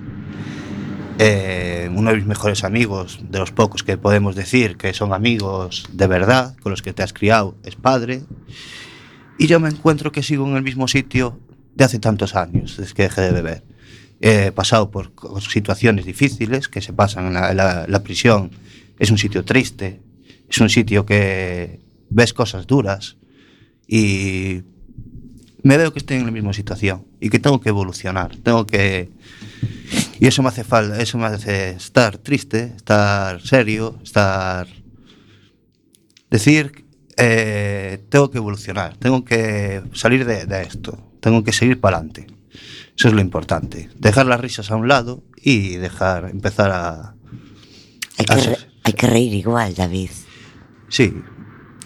eh, 1.19 1.91
uno 1.95 2.11
de 2.11 2.17
mis 2.17 2.27
mejores 2.27 2.65
amigos, 2.65 3.21
de 3.29 3.39
los 3.39 3.53
pocos 3.53 3.83
que 3.83 3.99
podemos 3.99 4.35
decir 4.35 4.79
que 4.79 4.95
son 4.95 5.13
amigos 5.13 5.85
de 5.93 6.07
verdad, 6.07 6.57
con 6.63 6.71
los 6.71 6.81
que 6.81 6.95
te 6.95 7.03
has 7.03 7.13
criado, 7.13 7.55
es 7.65 7.77
padre, 7.77 8.23
y 9.43 9.47
yo 9.49 9.59
me 9.61 9.69
encuentro 9.69 10.13
que 10.13 10.23
sigo 10.23 10.47
en 10.49 10.57
el 10.57 10.63
mismo 10.63 10.87
sitio 10.87 11.39
de 11.75 11.85
hace 11.85 11.99
tantos 11.99 12.37
años, 12.37 12.77
desde 12.77 12.95
que 12.95 13.03
dejé 13.05 13.23
de 13.23 13.33
beber. 13.33 13.65
He 14.21 14.53
pasado 14.53 14.91
por 14.91 15.11
situaciones 15.41 16.05
difíciles 16.05 16.69
que 16.69 16.81
se 16.81 16.93
pasan 16.93 17.27
en 17.27 17.35
la, 17.35 17.53
la- 17.55 17.87
la 17.89 18.03
prisión, 18.03 18.51
es 18.99 19.11
un 19.11 19.19
sitio 19.19 19.45
triste, 19.45 20.01
es 20.49 20.59
un 20.59 20.69
sitio 20.69 21.05
que 21.05 21.81
ves 22.11 22.33
cosas 22.33 22.67
duras 22.67 23.17
y 23.89 24.63
me 25.65 25.77
veo 25.77 25.93
que 25.93 25.99
estoy 25.99 26.19
en 26.19 26.27
la 26.27 26.31
misma 26.31 26.53
situación 26.53 27.05
y 27.21 27.29
que 27.31 27.39
tengo 27.41 27.61
que 27.61 27.71
evolucionar, 27.71 28.37
tengo 28.37 28.65
que 28.67 29.11
y 30.21 30.27
eso 30.29 30.43
me 30.43 30.51
hace 30.51 30.63
falta, 30.63 31.01
eso 31.03 31.19
me 31.19 31.27
hace 31.27 31.71
estar 31.71 32.17
triste, 32.19 32.73
estar 32.77 33.41
serio, 33.41 33.99
estar 34.05 34.69
decir 36.31 36.82
eh, 37.17 38.03
tengo 38.09 38.31
que 38.31 38.39
evolucionar, 38.39 38.97
tengo 38.97 39.25
que 39.25 39.83
salir 39.93 40.25
de, 40.25 40.47
de 40.47 40.63
esto, 40.63 40.99
tengo 41.21 41.43
que 41.45 41.53
seguir 41.53 41.81
para 41.81 41.99
adelante. 41.99 42.27
Eso 42.97 43.09
es 43.09 43.15
lo 43.15 43.21
importante, 43.21 43.89
dejar 43.99 44.27
las 44.27 44.41
risas 44.41 44.71
a 44.71 44.77
un 44.77 44.87
lado 44.89 45.23
y 45.37 45.77
dejar 45.77 46.29
empezar 46.31 46.71
a 46.71 47.15
Hai 48.21 48.27
que, 48.29 48.37
re, 48.45 48.57
hai 48.85 48.93
que 48.93 49.07
reír 49.09 49.33
igual, 49.35 49.73
David. 49.75 50.13
sí, 50.89 51.13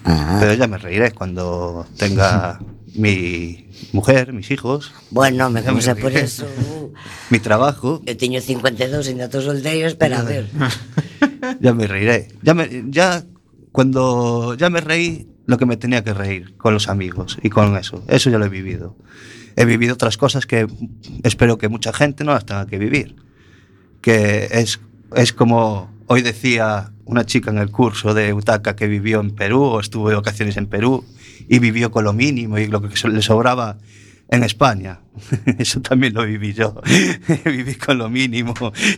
Ah. 0.06 0.38
Pero 0.38 0.54
ya 0.54 0.68
me 0.70 0.78
reiré 0.78 1.10
cuando 1.10 1.82
tenga 1.98 2.60
mi 2.94 3.66
mujer, 3.92 4.32
mis 4.32 4.50
hijos, 4.54 4.94
Bueno, 5.10 5.50
me 5.50 5.60
me 5.62 5.66
comecei 5.66 5.94
por 5.98 6.12
eso. 6.14 6.46
mi 7.30 7.40
trabajo. 7.42 8.02
Eu 8.06 8.14
teño 8.14 8.38
52 8.38 9.02
e 9.06 9.10
ainda 9.10 9.26
estou 9.26 9.42
solteiro, 9.42 9.90
espera 9.90 10.22
a 10.22 10.26
ver. 10.26 10.46
Ya 11.60 11.74
me 11.74 11.86
reiré. 11.90 12.30
Ya, 12.42 12.54
me, 12.54 12.70
ya 12.90 13.22
cuando 13.76 14.54
ya 14.54 14.70
me 14.70 14.80
reí 14.80 15.28
lo 15.44 15.58
que 15.58 15.66
me 15.66 15.76
tenía 15.76 16.02
que 16.02 16.14
reír 16.14 16.56
con 16.56 16.72
los 16.72 16.88
amigos 16.88 17.36
y 17.42 17.50
con 17.50 17.76
eso. 17.76 18.02
Eso 18.08 18.30
ya 18.30 18.38
lo 18.38 18.46
he 18.46 18.48
vivido. 18.48 18.96
He 19.54 19.66
vivido 19.66 19.92
otras 19.92 20.16
cosas 20.16 20.46
que 20.46 20.66
espero 21.24 21.58
que 21.58 21.68
mucha 21.68 21.92
gente 21.92 22.24
no 22.24 22.32
las 22.32 22.46
tenga 22.46 22.66
que 22.66 22.78
vivir. 22.78 23.16
Que 24.00 24.48
es, 24.50 24.80
es 25.14 25.34
como 25.34 25.90
hoy 26.06 26.22
decía 26.22 26.90
una 27.04 27.26
chica 27.26 27.50
en 27.50 27.58
el 27.58 27.70
curso 27.70 28.14
de 28.14 28.32
Utaca 28.32 28.76
que 28.76 28.86
vivió 28.86 29.20
en 29.20 29.32
Perú 29.32 29.62
o 29.64 29.80
estuvo 29.80 30.08
de 30.08 30.14
vacaciones 30.14 30.56
en 30.56 30.68
Perú 30.68 31.04
y 31.46 31.58
vivió 31.58 31.90
con 31.90 32.04
lo 32.04 32.14
mínimo 32.14 32.56
y 32.56 32.68
lo 32.68 32.80
que 32.80 32.88
le 33.10 33.20
sobraba 33.20 33.76
en 34.28 34.42
España. 34.44 35.00
Eso 35.58 35.80
también 35.80 36.14
lo 36.14 36.24
viví 36.24 36.52
yo. 36.52 36.80
Viví 37.44 37.74
con 37.74 37.98
lo 37.98 38.08
mínimo 38.08 38.54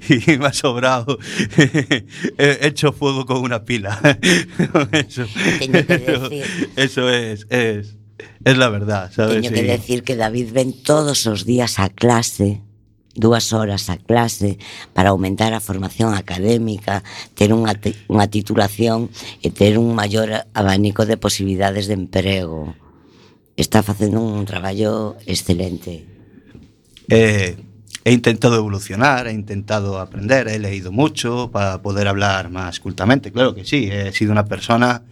y 0.09 0.37
me 0.37 0.47
ha 0.47 0.53
sobrado. 0.53 1.19
He 2.39 2.59
hecho 2.67 2.93
fuego 2.93 3.27
con 3.27 3.39
una 3.39 3.65
pila. 3.65 4.01
Eso, 6.77 7.09
es, 7.11 7.47
es, 7.51 7.97
es 8.45 8.57
la 8.57 8.69
verdad, 8.69 9.13
¿sabes? 9.13 9.43
Teño 9.43 9.51
que 9.51 9.63
decir 9.63 10.03
que 10.03 10.17
David 10.17 10.49
ven 10.53 10.73
todos 10.83 11.27
os 11.27 11.45
días 11.45 11.79
a 11.79 11.89
clase 11.89 12.63
dúas 13.19 13.53
horas 13.53 13.91
a 13.91 13.99
clase 13.99 14.59
para 14.95 15.11
aumentar 15.11 15.53
a 15.53 15.61
formación 15.61 16.15
académica, 16.15 17.03
ter 17.35 17.51
unha, 17.51 17.75
unha 18.07 18.31
titulación 18.31 19.11
e 19.43 19.51
ter 19.51 19.75
un 19.75 19.91
maior 19.93 20.47
abanico 20.55 21.03
de 21.03 21.19
posibilidades 21.19 21.91
de 21.91 21.99
emprego. 21.99 22.79
Está 23.59 23.83
facendo 23.83 24.21
un 24.21 24.45
traballo 24.45 25.17
excelente. 25.27 26.07
Eh, 27.09 27.57
he 28.05 28.13
intentado 28.13 28.55
evolucionar, 28.55 29.27
he 29.27 29.33
intentado 29.33 29.99
aprender, 29.99 30.47
he 30.47 30.61
leído 30.61 30.93
mucho 30.93 31.51
para 31.51 31.83
poder 31.83 32.07
hablar 32.07 32.51
más 32.51 32.79
cultamente. 32.79 33.33
Claro 33.33 33.57
que 33.57 33.65
sí, 33.65 33.89
he 33.91 34.13
sido 34.13 34.31
una 34.31 34.45
persona 34.45 35.03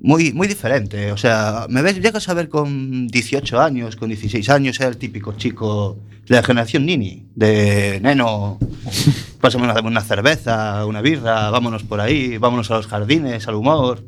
muy, 0.00 0.32
muy 0.32 0.48
diferente. 0.48 1.12
O 1.12 1.18
sea, 1.18 1.66
me 1.68 1.82
ves, 1.82 2.00
llegas 2.00 2.26
a 2.30 2.32
ver 2.32 2.48
con 2.48 3.06
18 3.08 3.60
años, 3.60 3.96
con 3.96 4.08
16 4.08 4.48
años, 4.48 4.80
era 4.80 4.88
el 4.88 4.96
típico 4.96 5.34
chico 5.34 5.98
de 6.26 6.36
la 6.36 6.42
generación 6.42 6.86
Nini, 6.86 7.26
de 7.34 8.00
neno 8.00 8.58
pásame 9.42 9.64
una, 9.64 9.78
una 9.82 10.00
cerveza, 10.00 10.86
una 10.86 11.02
birra, 11.02 11.50
vámonos 11.50 11.82
por 11.82 12.00
ahí, 12.00 12.38
vámonos 12.38 12.70
a 12.70 12.76
los 12.76 12.86
jardines, 12.86 13.46
al 13.46 13.56
humor. 13.56 14.02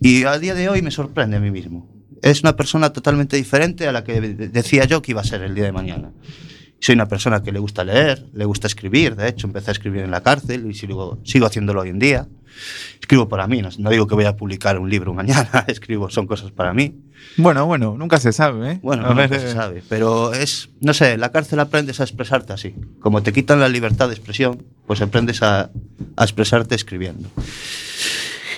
Y 0.00 0.24
a 0.24 0.38
día 0.38 0.54
de 0.54 0.70
hoy 0.70 0.80
me 0.80 0.90
sorprende 0.90 1.36
a 1.36 1.40
mí 1.40 1.50
mismo. 1.50 1.93
Es 2.24 2.40
una 2.42 2.56
persona 2.56 2.90
totalmente 2.92 3.36
diferente 3.36 3.86
a 3.86 3.92
la 3.92 4.02
que 4.02 4.20
de- 4.20 4.48
decía 4.48 4.84
yo 4.86 5.02
que 5.02 5.12
iba 5.12 5.20
a 5.20 5.24
ser 5.24 5.42
el 5.42 5.54
día 5.54 5.64
de 5.64 5.72
mañana. 5.72 6.10
Soy 6.80 6.94
una 6.94 7.06
persona 7.06 7.42
que 7.42 7.52
le 7.52 7.58
gusta 7.58 7.84
leer, 7.84 8.26
le 8.32 8.44
gusta 8.44 8.66
escribir. 8.66 9.14
De 9.16 9.28
hecho, 9.28 9.46
empecé 9.46 9.70
a 9.70 9.72
escribir 9.72 10.02
en 10.02 10.10
la 10.10 10.22
cárcel 10.22 10.66
y 10.70 10.74
sigo, 10.74 11.18
sigo 11.24 11.46
haciéndolo 11.46 11.80
hoy 11.82 11.90
en 11.90 11.98
día. 11.98 12.26
Escribo 13.00 13.28
para 13.28 13.46
mí, 13.46 13.60
no, 13.62 13.68
no 13.78 13.90
digo 13.90 14.06
que 14.06 14.14
voy 14.14 14.24
a 14.24 14.36
publicar 14.36 14.78
un 14.78 14.88
libro 14.88 15.12
mañana, 15.12 15.64
escribo, 15.68 16.08
son 16.08 16.26
cosas 16.26 16.50
para 16.50 16.72
mí. 16.72 16.94
Bueno, 17.36 17.66
bueno, 17.66 17.94
nunca 17.98 18.18
se 18.18 18.32
sabe, 18.32 18.72
¿eh? 18.72 18.78
Bueno, 18.82 19.04
A 19.04 19.08
nunca 19.10 19.26
ver, 19.26 19.40
se 19.40 19.50
eh, 19.50 19.52
sabe, 19.52 19.82
pero 19.88 20.32
es, 20.32 20.68
no 20.80 20.94
sé, 20.94 21.16
la 21.18 21.30
cárcel 21.32 21.58
aprendes 21.60 22.00
a 22.00 22.04
expresarte 22.04 22.52
así. 22.52 22.74
Como 23.00 23.22
te 23.22 23.32
quitan 23.32 23.60
la 23.60 23.68
libertad 23.68 24.08
de 24.08 24.14
expresión, 24.14 24.62
pues 24.86 25.00
aprendes 25.02 25.42
a, 25.42 25.70
a 26.16 26.22
expresarte 26.24 26.74
escribiendo. 26.74 27.28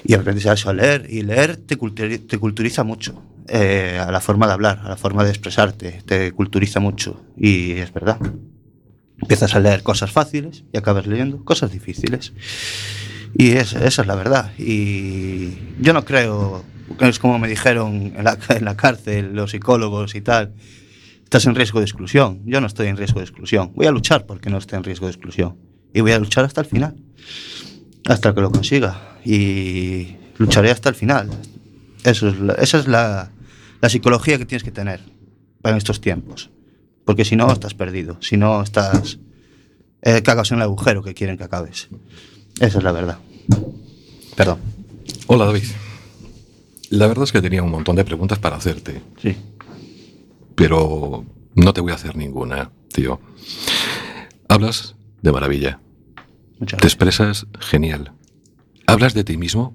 Y 0.04 0.14
aprendes 0.14 0.46
a 0.46 0.52
eso, 0.52 0.68
a 0.70 0.72
leer. 0.74 1.06
Y 1.08 1.22
leer 1.22 1.56
te, 1.56 1.76
te 1.76 2.38
culturiza 2.38 2.84
mucho. 2.84 3.20
Eh, 3.48 4.00
a 4.04 4.10
la 4.10 4.20
forma 4.20 4.46
de 4.46 4.52
hablar, 4.52 4.80
a 4.84 4.88
la 4.88 4.96
forma 4.96 5.24
de 5.24 5.30
expresarte. 5.30 6.02
Te 6.06 6.32
culturiza 6.32 6.80
mucho. 6.80 7.22
Y 7.36 7.72
es 7.72 7.92
verdad. 7.92 8.18
Empiezas 9.20 9.54
a 9.54 9.60
leer 9.60 9.82
cosas 9.82 10.10
fáciles 10.10 10.64
y 10.72 10.76
acabas 10.78 11.06
leyendo 11.06 11.44
cosas 11.44 11.72
difíciles. 11.72 12.32
Y 13.34 13.52
es- 13.52 13.72
esa 13.74 14.02
es 14.02 14.06
la 14.06 14.14
verdad. 14.14 14.52
Y 14.58 15.54
yo 15.80 15.92
no 15.92 16.04
creo, 16.04 16.64
es 17.00 17.18
como 17.18 17.38
me 17.38 17.48
dijeron 17.48 18.12
en 18.16 18.24
la, 18.24 18.38
en 18.50 18.64
la 18.64 18.76
cárcel 18.76 19.34
los 19.34 19.50
psicólogos 19.52 20.14
y 20.14 20.20
tal, 20.20 20.54
estás 21.24 21.46
en 21.46 21.54
riesgo 21.54 21.78
de 21.80 21.84
exclusión. 21.86 22.42
Yo 22.44 22.60
no 22.60 22.66
estoy 22.66 22.88
en 22.88 22.96
riesgo 22.96 23.20
de 23.20 23.24
exclusión. 23.26 23.72
Voy 23.74 23.86
a 23.86 23.90
luchar 23.90 24.26
porque 24.26 24.50
no 24.50 24.58
esté 24.58 24.76
en 24.76 24.84
riesgo 24.84 25.06
de 25.06 25.12
exclusión. 25.12 25.56
Y 25.94 26.00
voy 26.02 26.12
a 26.12 26.18
luchar 26.18 26.44
hasta 26.44 26.60
el 26.60 26.66
final. 26.66 26.94
Hasta 28.06 28.34
que 28.34 28.40
lo 28.40 28.50
consiga. 28.52 29.16
Y 29.24 30.16
lucharé 30.38 30.70
hasta 30.70 30.88
el 30.90 30.94
final. 30.94 31.30
Eso 32.04 32.28
es 32.28 32.38
la- 32.38 32.52
esa 32.54 32.78
es 32.78 32.86
la, 32.86 33.30
la 33.80 33.88
psicología 33.88 34.38
que 34.38 34.46
tienes 34.46 34.62
que 34.64 34.70
tener 34.72 35.00
para 35.62 35.76
estos 35.76 36.00
tiempos. 36.00 36.50
Porque 37.04 37.24
si 37.24 37.36
no, 37.36 37.50
estás 37.52 37.74
perdido. 37.74 38.18
Si 38.20 38.36
no, 38.36 38.62
estás... 38.62 39.18
Eh, 40.02 40.22
cagas 40.22 40.50
en 40.52 40.58
el 40.58 40.62
agujero 40.62 41.02
que 41.02 41.14
quieren 41.14 41.36
que 41.36 41.44
acabes. 41.44 41.88
Esa 42.60 42.78
es 42.78 42.84
la 42.84 42.92
verdad. 42.92 43.18
Perdón. 44.36 44.58
Hola 45.26 45.46
David. 45.46 45.64
La 46.90 47.06
verdad 47.08 47.24
es 47.24 47.32
que 47.32 47.42
tenía 47.42 47.62
un 47.62 47.70
montón 47.70 47.96
de 47.96 48.04
preguntas 48.04 48.38
para 48.38 48.56
hacerte, 48.56 49.02
Sí. 49.20 49.36
pero 50.54 51.24
no 51.54 51.72
te 51.72 51.80
voy 51.80 51.90
a 51.92 51.96
hacer 51.96 52.16
ninguna, 52.16 52.70
tío. 52.92 53.20
Hablas 54.48 54.94
de 55.22 55.32
maravilla. 55.32 55.80
Muchas 56.60 56.80
Te 56.80 56.86
expresas 56.86 57.46
genial. 57.60 58.12
Hablas 58.86 59.14
de 59.14 59.24
ti 59.24 59.36
mismo, 59.36 59.74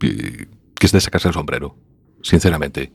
que 0.00 0.48
es 0.80 0.92
de 0.92 1.00
sacarse 1.00 1.28
el 1.28 1.34
sombrero, 1.34 1.76
sinceramente. 2.22 2.92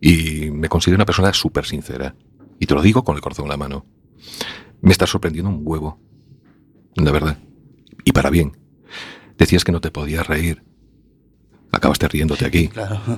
Y 0.00 0.50
me 0.50 0.68
considero 0.68 0.96
una 0.96 1.06
persona 1.06 1.32
súper 1.32 1.66
sincera. 1.66 2.14
Y 2.58 2.66
te 2.66 2.74
lo 2.74 2.82
digo 2.82 3.04
con 3.04 3.16
el 3.16 3.22
corazón 3.22 3.46
en 3.46 3.50
la 3.50 3.56
mano. 3.56 3.86
Me 4.80 4.92
estás 4.92 5.10
sorprendiendo 5.10 5.50
un 5.50 5.60
huevo. 5.64 5.98
La 6.96 7.10
verdad. 7.10 7.38
Y 8.04 8.12
para 8.12 8.30
bien. 8.30 8.56
Decías 9.38 9.64
que 9.64 9.72
no 9.72 9.80
te 9.80 9.90
podías 9.90 10.26
reír. 10.26 10.62
Acabaste 11.72 12.08
riéndote 12.08 12.46
aquí. 12.46 12.68
Claro. 12.68 13.00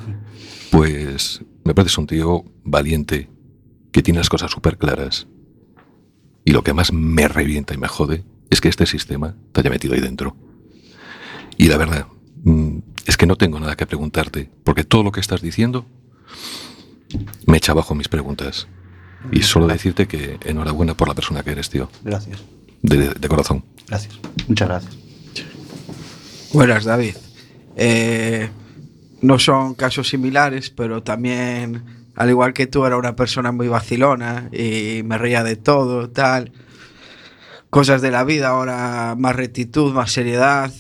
Pues 0.68 1.42
me 1.64 1.74
pareces 1.74 1.96
un 1.96 2.08
tío 2.08 2.44
valiente, 2.64 3.30
que 3.92 4.02
tiene 4.02 4.18
las 4.18 4.28
cosas 4.28 4.50
súper 4.50 4.76
claras. 4.76 5.28
Y 6.44 6.50
lo 6.50 6.62
que 6.62 6.74
más 6.74 6.92
me 6.92 7.28
revienta 7.28 7.72
y 7.72 7.78
me 7.78 7.88
jode 7.88 8.24
es 8.50 8.60
que 8.60 8.68
este 8.68 8.84
sistema 8.84 9.36
te 9.52 9.60
haya 9.60 9.70
metido 9.70 9.94
ahí 9.94 10.00
dentro. 10.00 10.36
Y 11.56 11.68
la 11.68 11.76
verdad, 11.76 12.08
mm, 12.42 12.78
es 13.06 13.16
que 13.16 13.26
no 13.26 13.36
tengo 13.36 13.60
nada 13.60 13.76
que 13.76 13.86
preguntarte, 13.86 14.50
porque 14.64 14.84
todo 14.84 15.02
lo 15.02 15.12
que 15.12 15.20
estás 15.20 15.40
diciendo 15.40 15.86
me 17.46 17.56
echa 17.58 17.72
abajo 17.72 17.94
mis 17.94 18.08
preguntas. 18.08 18.68
Y 19.32 19.42
solo 19.42 19.66
decirte 19.66 20.06
que 20.06 20.38
enhorabuena 20.44 20.94
por 20.94 21.08
la 21.08 21.14
persona 21.14 21.42
que 21.42 21.50
eres, 21.50 21.68
tío. 21.70 21.88
Gracias. 22.04 22.42
De, 22.82 23.08
de 23.08 23.28
corazón. 23.28 23.64
Gracias. 23.88 24.18
Muchas 24.46 24.68
gracias. 24.68 24.96
Buenas, 26.52 26.84
David. 26.84 27.16
Eh, 27.76 28.48
no 29.20 29.38
son 29.38 29.74
casos 29.74 30.08
similares, 30.08 30.70
pero 30.70 31.02
también, 31.02 31.82
al 32.14 32.30
igual 32.30 32.52
que 32.52 32.66
tú, 32.66 32.86
era 32.86 32.96
una 32.96 33.16
persona 33.16 33.52
muy 33.52 33.68
vacilona 33.68 34.48
y 34.52 35.02
me 35.04 35.18
reía 35.18 35.42
de 35.42 35.56
todo, 35.56 36.08
tal. 36.10 36.52
Cosas 37.70 38.00
de 38.00 38.10
la 38.10 38.24
vida, 38.24 38.48
ahora 38.48 39.14
más 39.18 39.36
rectitud, 39.36 39.92
más 39.92 40.12
seriedad. 40.12 40.72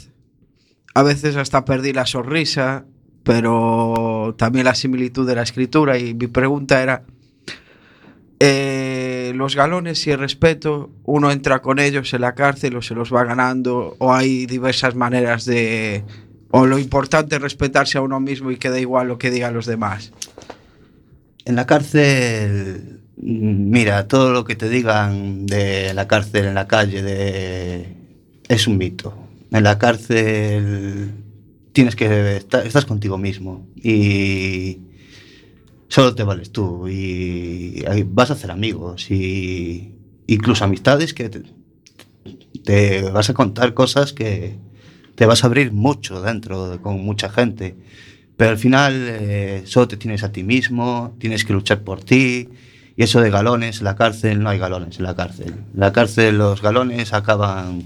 A 0.94 1.02
veces 1.02 1.36
hasta 1.36 1.64
perdí 1.64 1.92
la 1.92 2.06
sonrisa, 2.06 2.86
pero 3.26 4.36
también 4.38 4.66
la 4.66 4.76
similitud 4.76 5.26
de 5.26 5.34
la 5.34 5.42
escritura. 5.42 5.98
Y 5.98 6.14
mi 6.14 6.28
pregunta 6.28 6.80
era, 6.80 7.02
eh, 8.38 9.32
los 9.34 9.56
galones 9.56 10.06
y 10.06 10.12
el 10.12 10.20
respeto, 10.20 10.92
uno 11.02 11.32
entra 11.32 11.60
con 11.60 11.80
ellos 11.80 12.14
en 12.14 12.20
la 12.20 12.36
cárcel 12.36 12.76
o 12.76 12.82
se 12.82 12.94
los 12.94 13.12
va 13.12 13.24
ganando, 13.24 13.96
o 13.98 14.14
hay 14.14 14.46
diversas 14.46 14.94
maneras 14.94 15.44
de... 15.44 16.04
O 16.52 16.66
lo 16.66 16.78
importante 16.78 17.34
es 17.34 17.42
respetarse 17.42 17.98
a 17.98 18.02
uno 18.02 18.20
mismo 18.20 18.52
y 18.52 18.58
que 18.58 18.70
da 18.70 18.78
igual 18.78 19.08
lo 19.08 19.18
que 19.18 19.32
digan 19.32 19.54
los 19.54 19.66
demás. 19.66 20.12
En 21.44 21.56
la 21.56 21.66
cárcel, 21.66 23.00
mira, 23.16 24.06
todo 24.06 24.32
lo 24.32 24.44
que 24.44 24.54
te 24.54 24.68
digan 24.68 25.46
de 25.46 25.92
la 25.94 26.06
cárcel 26.06 26.46
en 26.46 26.54
la 26.54 26.68
calle 26.68 27.88
es 28.46 28.68
un 28.68 28.78
mito. 28.78 29.18
En 29.50 29.64
la 29.64 29.78
cárcel 29.78 31.25
tienes 31.76 31.94
que 31.96 32.36
estar, 32.38 32.66
estás 32.66 32.86
contigo 32.86 33.18
mismo 33.18 33.66
y 33.76 34.78
solo 35.88 36.14
te 36.14 36.22
vales 36.22 36.50
tú 36.52 36.88
y 36.88 37.84
vas 38.06 38.30
a 38.30 38.34
hacer 38.34 38.50
amigos 38.50 39.10
y 39.10 39.92
incluso 40.26 40.64
amistades 40.64 41.14
que 41.14 41.28
te, 41.28 41.42
te 42.64 43.02
vas 43.10 43.30
a 43.30 43.34
contar 43.34 43.74
cosas 43.74 44.12
que 44.12 44.56
te 45.14 45.26
vas 45.26 45.44
a 45.44 45.46
abrir 45.46 45.72
mucho 45.72 46.20
dentro 46.20 46.70
de- 46.70 46.78
con 46.78 47.00
mucha 47.02 47.28
gente. 47.30 47.76
Pero 48.36 48.50
al 48.50 48.58
final 48.58 48.92
eh, 48.96 49.62
solo 49.64 49.88
te 49.88 49.96
tienes 49.96 50.22
a 50.22 50.32
ti 50.32 50.42
mismo, 50.42 51.16
tienes 51.18 51.44
que 51.44 51.54
luchar 51.54 51.82
por 51.84 52.02
ti. 52.04 52.48
Y 52.96 53.02
eso 53.02 53.20
de 53.20 53.30
galones, 53.30 53.78
en 53.78 53.84
la 53.84 53.96
cárcel 53.96 54.42
no 54.42 54.50
hay 54.50 54.58
galones 54.58 54.98
en 54.98 55.04
la 55.04 55.14
cárcel. 55.14 55.54
En 55.74 55.80
la 55.80 55.92
cárcel 55.92 56.38
los 56.38 56.60
galones 56.62 57.12
acaban, 57.14 57.82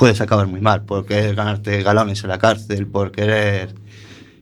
puedes 0.00 0.22
acabar 0.22 0.46
muy 0.46 0.62
mal 0.62 0.82
por 0.86 1.04
querer 1.04 1.34
ganarte 1.34 1.82
galones 1.82 2.22
en 2.24 2.30
la 2.30 2.38
cárcel, 2.38 2.86
por 2.86 3.12
querer 3.12 3.74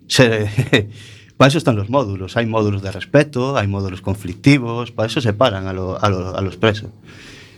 ser... 0.07 0.49
para 1.37 1.49
eso 1.49 1.59
están 1.59 1.75
los 1.75 1.91
módulos. 1.91 2.37
Hay 2.37 2.47
módulos 2.47 2.81
de 2.81 2.93
respeto, 2.93 3.57
hay 3.59 3.67
módulos 3.67 4.01
conflictivos, 4.01 4.93
para 4.93 5.09
eso 5.09 5.21
separan 5.21 5.67
a, 5.67 5.73
lo- 5.73 6.01
a 6.01 6.09
lo- 6.11 6.37
a 6.37 6.41
los 6.43 6.57
presos. 6.57 6.91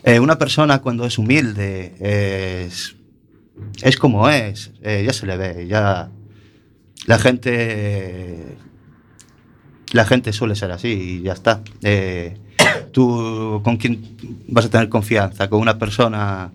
Eh, 0.03 0.19
una 0.19 0.39
persona 0.39 0.79
cuando 0.81 1.05
es 1.05 1.19
humilde 1.19 1.93
es, 2.01 2.97
es 3.83 3.97
como 3.99 4.31
es, 4.31 4.71
eh, 4.83 5.05
ya 5.07 5.13
se 5.13 5.27
le 5.27 5.37
ve, 5.37 5.67
ya 5.69 6.09
la 7.07 7.19
gente 7.19 8.57
la 9.93 10.07
gente 10.07 10.33
suele 10.33 10.55
ser 10.55 10.71
así 10.73 10.89
y 10.89 11.23
ya 11.23 11.35
está. 11.35 11.61
Eh, 11.83 12.39
tú 12.93 13.61
con 13.63 13.77
quién 13.77 14.17
vas 14.49 14.65
a 14.65 14.71
tener 14.71 14.89
confianza, 14.89 15.51
con 15.51 15.61
una 15.61 15.79
persona 15.79 16.51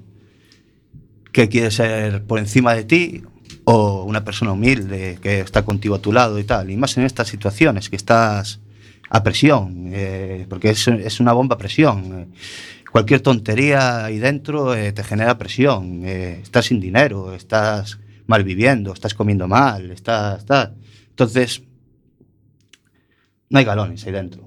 que 1.35 1.49
quiere 1.49 1.69
ser 1.69 2.23
por 2.23 2.39
encima 2.39 2.73
de 2.73 2.85
ti 2.85 3.21
o 3.65 4.03
una 4.05 4.23
persona 4.23 4.53
humilde 4.53 5.17
que 5.21 5.41
está 5.41 5.65
contigo 5.65 5.95
a 5.95 5.99
tu 5.99 6.13
lado 6.13 6.39
y 6.39 6.45
tal. 6.45 6.71
Y 6.71 6.77
más 6.77 6.95
en 6.97 7.03
estas 7.03 7.27
situaciones 7.27 7.89
que 7.89 7.97
estás 7.97 8.61
a 9.09 9.21
presión, 9.21 9.89
eh, 9.91 10.45
porque 10.49 10.69
es, 10.69 10.87
es 10.87 11.19
una 11.19 11.33
bomba 11.33 11.55
a 11.55 11.57
presión. 11.57 12.29
cualquier 12.89 13.19
tontería 13.19 14.05
ahí 14.05 14.17
dentro 14.17 14.73
eh, 14.73 14.93
te 14.93 15.03
genera 15.03 15.37
presión. 15.37 16.03
eh, 16.05 16.39
estás 16.41 16.67
sin 16.67 16.79
dinero, 16.79 17.33
estás 17.33 17.99
mal 18.27 18.45
viviendo, 18.45 18.93
estás 18.93 19.13
comiendo 19.13 19.45
mal, 19.49 19.91
estás... 19.91 20.39
estás- 20.39 20.71
Entonces, 21.09 21.63
no 23.49 23.59
hay 23.59 23.65
galones 23.65 24.05
ahí 24.05 24.13
dentro. 24.13 24.43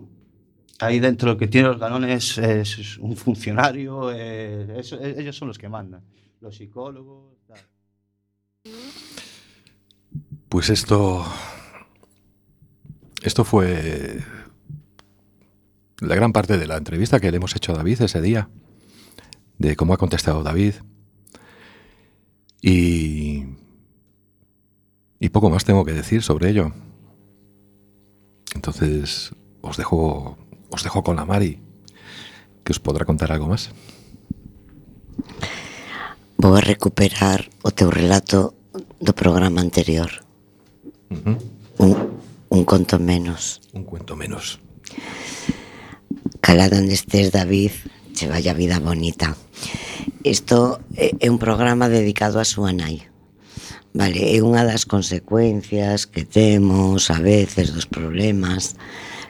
Ahí 0.80 1.00
dentro 1.00 1.32
lo 1.32 1.36
que 1.36 1.48
tiene 1.48 1.68
los 1.68 1.78
galones 1.78 2.38
es 2.38 2.96
un 2.98 3.14
funcionario, 3.14 4.10
eh, 4.14 4.78
eso- 4.78 4.98
ellos 5.02 5.36
son 5.36 5.48
los 5.48 5.58
que 5.58 5.68
mandan. 5.68 6.00
Los 6.40 6.56
psicólogos... 6.56 7.38
Pues 10.48 10.70
esto. 10.70 11.24
Esto 13.22 13.44
fue. 13.44 14.22
La 16.00 16.14
gran 16.14 16.32
parte 16.32 16.56
de 16.56 16.66
la 16.66 16.76
entrevista 16.76 17.20
que 17.20 17.30
le 17.30 17.36
hemos 17.36 17.54
hecho 17.54 17.72
a 17.72 17.76
David 17.76 18.02
ese 18.02 18.20
día. 18.22 18.48
De 19.58 19.76
cómo 19.76 19.92
ha 19.92 19.98
contestado 19.98 20.42
David. 20.42 20.74
Y. 22.62 23.44
Y 25.20 25.28
poco 25.30 25.50
más 25.50 25.64
tengo 25.64 25.84
que 25.84 25.92
decir 25.92 26.22
sobre 26.22 26.50
ello. 26.50 26.72
Entonces. 28.54 29.34
Os 29.60 29.76
dejo. 29.76 30.38
Os 30.70 30.82
dejo 30.82 31.02
con 31.02 31.16
la 31.16 31.26
Mari. 31.26 31.60
Que 32.64 32.72
os 32.72 32.80
podrá 32.80 33.04
contar 33.04 33.32
algo 33.32 33.48
más. 33.48 33.70
vou 36.38 36.54
a 36.54 36.62
recuperar 36.62 37.50
o 37.66 37.74
teu 37.74 37.90
relato 37.90 38.54
do 39.02 39.12
programa 39.12 39.60
anterior. 39.60 40.22
Uh 41.10 41.18
-huh. 41.18 41.36
un, 41.82 41.90
un 42.48 42.62
conto 42.64 42.98
menos. 43.02 43.60
Un 43.74 43.82
cuento 43.82 44.14
menos. 44.14 44.62
Calado 46.40 46.78
onde 46.78 46.94
estés, 46.94 47.34
David, 47.34 47.74
che 48.14 48.30
vaya 48.30 48.54
vida 48.54 48.78
bonita. 48.78 49.34
Isto 50.22 50.78
é 50.94 51.26
un 51.26 51.42
programa 51.42 51.90
dedicado 51.90 52.38
a 52.38 52.46
súa 52.46 52.70
nai. 52.70 53.02
Vale, 53.90 54.30
é 54.30 54.38
unha 54.38 54.62
das 54.62 54.86
consecuencias 54.86 56.06
que 56.06 56.22
temos 56.22 57.10
a 57.10 57.18
veces 57.18 57.74
dos 57.74 57.90
problemas 57.90 58.78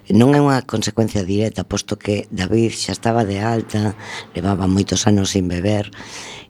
non 0.09 0.33
é 0.33 0.41
unha 0.41 0.65
consecuencia 0.65 1.21
directa, 1.21 1.69
posto 1.69 2.01
que 2.01 2.25
David 2.33 2.73
xa 2.73 2.97
estaba 2.97 3.29
de 3.29 3.45
alta, 3.45 3.93
levaba 4.33 4.65
moitos 4.65 5.05
anos 5.05 5.37
sin 5.37 5.53
beber, 5.53 5.93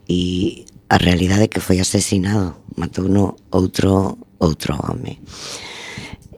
e 0.09 0.65
a 0.89 0.97
realidade 0.97 1.45
é 1.45 1.51
que 1.53 1.61
foi 1.61 1.77
asesinado 1.77 2.57
matou 2.75 3.05
no 3.05 3.37
outro 3.53 4.17
outro 4.41 4.73
home 4.73 5.21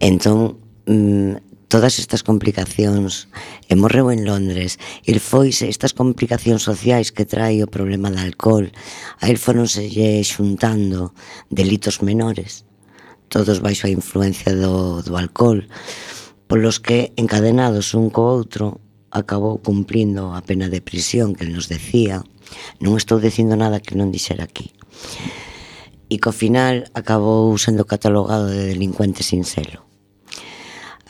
entón 0.03 0.59
mm, 0.85 1.51
todas 1.71 2.03
estas 2.03 2.19
complicacións 2.19 3.31
e 3.71 3.79
morreu 3.79 4.11
en 4.11 4.27
Londres 4.27 4.75
el 5.07 5.23
foise 5.23 5.71
estas 5.71 5.95
complicacións 5.95 6.67
sociais 6.67 7.15
que 7.15 7.23
trae 7.23 7.63
o 7.63 7.71
problema 7.71 8.11
do 8.11 8.19
alcohol 8.19 8.67
a 9.23 9.31
el 9.31 9.39
foronselle 9.39 10.19
xuntando 10.27 11.15
delitos 11.47 12.03
menores. 12.03 12.67
Todos 13.31 13.63
baixo 13.63 13.87
a 13.87 13.95
influencia 13.95 14.51
do, 14.51 14.99
do 14.99 15.15
alcohol 15.15 15.63
polos 16.51 16.83
que 16.83 17.15
encadenados 17.15 17.95
un 17.95 18.11
co 18.11 18.27
outro 18.27 18.83
acabou 19.07 19.63
cumplindo 19.63 20.35
a 20.35 20.43
pena 20.43 20.67
de 20.67 20.83
prisión 20.83 21.31
que 21.39 21.47
nos 21.47 21.71
decía. 21.71 22.19
Non 22.79 22.97
estou 22.97 23.21
dicindo 23.21 23.55
nada 23.59 23.83
que 23.83 23.97
non 23.97 24.09
dixera 24.09 24.45
aquí. 24.45 24.73
E 26.11 26.19
co 26.19 26.35
final 26.35 26.91
acabou 26.91 27.55
sendo 27.55 27.87
catalogado 27.87 28.51
de 28.51 28.71
delincuente 28.75 29.23
sin 29.23 29.47
selo. 29.47 29.87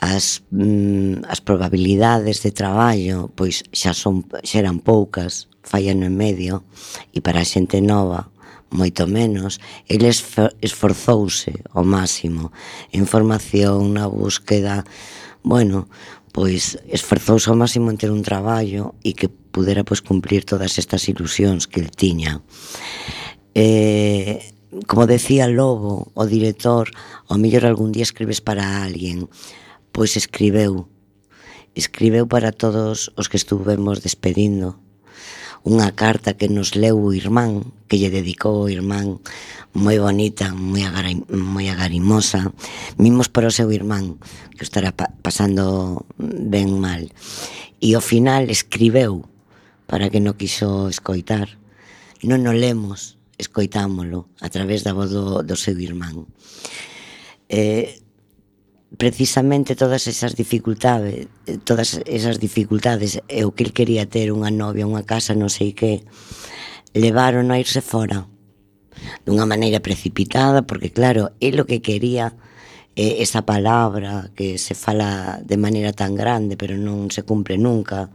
As, 0.02 0.42
mm, 0.50 1.26
as 1.30 1.38
probabilidades 1.38 2.42
de 2.42 2.50
traballo 2.50 3.30
pois 3.34 3.62
xa 3.70 3.94
son 3.94 4.26
xa 4.42 4.62
eran 4.62 4.82
poucas, 4.82 5.50
fallan 5.62 6.02
en 6.02 6.14
medio 6.14 6.66
e 7.14 7.22
para 7.22 7.42
a 7.42 7.48
xente 7.48 7.78
nova 7.78 8.32
moito 8.72 9.06
menos, 9.06 9.60
ele 9.86 10.08
esforzouse 10.08 11.52
ao 11.76 11.84
máximo 11.84 12.50
en 12.90 13.04
formación, 13.04 13.92
na 13.92 14.08
búsqueda, 14.08 14.88
bueno, 15.44 15.92
pois 16.32 16.80
esforzouse 16.88 17.52
ao 17.52 17.56
máximo 17.56 17.92
en 17.92 18.00
ter 18.00 18.10
un 18.10 18.24
traballo 18.24 18.96
e 19.04 19.12
que 19.12 19.28
pudera 19.52 19.84
pois 19.84 20.00
cumplir 20.00 20.48
todas 20.48 20.80
estas 20.80 21.06
ilusións 21.12 21.68
que 21.68 21.84
el 21.84 21.92
tiña. 21.92 22.40
Eh, 23.54 24.40
como 24.86 25.06
decía 25.06 25.46
Lobo, 25.48 26.10
o 26.16 26.24
director, 26.24 26.88
o 27.28 27.36
mellor 27.36 27.68
algún 27.68 27.92
día 27.92 28.08
escribes 28.08 28.40
para 28.40 28.82
alguén, 28.82 29.28
pois 29.92 30.16
escribeu. 30.16 30.88
Escribeu 31.76 32.24
para 32.24 32.56
todos 32.56 33.12
os 33.16 33.28
que 33.28 33.36
estuvemos 33.36 34.00
despedindo, 34.00 34.80
unha 35.62 35.94
carta 35.94 36.34
que 36.34 36.50
nos 36.50 36.74
leu 36.74 36.98
o 36.98 37.14
irmán, 37.14 37.70
que 37.86 38.00
lle 38.00 38.10
dedicou 38.10 38.66
o 38.66 38.70
irmán, 38.72 39.22
moi 39.76 40.00
bonita, 40.00 40.50
moi, 40.56 40.82
agarim, 40.82 41.22
moi 41.30 41.70
agarimosa, 41.70 42.50
mimos 42.98 43.30
para 43.30 43.52
o 43.52 43.54
seu 43.54 43.70
irmán, 43.70 44.18
que 44.56 44.66
estará 44.66 44.90
pa 44.90 45.12
pasando 45.22 46.02
ben 46.18 46.80
mal. 46.82 47.06
E 47.78 47.94
ao 47.94 48.02
final 48.02 48.50
escribeu 48.50 49.31
para 49.92 50.08
que 50.08 50.24
non 50.24 50.40
quiso 50.40 50.88
escoitar. 50.88 51.60
Non 52.24 52.48
o 52.48 52.56
lemos, 52.56 53.20
escoitámolo 53.36 54.32
a 54.40 54.48
través 54.48 54.88
da 54.88 54.96
voz 54.96 55.12
do, 55.12 55.44
do 55.44 55.52
seu 55.52 55.76
irmán. 55.76 56.24
Eh, 57.52 58.00
precisamente 58.96 59.76
todas 59.76 60.08
esas 60.08 60.32
dificultades, 60.32 61.28
todas 61.68 62.00
esas 62.08 62.40
dificultades 62.40 63.20
e 63.28 63.44
o 63.44 63.52
que 63.52 63.68
el 63.68 63.76
quería 63.76 64.08
ter 64.08 64.32
unha 64.32 64.48
novia, 64.48 64.88
unha 64.88 65.04
casa, 65.04 65.36
non 65.36 65.52
sei 65.52 65.76
que, 65.76 66.08
levaron 66.96 67.52
a 67.52 67.60
irse 67.60 67.84
fora 67.84 68.24
dunha 69.28 69.44
maneira 69.44 69.84
precipitada, 69.84 70.64
porque 70.64 70.88
claro, 70.88 71.36
el 71.36 71.60
o 71.60 71.68
que 71.68 71.84
quería 71.84 72.32
eh, 72.96 73.22
esa 73.24 73.42
palabra 73.42 74.30
que 74.36 74.58
se 74.58 74.74
fala 74.74 75.40
de 75.44 75.56
maneira 75.56 75.92
tan 75.92 76.14
grande 76.14 76.56
pero 76.56 76.76
non 76.76 77.08
se 77.08 77.24
cumpre 77.24 77.56
nunca 77.56 78.12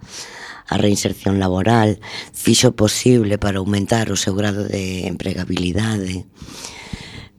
a 0.67 0.75
reinserción 0.75 1.39
laboral 1.39 1.97
fixo 2.34 2.75
posible 2.75 3.41
para 3.41 3.59
aumentar 3.59 4.11
o 4.13 4.19
seu 4.19 4.38
grado 4.38 4.67
de 4.67 5.07
empregabilidade 5.07 6.28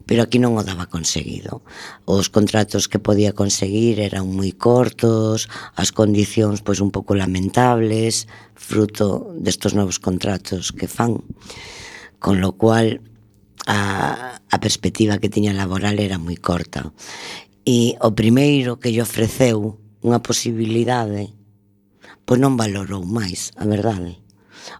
pero 0.09 0.24
aquí 0.24 0.41
non 0.41 0.57
o 0.57 0.64
daba 0.64 0.89
conseguido. 0.89 1.61
Os 2.09 2.32
contratos 2.32 2.89
que 2.89 2.97
podía 2.97 3.36
conseguir 3.36 4.01
eran 4.01 4.24
moi 4.32 4.57
cortos, 4.57 5.53
as 5.76 5.93
condicións 5.93 6.64
pois 6.64 6.80
un 6.80 6.89
pouco 6.89 7.12
lamentables, 7.12 8.24
fruto 8.57 9.36
destos 9.36 9.76
novos 9.76 10.01
contratos 10.01 10.72
que 10.72 10.89
fan. 10.89 11.20
Con 12.16 12.41
lo 12.41 12.57
cual, 12.57 13.05
a, 13.69 14.41
a 14.41 14.57
perspectiva 14.64 15.21
que 15.21 15.29
tiña 15.29 15.53
laboral 15.53 16.01
era 16.01 16.16
moi 16.16 16.41
corta. 16.41 16.89
E 17.69 18.01
o 18.01 18.16
primeiro 18.16 18.81
que 18.81 18.89
lle 18.89 19.05
ofreceu 19.05 19.77
unha 20.01 20.25
posibilidade, 20.25 21.37
pois 22.25 22.41
non 22.41 22.57
valorou 22.57 23.05
máis, 23.05 23.53
a 23.61 23.69
verdade. 23.69 24.25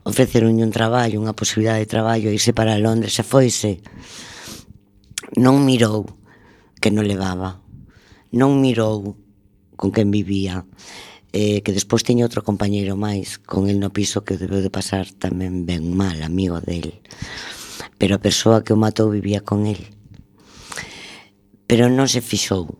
Ofreceronlle 0.09 0.65
un 0.65 0.73
traballo, 0.73 1.21
unha 1.21 1.37
posibilidade 1.37 1.85
de 1.85 1.93
traballo, 1.93 2.33
irse 2.33 2.57
para 2.57 2.81
Londres, 2.81 3.13
xa 3.13 3.29
foise. 3.29 3.85
Non 5.37 5.61
mirou 5.69 6.09
que 6.81 6.89
non 6.89 7.05
levaba. 7.05 7.61
Non 8.33 8.57
mirou 8.57 9.21
con 9.77 9.93
quen 9.93 10.09
vivía. 10.09 10.65
Eh, 11.37 11.61
que 11.61 11.77
despois 11.77 12.09
tiña 12.09 12.25
outro 12.25 12.41
compañeiro 12.41 12.97
máis 12.97 13.37
con 13.37 13.69
el 13.69 13.77
no 13.77 13.93
piso 13.93 14.25
que 14.25 14.41
debeu 14.41 14.65
de 14.65 14.73
pasar 14.73 15.13
tamén 15.13 15.69
ben 15.69 15.93
mal, 15.93 16.25
amigo 16.25 16.57
del 16.65 17.05
pero 17.99 18.15
a 18.15 18.23
persoa 18.23 18.63
que 18.63 18.73
o 18.73 18.81
matou 18.81 19.11
vivía 19.11 19.43
con 19.43 19.67
el. 19.67 19.83
Pero 21.67 21.91
non 21.91 22.07
se 22.07 22.23
fixou 22.23 22.79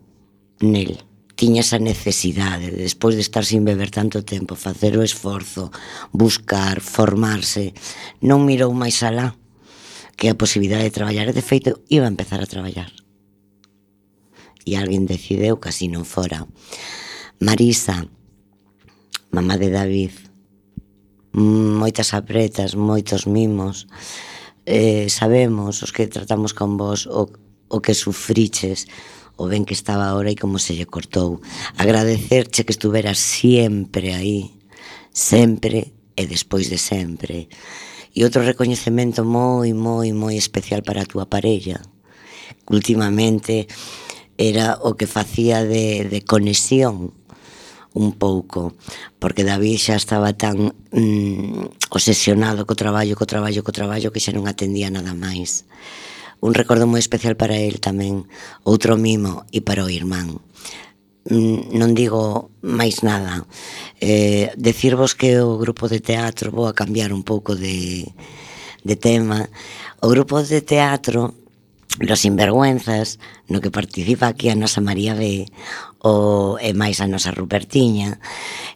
nel. 0.63 1.03
Tiña 1.39 1.63
esa 1.63 1.79
necesidade, 1.79 2.67
despois 2.71 3.15
de 3.15 3.23
estar 3.23 3.47
sin 3.47 3.63
beber 3.63 3.91
tanto 3.91 4.27
tempo, 4.27 4.59
facer 4.59 4.99
o 4.99 5.05
esforzo, 5.07 5.71
buscar, 6.11 6.83
formarse, 6.83 7.71
non 8.19 8.43
mirou 8.43 8.75
máis 8.75 8.99
alá 9.07 9.39
que 10.19 10.27
a 10.27 10.35
posibilidade 10.35 10.83
de 10.83 10.91
traballar. 10.91 11.31
E, 11.31 11.35
de 11.35 11.43
feito, 11.43 11.79
iba 11.87 12.03
a 12.03 12.11
empezar 12.11 12.43
a 12.43 12.49
traballar. 12.49 12.91
E 14.67 14.75
alguén 14.75 15.07
decideu 15.07 15.63
que 15.63 15.71
así 15.71 15.87
non 15.87 16.03
fora. 16.03 16.43
Marisa, 17.39 18.03
mamá 19.31 19.55
de 19.55 19.71
David, 19.71 20.11
moitas 21.31 22.11
apretas, 22.11 22.75
moitos 22.75 23.31
mimos, 23.31 23.87
eh, 24.69 25.09
sabemos 25.09 25.81
os 25.81 25.89
que 25.89 26.05
tratamos 26.05 26.53
con 26.53 26.77
vos 26.77 27.09
o, 27.09 27.25
o 27.73 27.81
que 27.81 27.97
sufriches 27.97 28.85
o 29.33 29.49
ben 29.49 29.65
que 29.65 29.73
estaba 29.73 30.05
ahora 30.05 30.29
e 30.29 30.37
como 30.37 30.61
se 30.61 30.77
lle 30.77 30.85
cortou. 30.85 31.41
Agradecerche 31.79 32.67
que 32.67 32.75
estuveras 32.75 33.17
sempre 33.17 34.13
aí, 34.13 34.53
sempre 35.09 35.95
e 36.13 36.23
despois 36.29 36.69
de 36.69 36.77
sempre. 36.77 37.49
E 38.13 38.21
outro 38.21 38.45
recoñecemento 38.45 39.25
moi, 39.25 39.73
moi, 39.73 40.13
moi 40.13 40.35
especial 40.37 40.85
para 40.85 41.01
a 41.01 41.09
túa 41.09 41.25
parella. 41.25 41.81
Últimamente 42.69 43.65
era 44.37 44.77
o 44.85 44.93
que 44.93 45.09
facía 45.09 45.65
de, 45.65 46.05
de 46.05 46.21
conexión 46.21 47.17
un 47.93 48.13
pouco, 48.13 48.73
porque 49.17 49.43
David 49.43 49.77
xa 49.81 49.95
estaba 49.97 50.33
tan 50.33 50.73
mm, 50.93 51.89
obsesionado 51.89 52.65
co 52.69 52.77
traballo, 52.77 53.17
co 53.17 53.25
traballo, 53.25 53.65
co 53.65 53.73
traballo 53.73 54.13
que 54.13 54.21
xa 54.21 54.35
non 54.35 54.45
atendía 54.45 54.93
nada 54.93 55.17
máis. 55.17 55.65
Un 56.39 56.55
recordo 56.55 56.87
moi 56.87 57.01
especial 57.01 57.35
para 57.35 57.57
el 57.57 57.81
tamén, 57.81 58.29
outro 58.63 58.95
mimo 58.95 59.43
e 59.51 59.59
para 59.59 59.83
o 59.83 59.91
irmán. 59.91 60.39
Mm, 61.27 61.75
non 61.75 61.97
digo 61.97 62.53
máis 62.63 63.01
nada. 63.03 63.43
Eh, 63.99 64.53
decirvos 64.55 65.17
que 65.17 65.41
o 65.41 65.59
grupo 65.59 65.89
de 65.91 65.99
teatro 65.99 66.53
vou 66.53 66.69
a 66.69 66.77
cambiar 66.77 67.11
un 67.11 67.25
pouco 67.25 67.57
de, 67.57 68.07
de 68.85 68.95
tema. 68.95 69.49
O 69.99 70.07
grupo 70.07 70.39
de 70.39 70.61
teatro 70.61 71.35
Los 71.97 72.21
Sinvergüenzas, 72.21 73.19
no 73.47 73.59
que 73.61 73.71
participa 73.71 74.27
aquí 74.27 74.49
a 74.49 74.55
nosa 74.55 74.79
María 74.79 75.17
B, 75.17 75.49
o, 75.99 76.55
e 76.61 76.71
máis 76.77 77.01
a 77.01 77.09
nosa 77.09 77.33
Rupertiña. 77.33 78.21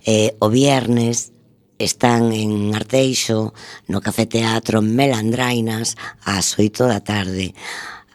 Eh, 0.02 0.34
o 0.42 0.50
viernes 0.50 1.32
están 1.78 2.34
en 2.34 2.74
Arteixo, 2.74 3.54
no 3.88 4.02
Café 4.02 4.26
Teatro 4.26 4.82
Melandrainas, 4.82 5.96
ás 6.26 6.58
8 6.58 6.90
da 6.90 7.00
tarde. 7.00 7.54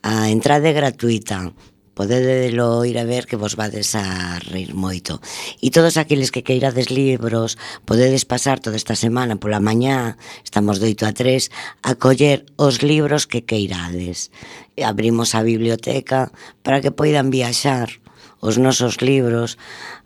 A 0.02 0.28
entrada 0.28 0.68
é 0.68 0.74
gratuita, 0.74 1.54
podedelo 1.98 2.84
ir 2.84 2.94
a 2.94 3.02
ver 3.02 3.26
que 3.26 3.34
vos 3.34 3.58
vades 3.58 3.98
a 3.98 4.38
reír 4.38 4.70
moito. 4.70 5.18
E 5.58 5.74
todos 5.74 5.98
aqueles 5.98 6.30
que 6.30 6.46
queirades 6.46 6.94
libros, 6.94 7.58
podedes 7.82 8.22
pasar 8.22 8.62
toda 8.62 8.78
esta 8.78 8.94
semana 8.94 9.42
pola 9.42 9.58
mañá, 9.58 10.14
estamos 10.46 10.78
doito 10.78 11.10
a 11.10 11.12
tres, 11.12 11.50
a 11.82 11.98
coller 11.98 12.46
os 12.54 12.86
libros 12.86 13.26
que 13.26 13.42
queirades. 13.42 14.30
E 14.78 14.86
abrimos 14.86 15.34
a 15.34 15.42
biblioteca 15.42 16.30
para 16.62 16.78
que 16.78 16.94
poidan 16.94 17.34
viaxar 17.34 17.98
os 18.38 18.62
nosos 18.62 19.02
libros 19.02 19.58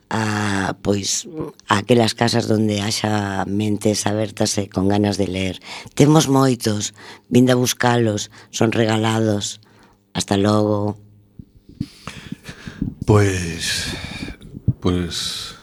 a 0.09 0.73
pois 0.81 1.29
a 1.69 1.85
aquelas 1.85 2.17
casas 2.17 2.49
onde 2.49 2.81
haxa 2.81 3.45
mentes 3.45 4.09
abertas 4.09 4.57
e 4.57 4.65
con 4.73 4.89
ganas 4.89 5.21
de 5.21 5.29
ler. 5.29 5.61
Temos 5.93 6.25
moitos, 6.25 6.97
vinda 7.29 7.53
buscalos, 7.53 8.33
son 8.49 8.73
regalados. 8.73 9.61
Hasta 10.17 10.41
logo. 10.41 11.12
Pues. 13.07 13.95
Pues. 14.81 15.55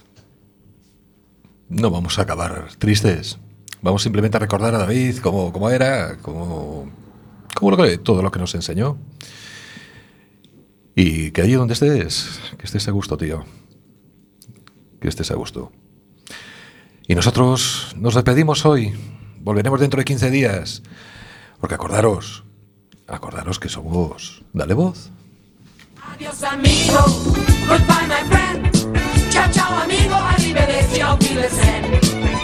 No 1.69 1.89
vamos 1.89 2.19
a 2.19 2.23
acabar 2.23 2.69
tristes. 2.77 3.37
Vamos 3.81 4.03
simplemente 4.03 4.37
a 4.37 4.39
recordar 4.39 4.75
a 4.75 4.79
David 4.79 5.19
como, 5.19 5.53
como 5.53 5.69
era, 5.69 6.17
como. 6.17 6.91
como 7.55 7.71
lo 7.71 7.77
que, 7.77 7.97
todo 7.97 8.21
lo 8.21 8.31
que 8.31 8.39
nos 8.39 8.55
enseñó. 8.55 8.97
Y 10.95 11.31
que 11.31 11.41
allí 11.41 11.53
donde 11.53 11.73
estés, 11.73 12.41
que 12.57 12.65
estés 12.65 12.87
a 12.87 12.91
gusto, 12.91 13.17
tío. 13.17 13.45
Que 14.99 15.07
estés 15.07 15.31
a 15.31 15.35
gusto. 15.35 15.71
Y 17.07 17.15
nosotros 17.15 17.95
nos 17.97 18.15
despedimos 18.15 18.65
hoy. 18.65 18.93
Volveremos 19.39 19.79
dentro 19.79 19.99
de 19.99 20.05
15 20.05 20.29
días. 20.29 20.83
Porque 21.59 21.75
acordaros, 21.75 22.43
acordaros 23.07 23.59
que 23.59 23.69
somos. 23.69 24.43
Dale 24.53 24.73
voz. 24.73 25.11
Adios 26.01 26.43
amigo, 26.43 27.05
goodbye 27.67 28.07
my 28.07 28.23
friend. 28.29 29.31
Ciao 29.31 29.51
ciao 29.51 29.81
amigo, 29.83 30.15
arrivederci, 30.15 31.01
Wiedersehen. 31.19 32.38